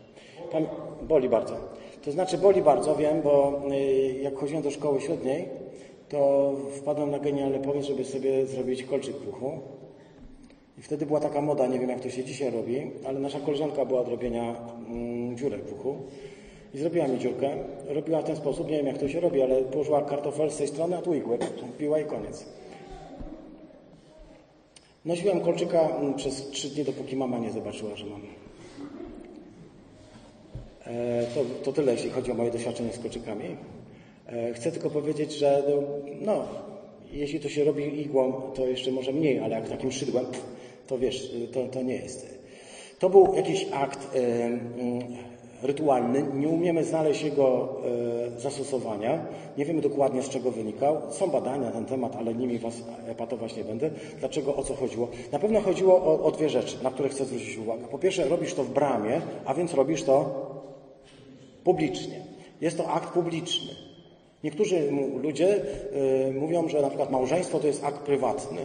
Boli 1.01 1.29
bardzo. 1.29 1.55
To 2.05 2.11
znaczy 2.11 2.37
boli 2.37 2.61
bardzo, 2.61 2.95
wiem, 2.95 3.21
bo 3.21 3.61
y, 3.71 4.19
jak 4.21 4.35
chodziłem 4.35 4.63
do 4.63 4.71
szkoły 4.71 5.01
średniej, 5.01 5.49
to 6.09 6.51
wpadłem 6.71 7.11
na 7.11 7.19
genialny 7.19 7.59
pomysł, 7.59 7.87
żeby 7.87 8.05
sobie 8.05 8.45
zrobić 8.45 8.83
kolczyk 8.83 9.15
w 9.15 9.29
uchu. 9.29 9.59
I 10.77 10.81
wtedy 10.81 11.05
była 11.05 11.19
taka 11.19 11.41
moda, 11.41 11.67
nie 11.67 11.79
wiem 11.79 11.89
jak 11.89 11.99
to 11.99 12.09
się 12.09 12.23
dzisiaj 12.23 12.51
robi, 12.51 12.91
ale 13.07 13.19
nasza 13.19 13.39
koleżanka 13.39 13.85
była 13.85 14.01
od 14.01 14.07
robienia 14.07 14.55
mm, 14.89 15.37
dziurek 15.37 15.61
w. 15.63 15.95
I 16.73 16.77
zrobiła 16.77 17.07
mi 17.07 17.19
dziurkę. 17.19 17.49
Robiła 17.87 18.21
w 18.21 18.23
ten 18.23 18.35
sposób, 18.35 18.69
nie 18.69 18.77
wiem 18.77 18.87
jak 18.87 18.97
to 18.97 19.07
się 19.07 19.19
robi, 19.19 19.41
ale 19.41 19.61
położyła 19.61 20.01
kartofel 20.01 20.51
z 20.51 20.57
tej 20.57 20.67
strony, 20.67 20.97
a 20.97 21.01
tu 21.01 21.13
igłę. 21.13 21.37
Piła 21.77 21.99
i 21.99 22.05
koniec. 22.05 22.45
Nosiłem 25.05 25.39
kolczyka 25.39 25.79
mm, 25.81 26.13
przez 26.13 26.49
trzy 26.49 26.69
dni, 26.69 26.83
dopóki 26.83 27.15
mama 27.15 27.37
nie 27.37 27.51
zobaczyła, 27.51 27.95
że 27.95 28.05
mam. 28.05 28.44
E, 30.87 31.25
To, 31.35 31.41
to 31.63 31.71
tyle, 31.73 31.91
jeśli 31.91 32.09
chodzi 32.09 32.31
o 32.31 32.35
moje 32.35 32.51
doświadczenie 32.51 32.93
z 32.93 32.99
kolczykami. 32.99 33.45
E, 34.27 34.53
Chcę 34.53 34.71
tylko 34.71 34.89
powiedzieć, 34.89 35.33
że 35.33 35.63
no, 35.69 35.81
no, 36.21 36.43
jeśli 37.11 37.39
to 37.39 37.49
się 37.49 37.63
robi 37.63 38.01
igłą, 38.01 38.41
to 38.55 38.67
jeszcze 38.67 38.91
może 38.91 39.11
mniej, 39.13 39.39
ale 39.39 39.55
jak 39.55 39.69
takim 39.69 39.91
szydłem, 39.91 40.25
to 40.87 40.97
wiesz, 40.97 41.31
to, 41.53 41.67
to 41.67 41.81
nie 41.81 41.95
jest. 41.95 42.39
To 42.99 43.09
był 43.09 43.33
jakiś 43.35 43.67
akt 43.73 44.15
e, 44.15 44.19
mm, 44.45 44.59
rytualny, 45.63 46.25
nie 46.33 46.47
umiemy 46.47 46.83
znaleźć 46.83 47.23
jego 47.23 47.69
e, 48.35 48.39
zastosowania, 48.39 49.25
nie 49.57 49.65
wiemy 49.65 49.81
dokładnie 49.81 50.21
z 50.23 50.29
czego 50.29 50.51
wynikał. 50.51 50.97
Są 51.09 51.27
badania 51.27 51.65
na 51.65 51.71
ten 51.71 51.85
temat, 51.85 52.15
ale 52.15 52.35
nimi 52.35 52.59
was 52.59 52.73
epatować 53.07 53.55
nie 53.55 53.63
będę. 53.63 53.89
Dlaczego, 54.19 54.55
o 54.55 54.63
co 54.63 54.73
chodziło? 54.75 55.07
Na 55.31 55.39
pewno 55.39 55.61
chodziło 55.61 55.95
o, 56.03 56.23
o 56.23 56.31
dwie 56.31 56.49
rzeczy, 56.49 56.83
na 56.83 56.91
które 56.91 57.09
chcę 57.09 57.25
zwrócić 57.25 57.57
uwagę. 57.57 57.87
Po 57.91 57.99
pierwsze, 57.99 58.29
robisz 58.29 58.53
to 58.53 58.63
w 58.63 58.69
bramie, 58.69 59.21
a 59.45 59.53
więc 59.53 59.73
robisz 59.73 60.03
to 60.03 60.45
publicznie. 61.65 62.19
Jest 62.61 62.77
to 62.77 62.87
akt 62.87 63.13
publiczny. 63.13 63.71
Niektórzy 64.43 64.91
ludzie 65.21 65.55
y, 66.29 66.33
mówią, 66.39 66.67
że 66.67 66.81
na 66.81 66.87
przykład 66.87 67.11
małżeństwo 67.11 67.59
to 67.59 67.67
jest 67.67 67.83
akt 67.83 67.99
prywatny. 67.99 68.61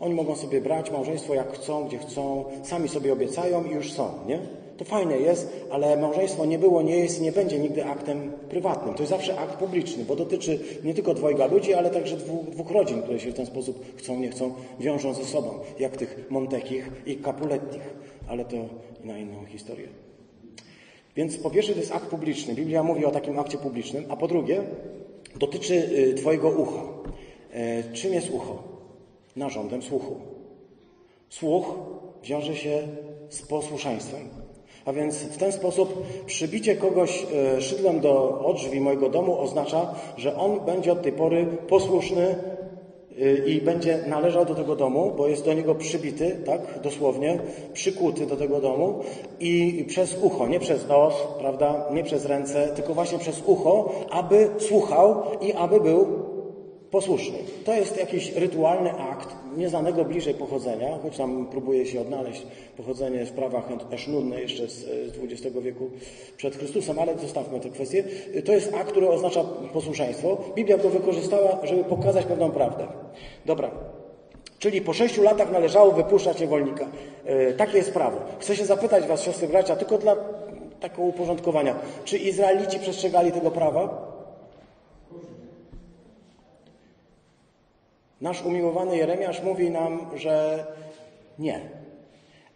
Oni 0.00 0.14
mogą 0.14 0.36
sobie 0.36 0.60
brać 0.60 0.90
małżeństwo 0.90 1.34
jak 1.34 1.52
chcą, 1.52 1.88
gdzie 1.88 1.98
chcą, 1.98 2.44
sami 2.62 2.88
sobie 2.88 3.12
obiecają 3.12 3.64
i 3.64 3.70
już 3.70 3.92
są, 3.92 4.10
nie? 4.26 4.38
To 4.76 4.84
fajne 4.84 5.18
jest, 5.18 5.66
ale 5.70 5.96
małżeństwo 5.96 6.44
nie 6.44 6.58
było, 6.58 6.82
nie 6.82 6.96
jest 6.96 7.20
i 7.20 7.22
nie 7.22 7.32
będzie 7.32 7.58
nigdy 7.58 7.84
aktem 7.84 8.32
prywatnym. 8.48 8.94
To 8.94 9.02
jest 9.02 9.10
zawsze 9.10 9.38
akt 9.38 9.56
publiczny, 9.56 10.04
bo 10.04 10.16
dotyczy 10.16 10.58
nie 10.84 10.94
tylko 10.94 11.14
dwojga 11.14 11.46
ludzi, 11.46 11.74
ale 11.74 11.90
także 11.90 12.16
dwóch, 12.16 12.50
dwóch 12.50 12.70
rodzin, 12.70 13.02
które 13.02 13.20
się 13.20 13.30
w 13.30 13.34
ten 13.34 13.46
sposób 13.46 13.96
chcą, 13.96 14.20
nie 14.20 14.30
chcą, 14.30 14.52
wiążą 14.80 15.14
ze 15.14 15.24
sobą, 15.24 15.48
jak 15.78 15.96
tych 15.96 16.26
Montekich 16.30 16.90
i 17.06 17.16
Capulettich. 17.16 17.94
Ale 18.28 18.44
to 18.44 18.56
na 19.04 19.18
inną 19.18 19.44
historię. 19.44 20.09
Więc 21.16 21.36
po 21.36 21.50
pierwsze 21.50 21.72
to 21.72 21.80
jest 21.80 21.92
akt 21.92 22.06
publiczny. 22.06 22.54
Biblia 22.54 22.82
mówi 22.82 23.04
o 23.04 23.10
takim 23.10 23.38
akcie 23.38 23.58
publicznym, 23.58 24.04
a 24.08 24.16
po 24.16 24.28
drugie 24.28 24.62
dotyczy 25.36 25.74
y, 25.74 26.14
Twojego 26.14 26.50
ucha. 26.50 26.82
E, 27.52 27.92
Czym 27.92 28.12
jest 28.12 28.30
ucho? 28.30 28.62
Narządem 29.36 29.82
słuchu. 29.82 30.16
Słuch 31.28 31.74
wiąże 32.24 32.56
się 32.56 32.88
z 33.28 33.42
posłuszeństwem. 33.42 34.28
A 34.84 34.92
więc 34.92 35.16
w 35.16 35.36
ten 35.36 35.52
sposób 35.52 36.06
przybicie 36.26 36.76
kogoś 36.76 37.26
e, 37.56 37.62
szydłem 37.62 38.00
do 38.00 38.54
drzwi 38.56 38.80
mojego 38.80 39.08
domu 39.08 39.40
oznacza, 39.40 39.94
że 40.16 40.36
on 40.36 40.60
będzie 40.60 40.92
od 40.92 41.02
tej 41.02 41.12
pory 41.12 41.46
posłuszny 41.68 42.34
i 43.46 43.60
będzie 43.60 43.98
należał 44.06 44.44
do 44.44 44.54
tego 44.54 44.76
domu, 44.76 45.12
bo 45.16 45.28
jest 45.28 45.44
do 45.44 45.54
niego 45.54 45.74
przybity, 45.74 46.42
tak, 46.46 46.60
dosłownie, 46.82 47.38
przykuty 47.72 48.26
do 48.26 48.36
tego 48.36 48.60
domu 48.60 49.00
i 49.40 49.84
przez 49.88 50.16
ucho, 50.22 50.46
nie 50.48 50.60
przez 50.60 50.88
nos, 50.88 51.14
prawda, 51.38 51.88
nie 51.92 52.04
przez 52.04 52.24
ręce, 52.24 52.68
tylko 52.68 52.94
właśnie 52.94 53.18
przez 53.18 53.42
ucho, 53.46 53.92
aby 54.10 54.48
słuchał 54.58 55.22
i 55.40 55.52
aby 55.52 55.80
był 55.80 56.06
posłuszny. 56.90 57.38
To 57.64 57.74
jest 57.74 57.96
jakiś 57.96 58.32
rytualny 58.32 58.92
akt 58.92 59.39
nieznanego 59.56 60.04
bliżej 60.04 60.34
pochodzenia, 60.34 60.98
choć 61.02 61.16
tam 61.16 61.46
próbuje 61.46 61.86
się 61.86 62.00
odnaleźć 62.00 62.42
pochodzenie 62.76 63.26
w 63.26 63.32
prawach 63.32 63.64
esznudne 63.90 64.40
jeszcze 64.40 64.68
z 64.68 64.86
XX 65.22 65.56
wieku 65.62 65.90
przed 66.36 66.56
Chrystusem, 66.56 66.98
ale 66.98 67.18
zostawmy 67.18 67.60
tę 67.60 67.70
kwestię. 67.70 68.04
To 68.44 68.52
jest 68.52 68.74
akt, 68.74 68.90
który 68.90 69.08
oznacza 69.08 69.44
posłuszeństwo. 69.72 70.38
Biblia 70.54 70.78
go 70.78 70.88
wykorzystała, 70.88 71.58
żeby 71.62 71.84
pokazać 71.84 72.26
pewną 72.26 72.50
prawdę. 72.50 72.86
Dobra. 73.46 73.70
Czyli 74.58 74.80
po 74.80 74.92
sześciu 74.92 75.22
latach 75.22 75.52
należało 75.52 75.92
wypuszczać 75.92 76.40
niewolnika. 76.40 76.86
E, 77.24 77.52
takie 77.52 77.78
jest 77.78 77.92
prawo. 77.92 78.16
Chcę 78.38 78.56
się 78.56 78.64
zapytać 78.64 79.06
Was, 79.06 79.22
siostry 79.22 79.48
bracia, 79.48 79.76
tylko 79.76 79.98
dla 79.98 80.16
takiego 80.80 81.02
uporządkowania. 81.02 81.74
Czy 82.04 82.18
Izraelici 82.18 82.78
przestrzegali 82.78 83.32
tego 83.32 83.50
prawa? 83.50 84.09
Nasz 88.20 88.42
umiłowany 88.42 88.96
Jeremiasz 88.96 89.42
mówi 89.42 89.70
nam, 89.70 90.06
że 90.16 90.64
nie. 91.38 91.60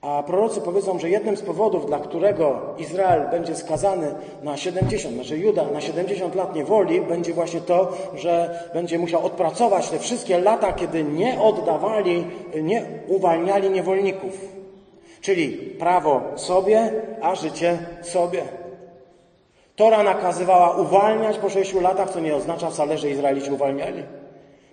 A 0.01 0.23
prorocy 0.23 0.61
powiedzą, 0.61 0.99
że 0.99 1.11
jednym 1.11 1.37
z 1.37 1.43
powodów, 1.43 1.87
dla 1.87 1.99
którego 1.99 2.61
Izrael 2.79 3.31
będzie 3.31 3.57
skazany 3.57 4.15
na 4.43 4.57
70, 4.57 5.15
znaczy 5.15 5.39
Juda 5.39 5.65
na 5.73 5.81
70 5.81 6.35
lat 6.35 6.55
niewoli, 6.55 7.01
będzie 7.01 7.33
właśnie 7.33 7.61
to, 7.61 7.93
że 8.15 8.61
będzie 8.75 8.99
musiał 8.99 9.27
odpracować 9.27 9.91
te 9.91 9.99
wszystkie 9.99 10.39
lata, 10.39 10.73
kiedy 10.73 11.05
nie 11.05 11.41
oddawali, 11.41 12.25
nie 12.63 12.87
uwalniali 13.09 13.71
niewolników. 13.71 14.41
Czyli 15.21 15.49
prawo 15.57 16.23
sobie, 16.37 16.93
a 17.23 17.35
życie 17.35 17.79
sobie. 18.03 18.43
Tora 19.77 20.03
nakazywała 20.03 20.77
uwalniać 20.77 21.39
po 21.39 21.51
sześciu 21.51 21.81
latach, 21.81 22.11
co 22.11 22.21
nie 22.21 22.37
oznacza 22.37 22.71
wcale, 22.71 22.99
że 22.99 23.11
Izraelici 23.11 23.51
uwalniali. 23.51 24.03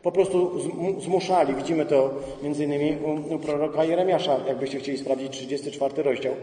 Po 0.04 0.12
prostu 0.12 0.52
zmu- 0.60 1.02
zmuszali. 1.02 1.54
Widzimy 1.56 1.86
to 1.86 2.10
między 2.44 2.64
innymi 2.64 2.98
u, 3.30 3.36
u 3.36 3.40
proroka 3.40 3.84
Jeremiasza, 3.84 4.40
jakbyście 4.48 4.80
chcieli 4.80 4.98
sprawdzić 4.98 5.32
34 5.32 6.04
rozdział, 6.04 6.34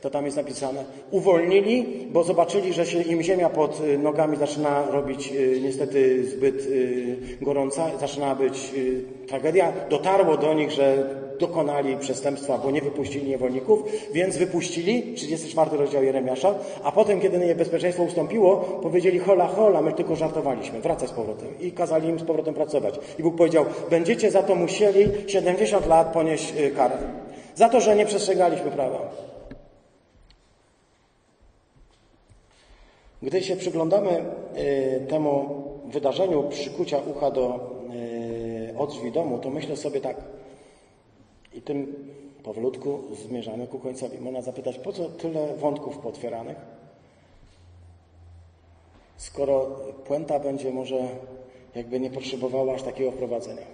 to 0.00 0.10
tam 0.10 0.24
jest 0.24 0.36
napisane. 0.36 0.84
Uwolnili, 1.10 2.06
bo 2.10 2.24
zobaczyli, 2.24 2.72
że 2.72 2.86
się 2.86 3.02
im 3.02 3.22
ziemia 3.22 3.50
pod 3.50 3.80
y, 3.80 3.98
nogami 3.98 4.36
zaczyna 4.36 4.86
robić 4.90 5.32
y, 5.32 5.60
niestety 5.62 6.24
zbyt 6.26 6.66
y, 6.66 7.16
gorąca, 7.40 7.98
zaczyna 8.00 8.34
być 8.34 8.72
tragedia. 9.28 9.72
Dotarło 9.90 10.36
do 10.36 10.54
nich, 10.54 10.70
że 10.70 11.06
dokonali 11.38 11.96
przestępstwa, 11.96 12.58
bo 12.58 12.70
nie 12.70 12.80
wypuścili 12.80 13.28
niewolników, 13.28 13.82
więc 14.12 14.36
wypuścili, 14.36 15.14
34 15.14 15.76
rozdział 15.76 16.02
Jeremiasza, 16.02 16.54
a 16.82 16.92
potem, 16.92 17.20
kiedy 17.20 17.38
niebezpieczeństwo 17.38 18.02
ustąpiło, 18.02 18.56
powiedzieli 18.56 19.18
hola, 19.18 19.46
hola, 19.46 19.82
my 19.82 19.92
tylko 19.92 20.16
żartowaliśmy, 20.16 20.80
wracaj 20.80 21.08
z 21.08 21.12
powrotem. 21.12 21.48
I 21.60 21.72
kazali 21.72 22.08
im 22.08 22.18
z 22.18 22.24
powrotem 22.24 22.54
pracować. 22.54 23.00
I 23.18 23.22
Bóg 23.22 23.36
powiedział, 23.36 23.64
będziecie 23.90 24.30
za 24.30 24.42
to 24.42 24.54
musieli 24.54 25.06
70 25.26 25.86
lat 25.86 26.12
ponieść 26.12 26.54
y, 26.60 26.70
karę. 26.70 26.96
Za 27.54 27.68
to, 27.68 27.80
że 27.80 27.96
nie 27.96 28.06
przestrzegaliśmy 28.06 28.70
prawa. 28.70 29.10
Gdy 33.22 33.42
się 33.42 33.56
przyglądamy 33.56 34.10
y, 34.10 35.06
temu 35.08 35.48
wydarzeniu 35.84 36.42
przykucia 36.42 36.98
ucha 36.98 37.30
do 37.30 37.70
y, 39.06 39.10
domu, 39.10 39.38
to 39.38 39.50
myślę 39.50 39.76
sobie 39.76 40.00
tak, 40.00 40.16
i 41.52 41.62
tym 41.62 42.10
powolutku 42.42 43.02
zmierzamy 43.28 43.66
ku 43.66 43.78
końcowi. 43.78 44.18
Można 44.18 44.42
zapytać, 44.42 44.78
po 44.78 44.92
co 44.92 45.08
tyle 45.08 45.56
wątków 45.56 45.98
potwieranych? 45.98 46.56
Skoro 49.16 49.66
puenta 50.06 50.40
będzie 50.40 50.72
może 50.72 51.08
jakby 51.74 52.00
nie 52.00 52.10
potrzebowała 52.10 52.74
aż 52.74 52.82
takiego 52.82 53.12
prowadzenia. 53.12 53.66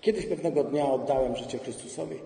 Kiedyś 0.00 0.26
pewnego 0.26 0.64
dnia 0.64 0.92
oddałem 0.92 1.36
życie 1.36 1.58
Chrystusowi. 1.58 2.16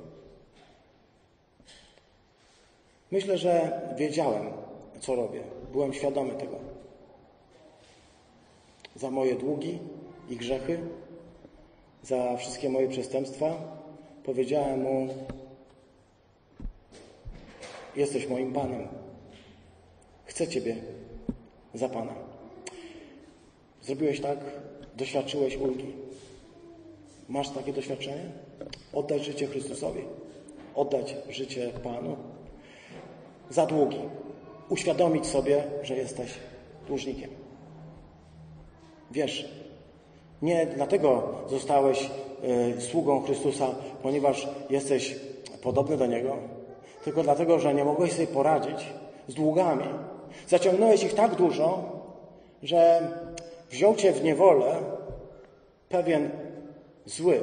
Myślę, 3.10 3.38
że 3.38 3.80
wiedziałem, 3.96 4.52
co 5.00 5.14
robię. 5.14 5.40
Byłem 5.72 5.94
świadomy 5.94 6.34
tego. 6.34 6.58
Za 8.94 9.10
moje 9.10 9.34
długi, 9.34 9.78
i 10.30 10.36
grzechy, 10.36 10.78
za 12.02 12.36
wszystkie 12.36 12.70
moje 12.70 12.88
przestępstwa, 12.88 13.54
powiedziałem 14.24 14.82
mu: 14.82 15.08
Jesteś 17.96 18.28
moim 18.28 18.52
Panem. 18.52 18.88
Chcę 20.24 20.48
Ciebie 20.48 20.76
za 21.74 21.88
Pana. 21.88 22.14
Zrobiłeś 23.82 24.20
tak, 24.20 24.38
doświadczyłeś 24.96 25.56
ulgi. 25.56 25.92
Masz 27.28 27.50
takie 27.50 27.72
doświadczenie? 27.72 28.30
Oddać 28.92 29.24
życie 29.24 29.46
Chrystusowi, 29.46 30.02
oddać 30.74 31.16
życie 31.30 31.70
Panu. 31.82 32.16
Za 33.50 33.66
długi. 33.66 33.98
Uświadomić 34.68 35.26
sobie, 35.26 35.64
że 35.82 35.96
jesteś 35.96 36.34
dłużnikiem. 36.86 37.30
Wiesz, 39.10 39.48
nie 40.42 40.66
dlatego 40.66 41.22
zostałeś 41.50 42.10
y, 42.76 42.80
sługą 42.80 43.22
Chrystusa, 43.22 43.66
ponieważ 44.02 44.48
jesteś 44.70 45.16
podobny 45.62 45.96
do 45.96 46.06
Niego, 46.06 46.36
tylko 47.04 47.22
dlatego, 47.22 47.58
że 47.58 47.74
nie 47.74 47.84
mogłeś 47.84 48.12
sobie 48.12 48.26
poradzić 48.26 48.86
z 49.28 49.34
długami. 49.34 49.84
Zaciągnąłeś 50.48 51.02
ich 51.02 51.14
tak 51.14 51.34
dużo, 51.34 51.84
że 52.62 53.10
wziął 53.70 53.94
cię 53.94 54.12
w 54.12 54.24
niewolę 54.24 54.76
pewien 55.88 56.30
zły. 57.06 57.40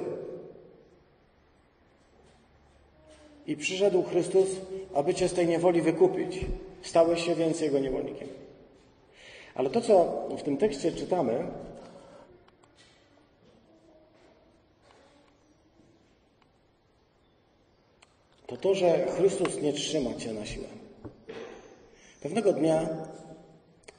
I 3.47 3.57
przyszedł 3.57 4.03
Chrystus, 4.03 4.47
aby 4.93 5.13
cię 5.13 5.29
z 5.29 5.33
tej 5.33 5.47
niewoli 5.47 5.81
wykupić. 5.81 6.39
Stałeś 6.81 7.25
się 7.25 7.35
więc 7.35 7.61
jego 7.61 7.79
niewolnikiem. 7.79 8.27
Ale 9.55 9.69
to, 9.69 9.81
co 9.81 10.05
w 10.37 10.43
tym 10.43 10.57
tekście 10.57 10.91
czytamy, 10.91 11.43
to 18.53 18.57
to, 18.57 18.75
że 18.75 19.05
Chrystus 19.11 19.61
nie 19.61 19.73
trzyma 19.73 20.13
cię 20.13 20.33
na 20.33 20.45
siłę. 20.45 20.67
Pewnego 22.21 22.53
dnia, 22.53 22.89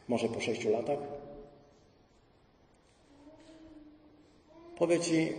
może 0.09 0.29
po 0.29 0.41
sześciu 0.41 0.71
latach, 0.71 0.99
powie 4.77 5.01
ci, 5.01 5.33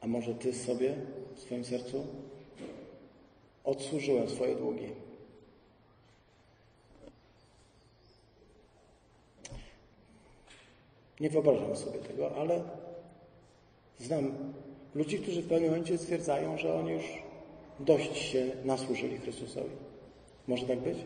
a 0.00 0.06
może 0.06 0.34
ty 0.34 0.54
sobie 0.54 0.94
w 1.34 1.40
swoim 1.40 1.64
sercu 1.64 2.06
odsłużyłem 3.64 4.30
swoje 4.30 4.56
długi. 4.56 4.88
Nie 11.20 11.30
wyobrażam 11.30 11.76
sobie 11.76 11.98
tego, 11.98 12.36
ale 12.36 12.62
znam 13.98 14.54
ludzi, 14.96 15.18
którzy 15.18 15.42
w 15.42 15.48
pewnym 15.48 15.70
momencie 15.70 15.98
stwierdzają, 15.98 16.58
że 16.58 16.74
oni 16.74 16.90
już 16.90 17.04
dość 17.80 18.16
się 18.16 18.46
nasłużyli 18.64 19.18
Chrystusowi. 19.18 19.76
Może 20.48 20.66
tak 20.66 20.78
być? 20.78 20.98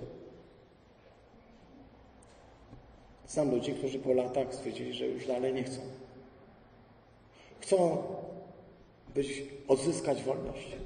Znam 3.29 3.51
ludzi, 3.51 3.73
którzy 3.73 3.99
po 3.99 4.13
latach 4.13 4.55
stwierdzili, 4.55 4.93
że 4.93 5.07
już 5.07 5.27
dalej 5.27 5.55
nie 5.55 5.63
chcą. 5.63 5.81
Chcą 7.61 8.03
być, 9.15 9.43
odzyskać 9.69 10.23
wolność, 10.23 10.77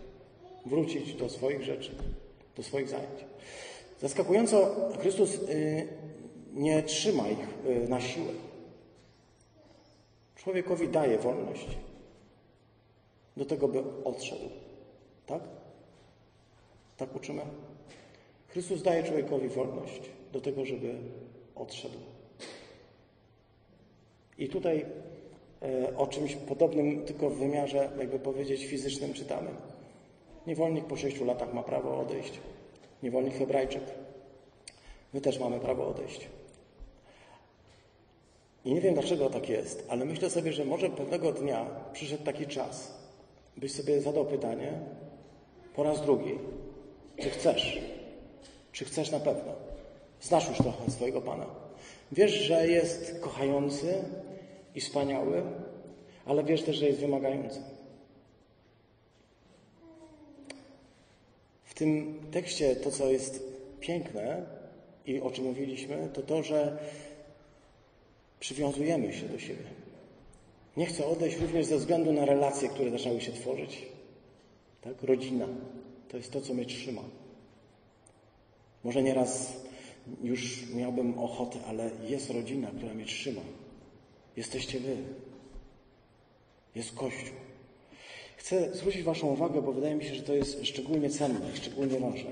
wrócić 0.66 1.14
do 1.14 1.28
swoich 1.28 1.62
rzeczy, 1.62 1.94
do 2.56 2.62
swoich 2.62 2.88
zajęć. 2.88 3.24
Zaskakująco 4.00 4.76
Chrystus 5.00 5.34
y, 5.34 5.88
nie 6.52 6.82
trzyma 6.82 7.28
ich 7.28 7.48
y, 7.66 7.88
na 7.88 8.00
siłę. 8.00 8.32
Człowiekowi 10.36 10.88
daje 10.88 11.18
wolność 11.18 11.66
do 13.36 13.44
tego, 13.44 13.68
by 13.68 13.82
odszedł. 14.04 14.48
Tak? 15.26 15.42
Tak 16.96 17.16
uczymy? 17.16 17.42
Chrystus 18.48 18.82
daje 18.82 19.02
człowiekowi 19.02 19.48
wolność 19.48 20.00
do 20.32 20.40
tego, 20.40 20.64
żeby 20.64 20.94
odszedł. 21.54 21.98
I 24.38 24.48
tutaj 24.48 24.86
e, 25.62 25.96
o 25.96 26.06
czymś 26.06 26.34
podobnym, 26.34 27.04
tylko 27.04 27.30
w 27.30 27.38
wymiarze, 27.38 27.90
jakby 27.98 28.18
powiedzieć, 28.18 28.66
fizycznym 28.66 29.12
czytamy. 29.12 29.50
Niewolnik 30.46 30.84
po 30.84 30.96
sześciu 30.96 31.24
latach 31.24 31.54
ma 31.54 31.62
prawo 31.62 32.00
odejść. 32.00 32.40
Niewolnik 33.02 33.34
Hebrajczyk. 33.34 33.82
My 35.12 35.20
też 35.20 35.38
mamy 35.38 35.60
prawo 35.60 35.88
odejść. 35.88 36.28
I 38.64 38.74
nie 38.74 38.80
wiem 38.80 38.94
dlaczego 38.94 39.30
tak 39.30 39.48
jest, 39.48 39.86
ale 39.88 40.04
myślę 40.04 40.30
sobie, 40.30 40.52
że 40.52 40.64
może 40.64 40.90
pewnego 40.90 41.32
dnia 41.32 41.66
przyszedł 41.92 42.24
taki 42.24 42.46
czas, 42.46 43.03
byś 43.56 43.72
sobie 43.72 44.00
zadał 44.00 44.26
pytanie 44.26 44.72
po 45.74 45.82
raz 45.82 46.02
drugi, 46.02 46.38
czy 47.20 47.30
chcesz, 47.30 47.80
czy 48.72 48.84
chcesz 48.84 49.10
na 49.10 49.20
pewno. 49.20 49.52
Znasz 50.20 50.48
już 50.48 50.58
trochę 50.58 50.90
swojego 50.90 51.20
Pana. 51.20 51.46
Wiesz, 52.12 52.32
że 52.32 52.68
jest 52.68 53.20
kochający 53.20 54.04
i 54.74 54.80
wspaniały, 54.80 55.42
ale 56.26 56.44
wiesz 56.44 56.62
też, 56.62 56.76
że 56.76 56.86
jest 56.86 57.00
wymagający. 57.00 57.60
W 61.64 61.74
tym 61.74 62.20
tekście 62.32 62.76
to, 62.76 62.90
co 62.90 63.10
jest 63.10 63.42
piękne 63.80 64.46
i 65.06 65.20
o 65.20 65.30
czym 65.30 65.44
mówiliśmy, 65.44 66.08
to 66.12 66.22
to, 66.22 66.42
że 66.42 66.78
przywiązujemy 68.40 69.12
się 69.12 69.28
do 69.28 69.38
siebie. 69.38 69.83
Nie 70.76 70.86
chcę 70.86 71.06
odejść 71.06 71.38
również 71.38 71.66
ze 71.66 71.76
względu 71.76 72.12
na 72.12 72.24
relacje, 72.24 72.68
które 72.68 72.90
zaczęły 72.90 73.20
się 73.20 73.32
tworzyć. 73.32 73.82
Tak? 74.80 75.02
Rodzina 75.02 75.46
to 76.08 76.16
jest 76.16 76.32
to, 76.32 76.40
co 76.40 76.54
mnie 76.54 76.64
trzyma. 76.64 77.02
Może 78.84 79.02
nieraz 79.02 79.52
już 80.22 80.70
miałbym 80.70 81.18
ochotę, 81.18 81.58
ale 81.68 81.90
jest 82.08 82.30
rodzina, 82.30 82.70
która 82.76 82.94
mnie 82.94 83.04
trzyma. 83.04 83.40
Jesteście 84.36 84.80
wy. 84.80 84.96
Jest 86.74 86.94
Kościół. 86.94 87.36
Chcę 88.36 88.74
zwrócić 88.74 89.02
Waszą 89.02 89.26
uwagę, 89.26 89.62
bo 89.62 89.72
wydaje 89.72 89.94
mi 89.94 90.04
się, 90.04 90.14
że 90.14 90.22
to 90.22 90.34
jest 90.34 90.66
szczególnie 90.66 91.10
cenne 91.10 91.52
i 91.54 91.56
szczególnie 91.56 92.00
ważne. 92.00 92.30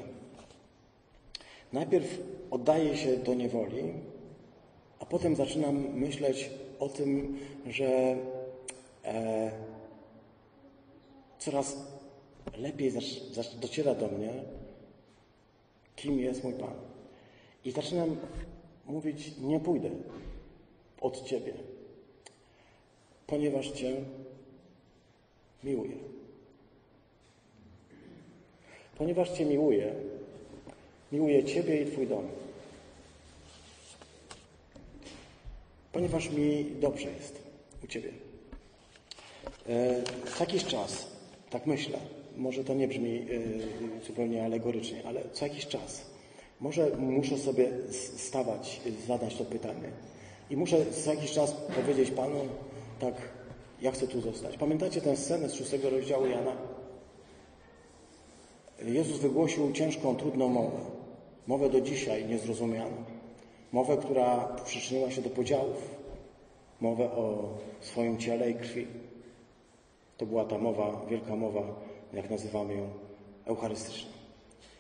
Najpierw 1.72 2.18
oddaję 2.50 2.96
się 2.96 3.16
do 3.16 3.34
niewoli, 3.34 3.82
a 4.98 5.06
potem 5.06 5.36
zaczynam 5.36 5.76
myśleć 5.76 6.50
o 6.82 6.88
tym, 6.88 7.38
że 7.66 8.16
e, 9.04 9.50
coraz 11.38 11.76
lepiej 12.58 12.92
dociera 13.60 13.94
do 13.94 14.08
mnie, 14.08 14.32
kim 15.96 16.18
jest 16.18 16.44
mój 16.44 16.52
Pan. 16.52 16.74
I 17.64 17.70
zaczynam 17.70 18.16
mówić, 18.86 19.32
nie 19.38 19.60
pójdę 19.60 19.90
od 21.00 21.24
Ciebie, 21.24 21.52
ponieważ 23.26 23.70
Cię 23.70 23.96
miłuję. 25.64 25.96
Ponieważ 28.98 29.30
Cię 29.30 29.46
miłuję, 29.46 29.94
miłuję 31.12 31.44
Ciebie 31.44 31.82
i 31.82 31.92
Twój 31.92 32.06
dom. 32.06 32.28
Ponieważ 35.92 36.30
mi 36.30 36.66
dobrze 36.80 37.10
jest 37.10 37.42
u 37.84 37.86
Ciebie. 37.86 38.10
E, 39.68 40.02
co 40.36 40.44
jakiś 40.44 40.64
czas, 40.64 41.06
tak 41.50 41.66
myślę, 41.66 41.98
może 42.36 42.64
to 42.64 42.74
nie 42.74 42.88
brzmi 42.88 43.26
e, 44.00 44.06
zupełnie 44.06 44.44
alegorycznie, 44.44 45.02
ale 45.06 45.20
co 45.32 45.46
jakiś 45.46 45.66
czas 45.66 46.12
może 46.62 46.90
muszę 46.98 47.38
sobie 47.38 47.70
stawać, 48.16 48.80
zadać 49.06 49.36
to 49.36 49.44
pytanie. 49.44 49.90
I 50.50 50.56
muszę 50.56 50.84
za 50.84 51.14
jakiś 51.14 51.32
czas 51.32 51.52
powiedzieć 51.52 52.10
Panu, 52.10 52.40
tak, 53.00 53.14
ja 53.82 53.92
chcę 53.92 54.08
tu 54.08 54.20
zostać. 54.20 54.56
Pamiętacie 54.56 55.00
tę 55.00 55.16
scenę 55.16 55.48
z 55.48 55.54
szóstego 55.54 55.90
rozdziału 55.90 56.26
Jana? 56.26 56.52
Jezus 58.84 59.18
wygłosił 59.18 59.72
ciężką, 59.72 60.16
trudną 60.16 60.48
mowę. 60.48 60.78
Mowę 61.46 61.70
do 61.70 61.80
dzisiaj 61.80 62.26
niezrozumianą. 62.26 63.04
Mowę, 63.72 63.96
która 63.96 64.56
przyczyniła 64.64 65.10
się 65.10 65.22
do 65.22 65.30
podziałów. 65.30 65.94
Mowę 66.80 67.04
o 67.04 67.48
swoim 67.80 68.18
ciele 68.18 68.50
i 68.50 68.54
krwi. 68.54 68.86
To 70.16 70.26
była 70.26 70.44
ta 70.44 70.58
mowa, 70.58 71.06
wielka 71.10 71.36
mowa, 71.36 71.62
jak 72.12 72.30
nazywamy 72.30 72.74
ją, 72.74 72.88
eucharystyczna. 73.44 74.10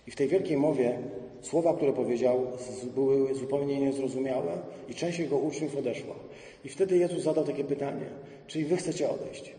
I 0.06 0.10
w 0.10 0.16
tej 0.16 0.28
wielkiej 0.28 0.56
mowie 0.56 0.98
słowa, 1.40 1.74
które 1.74 1.92
powiedział, 1.92 2.46
były 2.94 3.34
zupełnie 3.34 3.80
niezrozumiałe 3.80 4.58
i 4.88 4.94
część 4.94 5.18
jego 5.18 5.36
uczniów 5.36 5.76
odeszła. 5.76 6.14
I 6.64 6.68
wtedy 6.68 6.98
Jezus 6.98 7.22
zadał 7.22 7.44
takie 7.44 7.64
pytanie: 7.64 8.06
Czyli 8.46 8.64
wy 8.64 8.76
chcecie 8.76 9.10
odejść? 9.10 9.54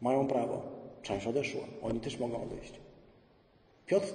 Mają 0.00 0.26
prawo. 0.26 0.62
Część 1.02 1.26
odeszła. 1.26 1.60
Oni 1.82 2.00
też 2.00 2.18
mogą 2.18 2.42
odejść. 2.42 2.72
Piotr 3.86 4.06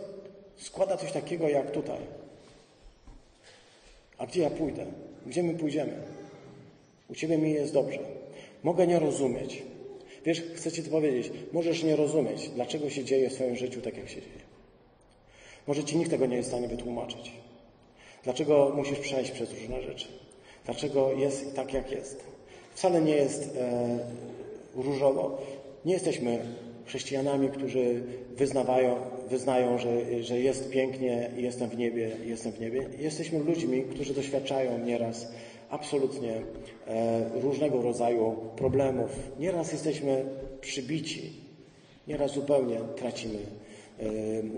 składa 0.55 0.97
coś 0.97 1.12
takiego 1.12 1.49
jak 1.49 1.72
tutaj. 1.72 1.99
A 4.18 4.26
gdzie 4.26 4.41
ja 4.41 4.49
pójdę? 4.49 4.86
Gdzie 5.26 5.43
my 5.43 5.53
pójdziemy? 5.53 5.93
U 7.09 7.15
ciebie 7.15 7.38
mi 7.38 7.51
jest 7.51 7.74
dobrze. 7.74 7.99
Mogę 8.63 8.88
nie 8.88 8.99
rozumieć. 8.99 9.63
Wiesz, 10.26 10.43
chcę 10.55 10.72
ci 10.72 10.84
to 10.84 10.91
powiedzieć. 10.91 11.32
Możesz 11.53 11.84
nie 11.84 11.95
rozumieć, 11.95 12.49
dlaczego 12.49 12.89
się 12.89 13.03
dzieje 13.03 13.30
w 13.30 13.34
swoim 13.34 13.55
życiu 13.55 13.82
tak, 13.82 13.97
jak 13.97 14.09
się 14.09 14.22
dzieje. 14.22 14.47
Może 15.68 15.84
ci 15.84 15.97
nikt 15.97 16.11
tego 16.11 16.26
nie 16.26 16.36
jest 16.36 16.49
w 16.49 16.51
stanie 16.51 16.68
wytłumaczyć. 16.68 17.32
Dlaczego 18.24 18.74
musisz 18.76 18.99
przejść 18.99 19.32
przez 19.32 19.51
różne 19.51 19.82
rzeczy? 19.82 20.07
Dlaczego 20.65 21.13
jest 21.13 21.55
tak, 21.55 21.74
jak 21.74 21.91
jest? 21.91 22.24
Wcale 22.74 23.01
nie 23.01 23.15
jest 23.15 23.55
e, 23.57 23.99
różowo. 24.76 25.41
Nie 25.86 25.93
jesteśmy 25.93 26.39
chrześcijanami, 26.88 27.50
którzy 27.50 28.04
wyznawają, 28.36 28.96
wyznają, 29.30 29.78
że, 29.78 30.24
że 30.24 30.40
jest 30.40 30.70
pięknie 30.70 31.32
i 31.38 31.44
jestem 31.44 31.70
w 31.70 31.78
niebie, 31.78 32.12
jestem 32.26 32.52
w 32.52 32.60
niebie. 32.60 32.90
Jesteśmy 33.00 33.40
ludźmi, 33.40 33.84
którzy 33.84 34.14
doświadczają 34.14 34.78
nieraz 34.78 35.32
absolutnie 35.70 36.42
e, 36.88 37.30
różnego 37.42 37.82
rodzaju 37.82 38.36
problemów. 38.56 39.10
Nieraz 39.40 39.72
jesteśmy 39.72 40.26
przybici, 40.62 41.34
nieraz 42.08 42.32
zupełnie 42.32 42.78
tracimy 42.96 43.40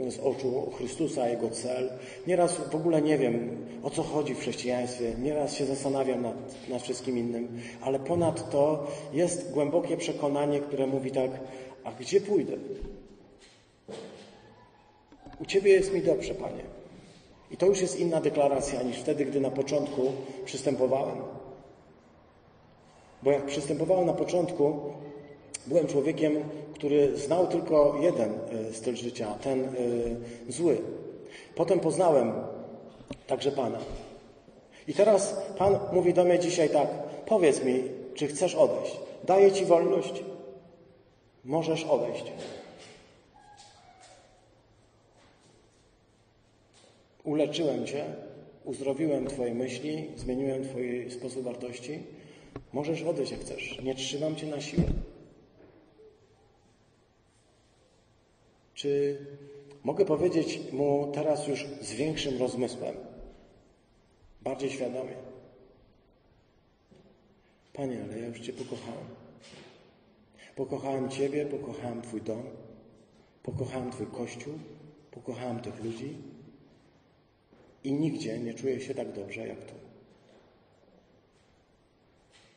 e, 0.08 0.12
z 0.12 0.20
oczu 0.20 0.72
Chrystusa, 0.78 1.30
Jego 1.30 1.50
cel. 1.50 1.90
Nieraz 2.28 2.58
w 2.72 2.76
ogóle 2.76 3.02
nie 3.02 3.18
wiem, 3.18 3.66
o 3.84 3.90
co 3.90 4.04
chodzi 4.04 4.36
w 4.36 4.40
chrześcijaństwie. 4.40 5.14
Nieraz 5.22 5.56
się 5.56 5.66
zastanawiam 5.66 6.22
nad, 6.22 6.36
nad 6.70 6.82
wszystkim 6.82 7.18
innym. 7.18 7.60
Ale 7.82 8.00
ponad 8.00 8.52
to 8.52 8.88
jest 9.14 9.52
głębokie 9.52 9.98
przekonanie, 9.98 10.60
które 10.60 10.88
mówi 10.88 11.12
tak, 11.12 11.32
a 11.84 11.92
gdzie 11.92 12.22
pójdę? 12.22 12.54
U 15.42 15.46
Ciebie 15.46 15.72
jest 15.72 15.94
mi 15.94 16.02
dobrze, 16.02 16.34
Panie. 16.34 16.64
I 17.52 17.58
to 17.58 17.66
już 17.66 17.82
jest 17.82 18.00
inna 18.00 18.22
deklaracja 18.22 18.84
niż 18.84 18.98
wtedy, 18.98 19.26
gdy 19.26 19.40
na 19.40 19.52
początku 19.52 20.02
przystępowałem. 20.46 21.18
Bo 23.24 23.32
jak 23.32 23.46
przystępowałem 23.46 24.06
na 24.06 24.14
początku, 24.14 24.80
byłem 25.68 25.88
człowiekiem, 25.88 26.34
który 26.74 27.18
znał 27.18 27.48
tylko 27.48 27.98
jeden 28.02 28.34
e, 28.34 28.74
styl 28.74 28.96
życia, 28.96 29.36
ten 29.42 29.64
e, 29.64 29.70
zły. 30.50 30.78
Potem 31.56 31.80
poznałem 31.80 32.34
także 33.28 33.52
Pana. 33.52 33.80
I 34.88 34.94
teraz 34.94 35.42
Pan 35.58 35.80
mówi 35.92 36.14
do 36.14 36.24
mnie 36.24 36.40
dzisiaj 36.40 36.70
tak: 36.70 36.88
powiedz 37.26 37.64
mi, 37.64 37.84
czy 38.14 38.28
chcesz 38.28 38.56
odejść? 38.56 39.00
Daję 39.24 39.52
Ci 39.52 39.66
wolność, 39.66 40.24
możesz 41.50 41.84
odejść. 41.84 42.24
Uleczyłem 47.24 47.88
Cię, 47.88 48.06
uzdrowiłem 48.64 49.28
Twoje 49.28 49.54
myśli, 49.54 50.08
zmieniłem 50.18 50.64
Twój 50.64 51.12
sposób 51.12 51.43
wartości. 51.43 52.00
Możesz 52.74 53.04
odejść 53.04 53.32
jak 53.32 53.41
chcesz. 53.41 53.82
Nie 53.84 53.95
trzymam 53.95 54.36
Cię 54.36 54.47
na 54.47 54.62
siłę. 54.62 54.84
Czy 58.74 59.18
mogę 59.84 60.06
powiedzieć 60.06 60.60
mu 60.72 61.12
teraz 61.14 61.47
już 61.47 61.66
z 61.82 61.93
większym 61.93 62.39
rozmysłem, 62.39 62.95
bardziej 64.41 64.70
świadomie? 64.70 65.16
Panie, 67.74 68.04
ale 68.04 68.20
ja 68.20 68.28
już 68.28 68.39
Cię 68.39 68.54
pokochałem. 68.54 69.29
Pokochałem 70.60 71.10
Ciebie, 71.10 71.45
pokochałem 71.45 72.01
Twój 72.01 72.22
dom, 72.22 72.43
pokochałem 73.43 73.91
Twój 73.91 74.07
kościół, 74.07 74.53
pokochałem 75.12 75.60
tych 75.60 75.84
ludzi 75.84 76.18
i 77.84 77.93
nigdzie 77.93 78.39
nie 78.39 78.53
czuję 78.53 78.82
się 78.82 78.93
tak 78.93 79.12
dobrze 79.14 79.47
jak 79.47 79.66
tu. 79.66 79.74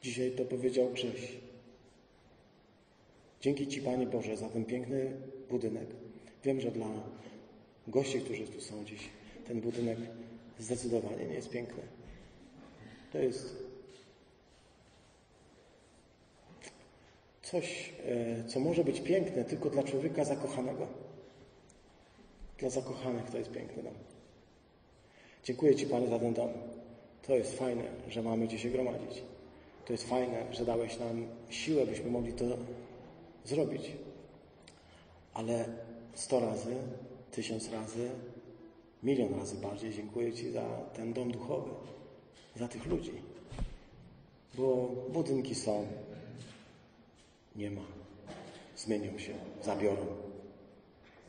Dzisiaj 0.02 0.30
to 0.30 0.44
powiedział 0.44 0.90
Grześ. 0.90 1.32
Dzięki 3.40 3.66
Ci, 3.66 3.82
Panie 3.82 4.06
Boże, 4.06 4.36
za 4.36 4.48
ten 4.48 4.64
piękny 4.64 5.12
budynek. 5.50 5.86
Wiem, 6.44 6.60
że 6.60 6.70
dla 6.70 6.88
gości, 7.88 8.20
którzy 8.20 8.46
tu 8.46 8.60
są 8.60 8.84
dziś, 8.84 9.08
ten 9.46 9.60
budynek 9.60 9.98
zdecydowanie 10.58 11.24
nie 11.24 11.34
jest 11.34 11.50
piękny. 11.50 11.82
To 13.12 13.18
jest 13.18 13.71
coś, 17.52 17.92
e, 18.06 18.44
co 18.44 18.60
może 18.60 18.84
być 18.84 19.00
piękne 19.00 19.44
tylko 19.44 19.70
dla 19.70 19.82
człowieka 19.82 20.24
zakochanego. 20.24 20.86
Dla 22.58 22.70
zakochanych 22.70 23.30
to 23.30 23.38
jest 23.38 23.50
piękny 23.50 23.82
dom. 23.82 23.94
Dziękuję 25.44 25.74
Ci, 25.74 25.86
Panie, 25.86 26.08
za 26.08 26.18
ten 26.18 26.34
dom. 26.34 26.50
To 27.26 27.36
jest 27.36 27.58
fajne, 27.58 27.82
że 28.08 28.22
mamy 28.22 28.46
gdzie 28.46 28.58
się 28.58 28.70
gromadzić. 28.70 29.22
To 29.86 29.92
jest 29.92 30.08
fajne, 30.08 30.46
że 30.52 30.64
dałeś 30.64 30.98
nam 30.98 31.26
siłę, 31.50 31.86
byśmy 31.86 32.10
mogli 32.10 32.32
to 32.32 32.44
zrobić. 33.44 33.92
Ale 35.34 35.64
sto 36.14 36.40
razy, 36.40 36.74
tysiąc 37.30 37.72
razy, 37.72 38.10
milion 39.02 39.34
razy 39.34 39.56
bardziej 39.56 39.92
dziękuję 39.94 40.32
Ci 40.32 40.50
za 40.50 40.64
ten 40.94 41.12
dom 41.12 41.32
duchowy, 41.32 41.70
za 42.56 42.68
tych 42.68 42.86
ludzi. 42.86 43.12
Bo 44.54 44.88
budynki 45.12 45.54
są, 45.54 45.86
nie 47.56 47.70
ma. 47.70 47.82
Zmienią 48.76 49.18
się, 49.18 49.32
zabiorą, 49.62 50.06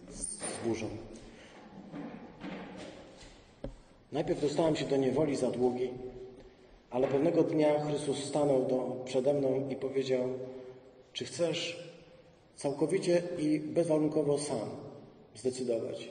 zburzą. 0.09 0.87
Najpierw 4.11 4.41
dostałem 4.41 4.75
się 4.75 4.85
do 4.85 4.97
niewoli 4.97 5.35
za 5.35 5.51
długi, 5.51 5.89
ale 6.89 7.07
pewnego 7.07 7.43
dnia 7.43 7.79
Chrystus 7.79 8.23
stanął 8.23 8.65
do, 8.67 9.03
przede 9.05 9.33
mną 9.33 9.69
i 9.69 9.75
powiedział: 9.75 10.29
Czy 11.13 11.25
chcesz 11.25 11.89
całkowicie 12.55 13.21
i 13.39 13.59
bezwarunkowo 13.59 14.39
sam 14.39 14.69
zdecydować? 15.35 16.09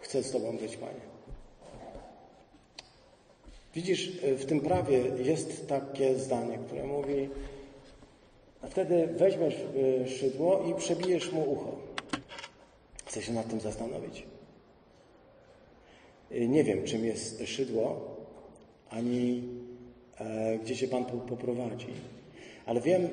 Chcę 0.00 0.22
z 0.22 0.30
Tobą 0.30 0.56
być, 0.56 0.76
Panie. 0.76 1.14
Widzisz, 3.74 4.12
w 4.22 4.44
tym 4.44 4.60
prawie 4.60 4.98
jest 5.24 5.68
takie 5.68 6.18
zdanie, 6.18 6.58
które 6.66 6.84
mówi: 6.84 7.28
Wtedy 8.70 9.06
weźmiesz 9.06 9.54
y, 9.54 10.08
szydło 10.08 10.64
i 10.70 10.74
przebijesz 10.74 11.32
mu 11.32 11.52
ucho. 11.52 11.76
Chcę 13.04 13.22
się 13.22 13.32
nad 13.32 13.48
tym 13.48 13.60
zastanowić. 13.60 14.26
Y, 16.32 16.48
nie 16.48 16.64
wiem, 16.64 16.84
czym 16.84 17.04
jest 17.04 17.42
szydło, 17.46 18.16
ani 18.90 19.42
e, 20.18 20.58
gdzie 20.58 20.76
się 20.76 20.88
Pan 20.88 21.04
poprowadzi, 21.04 21.86
ale 22.66 22.80
wiem, 22.80 23.08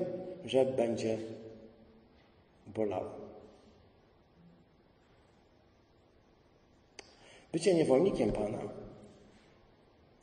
że 0.45 0.65
będzie 0.65 1.17
bolało. 2.67 3.11
Bycie 7.51 7.73
niewolnikiem 7.73 8.31
Pana 8.31 8.59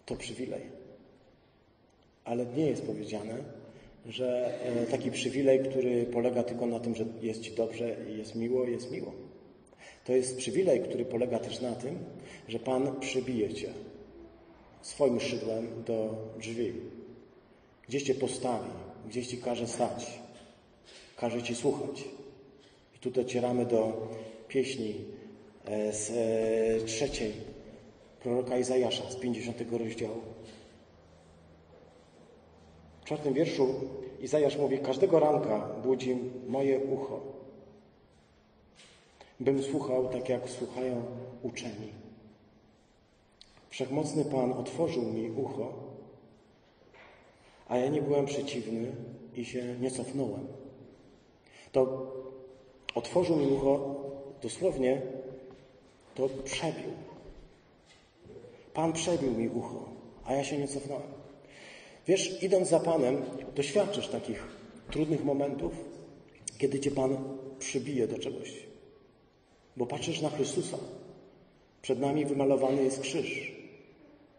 to 0.07 0.17
przywilej, 0.17 0.63
ale 2.25 2.47
nie 2.47 2.67
jest 2.67 2.83
powiedziane, 2.83 3.58
że 4.09 4.61
e, 4.63 4.87
taki 4.87 5.11
przywilej, 5.11 5.61
który 5.61 6.07
polega 6.07 6.43
tylko 6.43 6.67
na 6.67 6.81
tym, 6.81 6.95
że 6.95 7.05
jest 7.23 7.41
Ci 7.41 7.51
dobrze 7.51 7.97
i 8.11 8.19
jest 8.19 8.35
miło, 8.35 8.65
jest 8.65 8.91
miło. 8.91 9.13
To 10.05 10.13
jest 10.13 10.37
przywilej, 10.37 10.81
który 10.81 11.05
polega 11.05 11.39
też 11.39 11.61
na 11.61 11.73
tym, 11.73 11.99
że 12.49 12.59
Pan 12.59 13.01
przybije 13.01 13.55
Cię 13.55 13.69
swoim 14.83 15.21
szydłem 15.21 15.85
do 15.87 16.15
drzwi. 16.39 16.73
Gdzieś 17.89 18.03
Cię 18.03 18.15
postawi, 18.15 18.71
gdzieś 19.09 19.27
Ci 19.27 19.39
każe 19.39 19.67
stać, 19.67 20.07
każe 21.17 21.43
Ci 21.43 21.55
słuchać. 21.55 22.05
I 22.97 22.99
tu 22.99 23.11
docieramy 23.11 23.67
do 23.67 24.09
pieśni 24.49 24.95
e, 25.65 25.93
z 25.93 26.11
e, 26.11 26.85
trzeciej 26.87 27.33
proroka 28.23 28.59
Izajasza, 28.59 29.11
z 29.11 29.17
50 29.17 29.63
rozdziału. 29.73 30.38
W 33.09 33.11
czwartym 33.11 33.35
wierszu 33.35 33.69
Izajasz 34.21 34.57
mówi, 34.57 34.79
każdego 34.79 35.21
ranka 35.21 35.69
budzi 35.83 36.19
moje 36.49 36.79
ucho, 36.79 37.21
bym 39.41 39.63
słuchał 39.63 40.09
tak, 40.09 40.29
jak 40.29 40.51
słuchają 40.51 41.03
uczeni. 41.43 41.93
Wszechmocny 43.71 44.25
Pan 44.25 44.53
otworzył 44.53 45.03
mi 45.03 45.31
ucho, 45.31 45.73
a 47.69 47.77
ja 47.77 47.89
nie 47.89 48.03
byłem 48.03 48.27
przeciwny 48.27 48.93
i 49.37 49.45
się 49.45 49.79
nie 49.81 49.91
cofnąłem. 49.91 50.47
To 51.73 52.13
otworzył 52.95 53.37
mi 53.37 53.47
ucho 53.47 53.95
dosłownie 54.43 55.03
to 56.15 56.29
przebił. 56.45 56.93
Pan 58.75 58.93
przebił 58.93 59.31
mi 59.31 59.49
ucho, 59.49 59.89
a 60.25 60.35
ja 60.35 60.45
się 60.45 60.59
nie 60.59 60.69
cofnąłem. 60.69 61.18
Wiesz, 62.09 62.43
idąc 62.43 62.69
za 62.69 62.81
Panem, 62.81 63.23
doświadczysz 63.57 64.09
takich 64.09 64.47
trudnych 64.91 65.25
momentów, 65.25 65.73
kiedy 66.59 66.81
Cię 66.81 66.91
Pan 66.91 67.17
przybije 67.59 68.07
do 68.07 68.19
czegoś. 68.19 68.53
Bo 69.77 69.87
patrzysz 69.87 70.21
na 70.21 70.31
Chrystusa. 70.31 70.79
Przed 71.83 72.01
nami 72.01 72.25
wymalowany 72.25 72.85
jest 72.85 73.01
krzyż. 73.01 73.53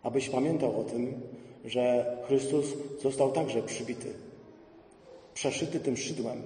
Abyś 0.04 0.30
pamiętał 0.30 0.82
o 0.82 0.84
tym, 0.84 1.22
że 1.66 2.06
Chrystus 2.28 2.66
został 3.02 3.32
także 3.32 3.62
przybity. 3.62 4.14
Przeszyty 5.34 5.80
tym 5.80 5.98
szydłem. 5.98 6.42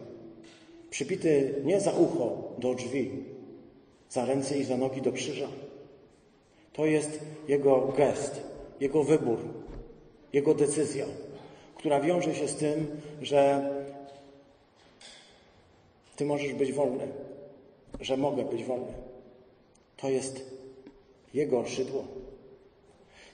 Przybity 0.90 1.62
nie 1.64 1.82
za 1.82 1.92
ucho 1.92 2.54
do 2.58 2.76
drzwi, 2.76 3.12
za 4.10 4.26
ręce 4.26 4.58
i 4.58 4.64
za 4.64 4.78
nogi 4.78 5.02
do 5.02 5.12
krzyża. 5.12 5.48
To 6.74 6.86
jest 6.86 7.20
Jego 7.48 7.94
gest, 7.98 8.42
Jego 8.80 9.04
wybór, 9.04 9.63
Jego 10.34 10.54
decyzja, 10.54 11.06
która 11.76 12.00
wiąże 12.00 12.36
się 12.36 12.48
z 12.48 12.56
tym, 12.56 13.02
że 13.22 13.70
Ty 16.16 16.26
możesz 16.26 16.54
być 16.54 16.74
wolny, 16.74 17.08
że 18.00 18.18
mogę 18.18 18.44
być 18.46 18.64
wolny. 18.64 18.94
To 19.98 20.10
jest 20.10 20.46
Jego 21.34 21.66
szydło. 21.66 22.04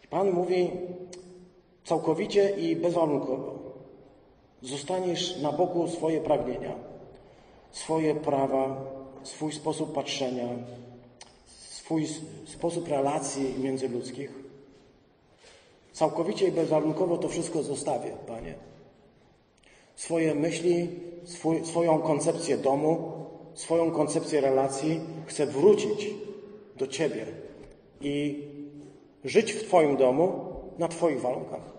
Pan 0.09 0.31
mówi 0.31 0.71
całkowicie 1.85 2.49
i 2.49 2.75
bezwarunkowo. 2.75 3.59
Zostaniesz 4.61 5.41
na 5.41 5.51
boku 5.51 5.87
swoje 5.87 6.21
pragnienia, 6.21 6.75
swoje 7.71 8.15
prawa, 8.15 8.85
swój 9.23 9.51
sposób 9.51 9.93
patrzenia, 9.93 10.47
swój 11.69 12.07
sposób 12.45 12.87
relacji 12.87 13.55
międzyludzkich. 13.59 14.38
Całkowicie 15.99 16.47
i 16.47 16.51
bezwarunkowo 16.51 17.17
to 17.17 17.29
wszystko 17.29 17.63
zostawię, 17.63 18.11
Panie. 18.27 18.53
Swoje 19.95 20.35
myśli, 20.35 20.89
swój, 21.23 21.65
swoją 21.65 21.99
koncepcję 22.01 22.57
domu, 22.57 23.11
swoją 23.53 23.91
koncepcję 23.91 24.41
relacji 24.41 24.99
chcę 25.25 25.45
wrócić 25.45 26.09
do 26.75 26.87
Ciebie 26.87 27.25
i 28.01 28.43
żyć 29.23 29.53
w 29.53 29.63
Twoim 29.63 29.97
domu 29.97 30.53
na 30.77 30.87
Twoich 30.87 31.21
warunkach. 31.21 31.73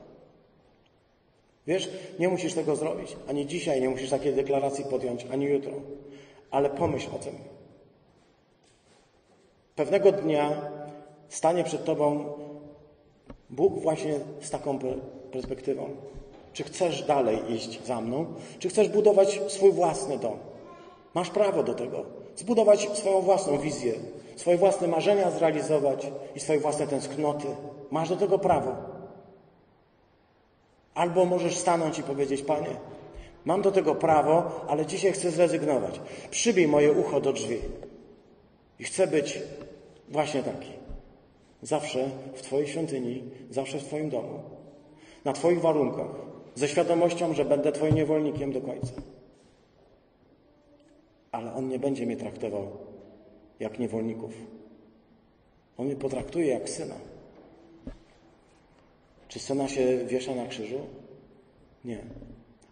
Wiesz, 1.67 1.91
nie 2.19 2.29
musisz 2.29 2.55
tego 2.55 2.77
zrobić. 2.77 3.17
Ani 3.29 3.47
dzisiaj 3.47 3.81
nie 3.81 3.89
musisz 3.89 4.11
takiej 4.11 4.35
deklaracji 4.35 4.85
podjąć, 4.85 5.27
ani 5.33 5.47
jutro. 5.47 5.73
Ale 6.51 6.71
pomyśl 6.71 7.09
o 7.17 7.19
tym. 7.19 7.35
Pewnego 9.77 10.13
dnia 10.13 10.71
stanie 11.29 11.65
przed 11.65 11.85
Tobą 11.85 12.33
Bóg 13.51 13.81
właśnie 13.81 14.21
z 14.41 14.51
taką 14.51 14.79
perspektywą. 15.33 15.89
Czy 16.53 16.65
chcesz 16.65 17.03
dalej 17.03 17.39
iść 17.53 17.87
za 17.87 18.01
mną, 18.01 18.27
czy 18.59 18.69
chcesz 18.69 18.89
budować 18.89 19.41
swój 19.49 19.73
własny 19.73 20.19
dom? 20.19 20.39
Masz 21.15 21.31
prawo 21.31 21.63
do 21.63 21.75
tego. 21.75 22.05
Zbudować 22.37 22.99
swoją 22.99 23.21
własną 23.21 23.59
wizję, 23.59 23.93
swoje 24.37 24.59
własne 24.59 24.89
marzenia 24.89 25.31
zrealizować 25.31 26.13
i 26.35 26.41
swoje 26.41 26.61
własne 26.61 26.87
tęsknoty. 26.87 27.47
Masz 27.91 28.09
do 28.09 28.17
tego 28.17 28.39
prawo. 28.39 28.75
Albo 30.95 31.25
możesz 31.25 31.57
stanąć 31.57 31.99
i 31.99 32.03
powiedzieć: 32.03 32.43
Panie, 32.43 32.77
mam 33.45 33.63
do 33.63 33.73
tego 33.73 33.95
prawo, 33.95 34.51
ale 34.69 34.87
dzisiaj 34.87 35.13
chcę 35.13 35.31
zrezygnować. 35.31 36.01
Przybij 36.31 36.69
moje 36.69 36.93
ucho 36.93 37.21
do 37.21 37.33
drzwi. 37.33 37.59
I 38.79 38.85
chcę 38.85 39.07
być 39.07 39.39
właśnie 40.09 40.43
taki. 40.43 40.80
Zawsze 41.63 42.11
w 42.35 42.43
Twojej 42.43 42.69
świątyni, 42.69 43.23
zawsze 43.51 43.79
w 43.79 43.85
Twoim 43.85 44.11
domu. 44.11 44.43
Na 45.25 45.33
Twoich 45.33 45.61
warunkach. 45.61 46.11
Ze 46.55 46.69
świadomością, 46.69 47.35
że 47.35 47.45
będę 47.45 47.73
Twoim 47.73 47.95
niewolnikiem 47.95 48.53
do 48.53 48.61
końca. 48.61 48.93
Ale 51.33 51.55
On 51.55 51.69
nie 51.69 51.79
będzie 51.79 52.07
mnie 52.07 52.17
traktował 52.17 52.69
jak 53.61 53.79
niewolników. 53.79 54.33
On 55.79 55.87
mnie 55.87 55.97
potraktuje 55.97 56.47
jak 56.47 56.69
syna. 56.69 56.95
Czy 59.29 59.39
syna 59.39 59.69
się 59.69 59.99
wiesza 60.07 60.35
na 60.35 60.47
krzyżu? 60.47 60.79
Nie. 61.85 61.99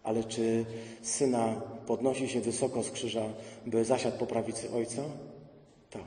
Ale 0.02 0.24
czy 0.24 0.64
syna 1.02 1.62
podnosi 1.86 2.28
się 2.28 2.40
wysoko 2.40 2.82
z 2.82 2.90
krzyża, 2.90 3.24
by 3.66 3.84
zasiadł 3.84 4.18
po 4.18 4.26
prawicy 4.26 4.72
ojca? 4.72 5.02
Tak. 5.90 6.02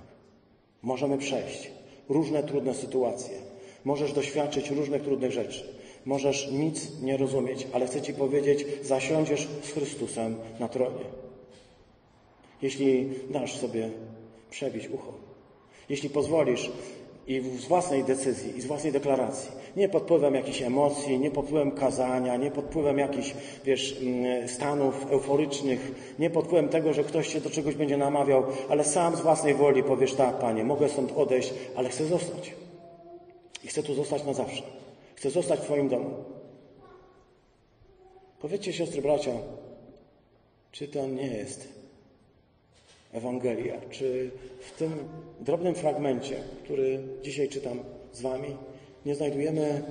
Możemy 0.81 1.17
przejść 1.17 1.71
różne 2.09 2.43
trudne 2.43 2.73
sytuacje. 2.73 3.37
Możesz 3.85 4.13
doświadczyć 4.13 4.69
różnych 4.69 5.03
trudnych 5.03 5.31
rzeczy. 5.31 5.63
Możesz 6.05 6.51
nic 6.51 7.01
nie 7.01 7.17
rozumieć, 7.17 7.67
ale 7.73 7.87
chcę 7.87 8.01
Ci 8.01 8.13
powiedzieć, 8.13 8.65
zasiądziesz 8.81 9.47
z 9.63 9.71
Chrystusem 9.71 10.35
na 10.59 10.67
tronie. 10.67 11.05
Jeśli 12.61 13.09
dasz 13.29 13.55
sobie 13.55 13.89
przebić 14.49 14.87
ucho, 14.87 15.13
jeśli 15.89 16.09
pozwolisz 16.09 16.71
i 17.27 17.41
z 17.59 17.65
własnej 17.65 18.03
decyzji 18.03 18.57
i 18.57 18.61
z 18.61 18.65
własnej 18.65 18.93
deklaracji, 18.93 19.51
nie 19.75 19.89
pod 19.89 20.03
wpływem 20.03 20.35
jakichś 20.35 20.61
emocji, 20.61 21.19
nie 21.19 21.31
pod 21.31 21.45
wpływem 21.45 21.71
kazania, 21.71 22.37
nie 22.37 22.51
pod 22.51 22.65
wpływem 22.65 22.97
jakichś, 22.97 23.33
wiesz, 23.65 23.97
mm, 24.01 24.47
stanów 24.47 25.11
euforycznych, 25.11 25.91
nie 26.19 26.29
pod 26.29 26.45
wpływem 26.45 26.69
tego, 26.69 26.93
że 26.93 27.03
ktoś 27.03 27.27
cię 27.27 27.41
do 27.41 27.49
czegoś 27.49 27.75
będzie 27.75 27.97
namawiał, 27.97 28.43
ale 28.69 28.83
sam 28.83 29.15
z 29.15 29.21
własnej 29.21 29.53
woli 29.53 29.83
powiesz 29.83 30.13
tak, 30.13 30.39
Panie, 30.39 30.63
mogę 30.63 30.89
stąd 30.89 31.11
odejść, 31.11 31.53
ale 31.75 31.89
chcę 31.89 32.05
zostać. 32.05 32.55
I 33.63 33.67
chcę 33.67 33.83
tu 33.83 33.93
zostać 33.93 34.25
na 34.25 34.33
zawsze. 34.33 34.63
Chcę 35.15 35.29
zostać 35.29 35.59
w 35.59 35.63
Twoim 35.63 35.89
domu. 35.89 36.09
Powiedzcie, 38.41 38.73
siostry, 38.73 39.01
bracia, 39.01 39.31
czy 40.71 40.87
to 40.87 41.07
nie 41.07 41.27
jest 41.27 41.80
Ewangelia? 43.11 43.81
Czy 43.89 44.31
w 44.59 44.71
tym 44.71 44.93
drobnym 45.39 45.75
fragmencie, 45.75 46.43
który 46.63 46.99
dzisiaj 47.23 47.49
czytam 47.49 47.79
z 48.13 48.21
Wami, 48.21 48.55
nie 49.05 49.15
znajdujemy 49.15 49.83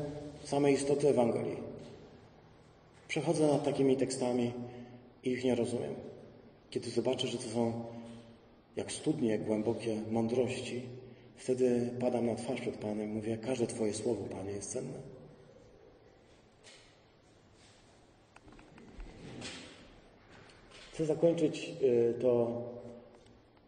samej 0.44 0.74
istoty 0.74 1.08
Ewangelii? 1.08 1.56
Przechodzę 3.08 3.46
nad 3.46 3.64
takimi 3.64 3.96
tekstami 3.96 4.52
i 5.24 5.30
ich 5.30 5.44
nie 5.44 5.54
rozumiem. 5.54 5.94
Kiedy 6.70 6.90
zobaczę, 6.90 7.26
że 7.26 7.38
to 7.38 7.48
są 7.48 7.84
jak 8.76 8.92
studnie 8.92 9.38
głębokie 9.38 9.96
mądrości, 10.10 10.82
wtedy 11.36 11.90
padam 12.00 12.26
na 12.26 12.34
twarz 12.34 12.60
przed 12.60 12.76
Panem 12.76 13.10
i 13.10 13.14
mówię, 13.14 13.38
każde 13.38 13.66
Twoje 13.66 13.94
słowo, 13.94 14.24
Panie, 14.24 14.50
jest 14.50 14.72
cenne. 14.72 14.98
Chcę 20.92 21.06
zakończyć 21.06 21.70
y, 21.82 22.14
to 22.20 22.62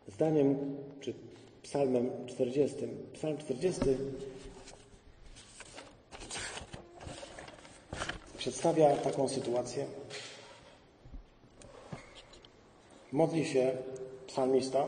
zdaniem, 0.09 0.77
czy 1.01 1.15
psalmem 1.63 2.11
40. 2.27 2.77
Psalm 3.13 3.39
40 3.39 3.81
przedstawia 8.39 8.97
taką 8.97 9.29
sytuację. 9.29 9.87
Modli 13.13 13.45
się 13.45 13.73
psalmista. 14.27 14.87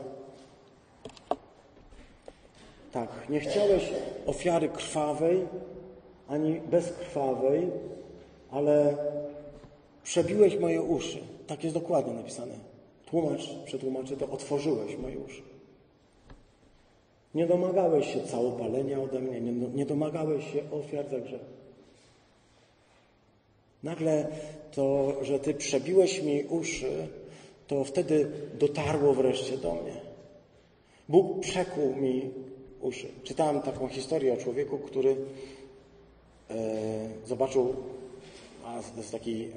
Tak, 2.91 3.29
nie 3.29 3.39
chciałeś 3.39 3.93
ofiary 4.25 4.69
krwawej, 4.69 5.47
ani 6.27 6.59
bezkrwawej, 6.59 7.71
ale 8.51 8.97
przebiłeś 10.03 10.59
moje 10.59 10.81
uszy. 10.81 11.19
Tak 11.47 11.63
jest 11.63 11.75
dokładnie 11.75 12.13
napisane. 12.13 12.74
Tłumacz, 13.05 13.49
przetłumaczy 13.65 14.17
to, 14.17 14.29
otworzyłeś 14.29 14.97
moje 14.97 15.19
uszy. 15.19 15.41
Nie 17.35 17.47
domagałeś 17.47 18.13
się 18.13 18.23
całopalenia 18.23 19.01
ode 19.01 19.19
mnie, 19.19 19.41
nie, 19.41 19.51
nie 19.51 19.85
domagałeś 19.85 20.53
się 20.53 20.71
ofiar 20.71 21.09
za 21.09 21.19
grzech. 21.19 21.41
Nagle 23.83 24.27
to, 24.71 25.13
że 25.21 25.39
Ty 25.39 25.53
przebiłeś 25.53 26.21
mi 26.21 26.43
uszy, 26.43 27.07
to 27.67 27.83
wtedy 27.83 28.31
dotarło 28.59 29.13
wreszcie 29.13 29.57
do 29.57 29.73
mnie. 29.73 30.01
Bóg 31.09 31.39
przekuł 31.39 31.95
mi 31.95 32.29
uszy. 32.81 33.07
Czytałem 33.23 33.61
taką 33.61 33.87
historię 33.87 34.33
o 34.33 34.37
człowieku, 34.37 34.77
który 34.77 35.15
e, 36.49 36.55
zobaczył 37.25 37.75
a, 38.65 38.81
to 38.81 38.97
jest 38.97 39.11
taki 39.11 39.43
e, 39.43 39.49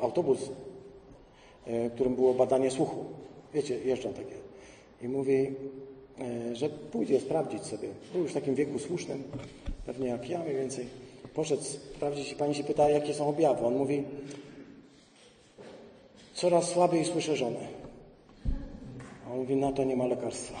autobus, 0.00 0.50
którym 1.94 2.14
było 2.14 2.34
badanie 2.34 2.70
słuchu. 2.70 3.04
Wiecie, 3.54 3.78
jeżdżą 3.78 4.12
takie. 4.12 4.34
I 5.02 5.08
mówi, 5.08 5.54
e, 6.20 6.56
że 6.56 6.68
pójdzie 6.68 7.20
sprawdzić 7.20 7.62
sobie. 7.62 7.88
Był 8.12 8.22
już 8.22 8.30
w 8.30 8.34
takim 8.34 8.54
wieku 8.54 8.78
słusznym, 8.78 9.22
pewnie 9.86 10.08
jak 10.08 10.30
ja 10.30 10.38
mniej 10.38 10.56
więcej. 10.56 10.86
Poszedł 11.34 11.62
sprawdzić 11.62 12.32
i 12.32 12.36
pani 12.36 12.54
się 12.54 12.64
pyta, 12.64 12.90
jakie 12.90 13.14
są 13.14 13.28
objawy. 13.28 13.66
On 13.66 13.76
mówi, 13.76 14.04
coraz 16.34 16.68
słabiej 16.68 17.04
słyszę 17.04 17.36
żonę. 17.36 17.60
A 19.26 19.32
on 19.32 19.38
mówi, 19.38 19.56
na 19.56 19.72
to 19.72 19.84
nie 19.84 19.96
ma 19.96 20.06
lekarstwa. 20.06 20.58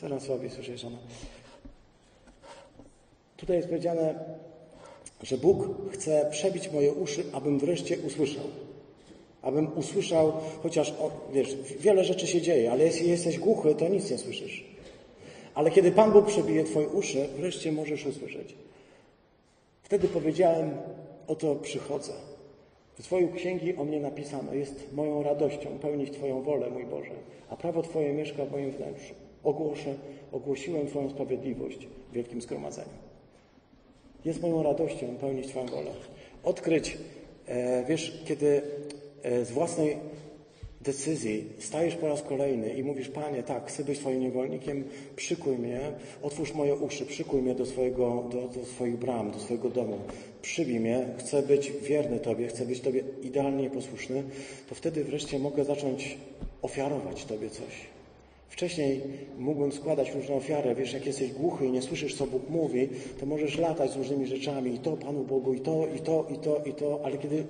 Coraz 0.00 0.22
słabiej 0.22 0.50
słyszę, 0.50 0.78
żona. 0.78 0.98
Tutaj 3.36 3.56
jest 3.56 3.68
powiedziane, 3.68 4.14
że 5.22 5.38
Bóg 5.38 5.68
chce 5.92 6.28
przebić 6.30 6.72
moje 6.72 6.92
uszy, 6.92 7.24
abym 7.32 7.58
wreszcie 7.58 7.98
usłyszał. 7.98 8.44
Abym 9.42 9.78
usłyszał, 9.78 10.32
chociaż, 10.62 10.94
wiesz, 11.32 11.56
wiele 11.80 12.04
rzeczy 12.04 12.26
się 12.26 12.40
dzieje, 12.40 12.72
ale 12.72 12.84
jeśli 12.84 13.08
jesteś 13.08 13.38
głuchy, 13.38 13.74
to 13.74 13.88
nic 13.88 14.10
nie 14.10 14.18
słyszysz. 14.18 14.64
Ale 15.54 15.70
kiedy 15.70 15.92
Pan 15.92 16.12
Bóg 16.12 16.26
przebije 16.26 16.64
Twoje 16.64 16.88
uszy, 16.88 17.28
wreszcie 17.36 17.72
możesz 17.72 18.06
usłyszeć. 18.06 18.54
Wtedy 19.82 20.08
powiedziałem, 20.08 20.70
oto 21.26 21.54
przychodzę. 21.54 22.12
W 22.98 23.02
Twojej 23.02 23.32
księgi 23.32 23.76
o 23.76 23.84
mnie 23.84 24.00
napisano, 24.00 24.54
jest 24.54 24.92
moją 24.92 25.22
radością 25.22 25.78
pełnić 25.78 26.10
Twoją 26.10 26.42
wolę, 26.42 26.70
mój 26.70 26.84
Boże, 26.86 27.10
a 27.50 27.56
prawo 27.56 27.82
Twoje 27.82 28.12
mieszka 28.12 28.44
w 28.44 28.52
moim 28.52 28.70
wnętrzu. 28.70 29.14
Ogłoszę, 29.44 29.94
ogłosiłem 30.32 30.86
Twoją 30.86 31.10
sprawiedliwość 31.10 31.86
w 32.10 32.14
wielkim 32.14 32.40
zgromadzeniu. 32.42 32.88
Jest 34.24 34.42
moją 34.42 34.62
radością 34.62 35.06
pełnić 35.20 35.46
Twoją 35.46 35.66
wolę. 35.66 35.90
Odkryć, 36.44 36.98
e, 37.46 37.84
wiesz, 37.84 38.22
kiedy 38.24 38.62
z 39.42 39.50
własnej 39.50 39.96
decyzji 40.80 41.44
stajesz 41.58 41.94
po 41.94 42.08
raz 42.08 42.22
kolejny 42.22 42.74
i 42.74 42.82
mówisz, 42.82 43.08
Panie, 43.08 43.42
tak, 43.42 43.66
chcę 43.66 43.84
być 43.84 43.98
Twoim 43.98 44.20
niewolnikiem, 44.20 44.84
przykuj 45.16 45.58
mnie, 45.58 45.80
otwórz 46.22 46.54
moje 46.54 46.74
uszy, 46.74 47.06
przykuj 47.06 47.42
mnie 47.42 47.54
do, 47.54 47.66
swojego, 47.66 48.24
do, 48.32 48.60
do 48.60 48.66
swoich 48.66 48.96
bram, 48.96 49.30
do 49.30 49.38
swojego 49.38 49.70
domu, 49.70 49.98
przybij 50.42 50.80
mnie, 50.80 51.06
chcę 51.18 51.42
być 51.42 51.72
wierny 51.82 52.20
Tobie, 52.20 52.48
chcę 52.48 52.66
być 52.66 52.80
Tobie 52.80 53.02
idealnie 53.22 53.70
posłuszny, 53.70 54.22
to 54.68 54.74
wtedy 54.74 55.04
wreszcie 55.04 55.38
mogę 55.38 55.64
zacząć 55.64 56.18
ofiarować 56.62 57.24
Tobie 57.24 57.50
coś. 57.50 57.98
Wcześniej 58.48 59.00
mógłbym 59.38 59.72
składać 59.72 60.14
różne 60.14 60.34
ofiary. 60.34 60.74
Wiesz, 60.74 60.92
jak 60.92 61.06
jesteś 61.06 61.32
głuchy 61.32 61.66
i 61.66 61.70
nie 61.70 61.82
słyszysz, 61.82 62.14
co 62.14 62.26
Bóg 62.26 62.50
mówi, 62.50 62.88
to 63.20 63.26
możesz 63.26 63.58
latać 63.58 63.92
z 63.92 63.96
różnymi 63.96 64.26
rzeczami. 64.26 64.74
I 64.74 64.78
to 64.78 64.96
Panu 64.96 65.24
Bogu, 65.24 65.54
i 65.54 65.60
to, 65.60 65.86
i 65.96 66.00
to, 66.00 66.26
i 66.34 66.38
to, 66.38 66.62
i 66.64 66.72
to. 66.72 67.00
Ale 67.04 67.18
kiedy 67.18 67.44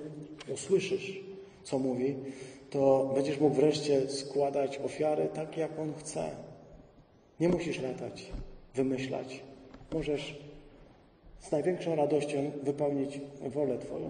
usłyszysz, 0.53 1.28
co 1.69 1.79
mówi, 1.79 2.15
to 2.69 3.11
będziesz 3.15 3.39
mógł 3.39 3.55
wreszcie 3.55 4.09
składać 4.09 4.77
ofiary 4.77 5.29
tak, 5.33 5.57
jak 5.57 5.79
On 5.79 5.93
chce. 5.93 6.29
Nie 7.39 7.49
musisz 7.49 7.81
latać, 7.81 8.25
wymyślać. 8.75 9.43
Możesz 9.93 10.39
z 11.39 11.51
największą 11.51 11.95
radością 11.95 12.51
wypełnić 12.63 13.19
wolę 13.41 13.77
Twoją. 13.77 14.09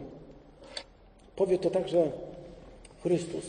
Powie 1.36 1.57
to 1.57 1.70
także 1.70 2.12
Chrystus. 3.03 3.45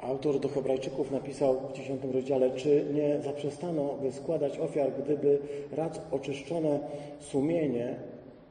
Autor 0.00 0.40
do 0.40 0.48
Hebrajczyków 0.48 1.10
napisał 1.10 1.60
w 1.68 1.72
dziesiątym 1.72 2.10
rozdziale, 2.10 2.50
czy 2.50 2.86
nie 2.94 3.20
zaprzestano, 3.22 3.94
by 4.02 4.12
składać 4.12 4.58
ofiar, 4.58 4.92
gdyby 5.04 5.38
raz 5.72 6.00
oczyszczone 6.10 6.80
sumienie 7.20 7.96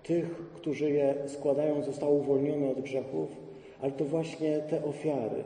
tych, 0.03 0.51
którzy 0.55 0.91
je 0.91 1.16
składają, 1.28 1.84
zostało 1.84 2.14
uwolnione 2.14 2.70
od 2.70 2.82
grzechów, 2.82 3.48
ale 3.82 3.91
to 3.91 4.05
właśnie 4.05 4.59
te 4.59 4.84
ofiary, 4.84 5.43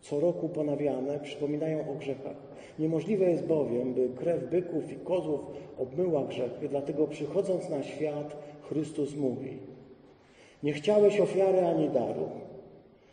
co 0.00 0.20
roku 0.20 0.48
ponawiane, 0.48 1.20
przypominają 1.20 1.90
o 1.90 1.94
grzechach. 1.94 2.36
Niemożliwe 2.78 3.30
jest 3.30 3.44
bowiem, 3.44 3.94
by 3.94 4.08
krew 4.16 4.50
byków 4.50 4.92
i 4.92 4.96
kozłów 4.96 5.40
obmyła 5.78 6.24
grzechy, 6.24 6.68
dlatego 6.68 7.06
przychodząc 7.06 7.68
na 7.68 7.82
świat, 7.82 8.36
Chrystus 8.62 9.16
mówi: 9.16 9.58
Nie 10.62 10.72
chciałeś 10.72 11.20
ofiary 11.20 11.66
ani 11.66 11.88
daru, 11.88 12.28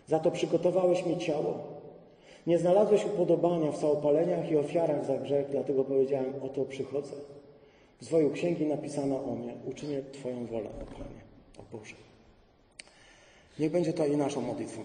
za 0.08 0.20
to 0.20 0.32
przygotowałeś 0.32 1.06
mi 1.06 1.18
ciało. 1.18 1.54
Nie 2.48 2.58
znalazłeś 2.58 3.06
upodobania 3.06 3.72
w 3.72 3.78
całopaleniach 3.78 4.52
i 4.52 4.58
ofiarach 4.58 5.06
za 5.06 5.18
grzech, 5.18 5.48
dlatego 5.52 5.84
powiedziałem: 5.84 6.34
Oto 6.42 6.66
przychodzę. 6.66 7.16
W 8.02 8.06
swoją 8.06 8.32
księgi 8.32 8.66
napisano 8.66 9.24
o 9.24 9.36
mnie: 9.36 9.54
Uczynię 9.72 10.02
Twoją 10.12 10.46
wolę, 10.46 10.70
o 10.70 10.86
Panie, 10.98 11.22
o 11.60 11.78
Boże. 11.78 12.11
Niech 13.62 13.72
będzie 13.72 13.94
to 13.94 14.06
i 14.06 14.18
naszą 14.18 14.42
modlitwą. 14.42 14.84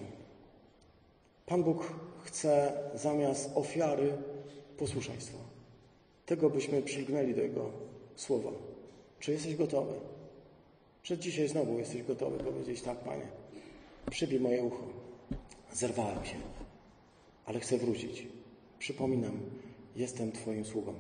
Pan 1.47 1.63
Bóg 1.63 1.95
chce 2.25 2.73
zamiast 2.95 3.51
ofiary 3.55 4.13
posłuszeństwo. 4.79 5.39
Tego 6.27 6.51
byśmy 6.51 6.83
przylgnęli 6.83 7.35
do 7.35 7.43
Jego 7.43 7.71
słowa. 8.17 8.51
Czy 9.21 9.33
jesteś 9.33 9.57
gotowy? 9.57 9.93
Czy 11.03 11.19
dzisiaj 11.19 11.49
znowu 11.49 11.79
jesteś 11.79 12.03
gotowy 12.03 12.39
powiedzieć 12.39 12.83
tak, 12.83 12.99
Panie? 12.99 13.27
Przybij 14.11 14.41
moje 14.41 14.63
ucho. 14.63 14.85
Zerwałem 15.73 16.25
się, 16.25 16.37
ale 17.47 17.61
chcę 17.61 17.79
wrócić. 17.79 18.27
Przypominam, 18.79 19.41
jestem 19.97 20.33
Twoim 20.33 20.65
sługą. 20.65 20.95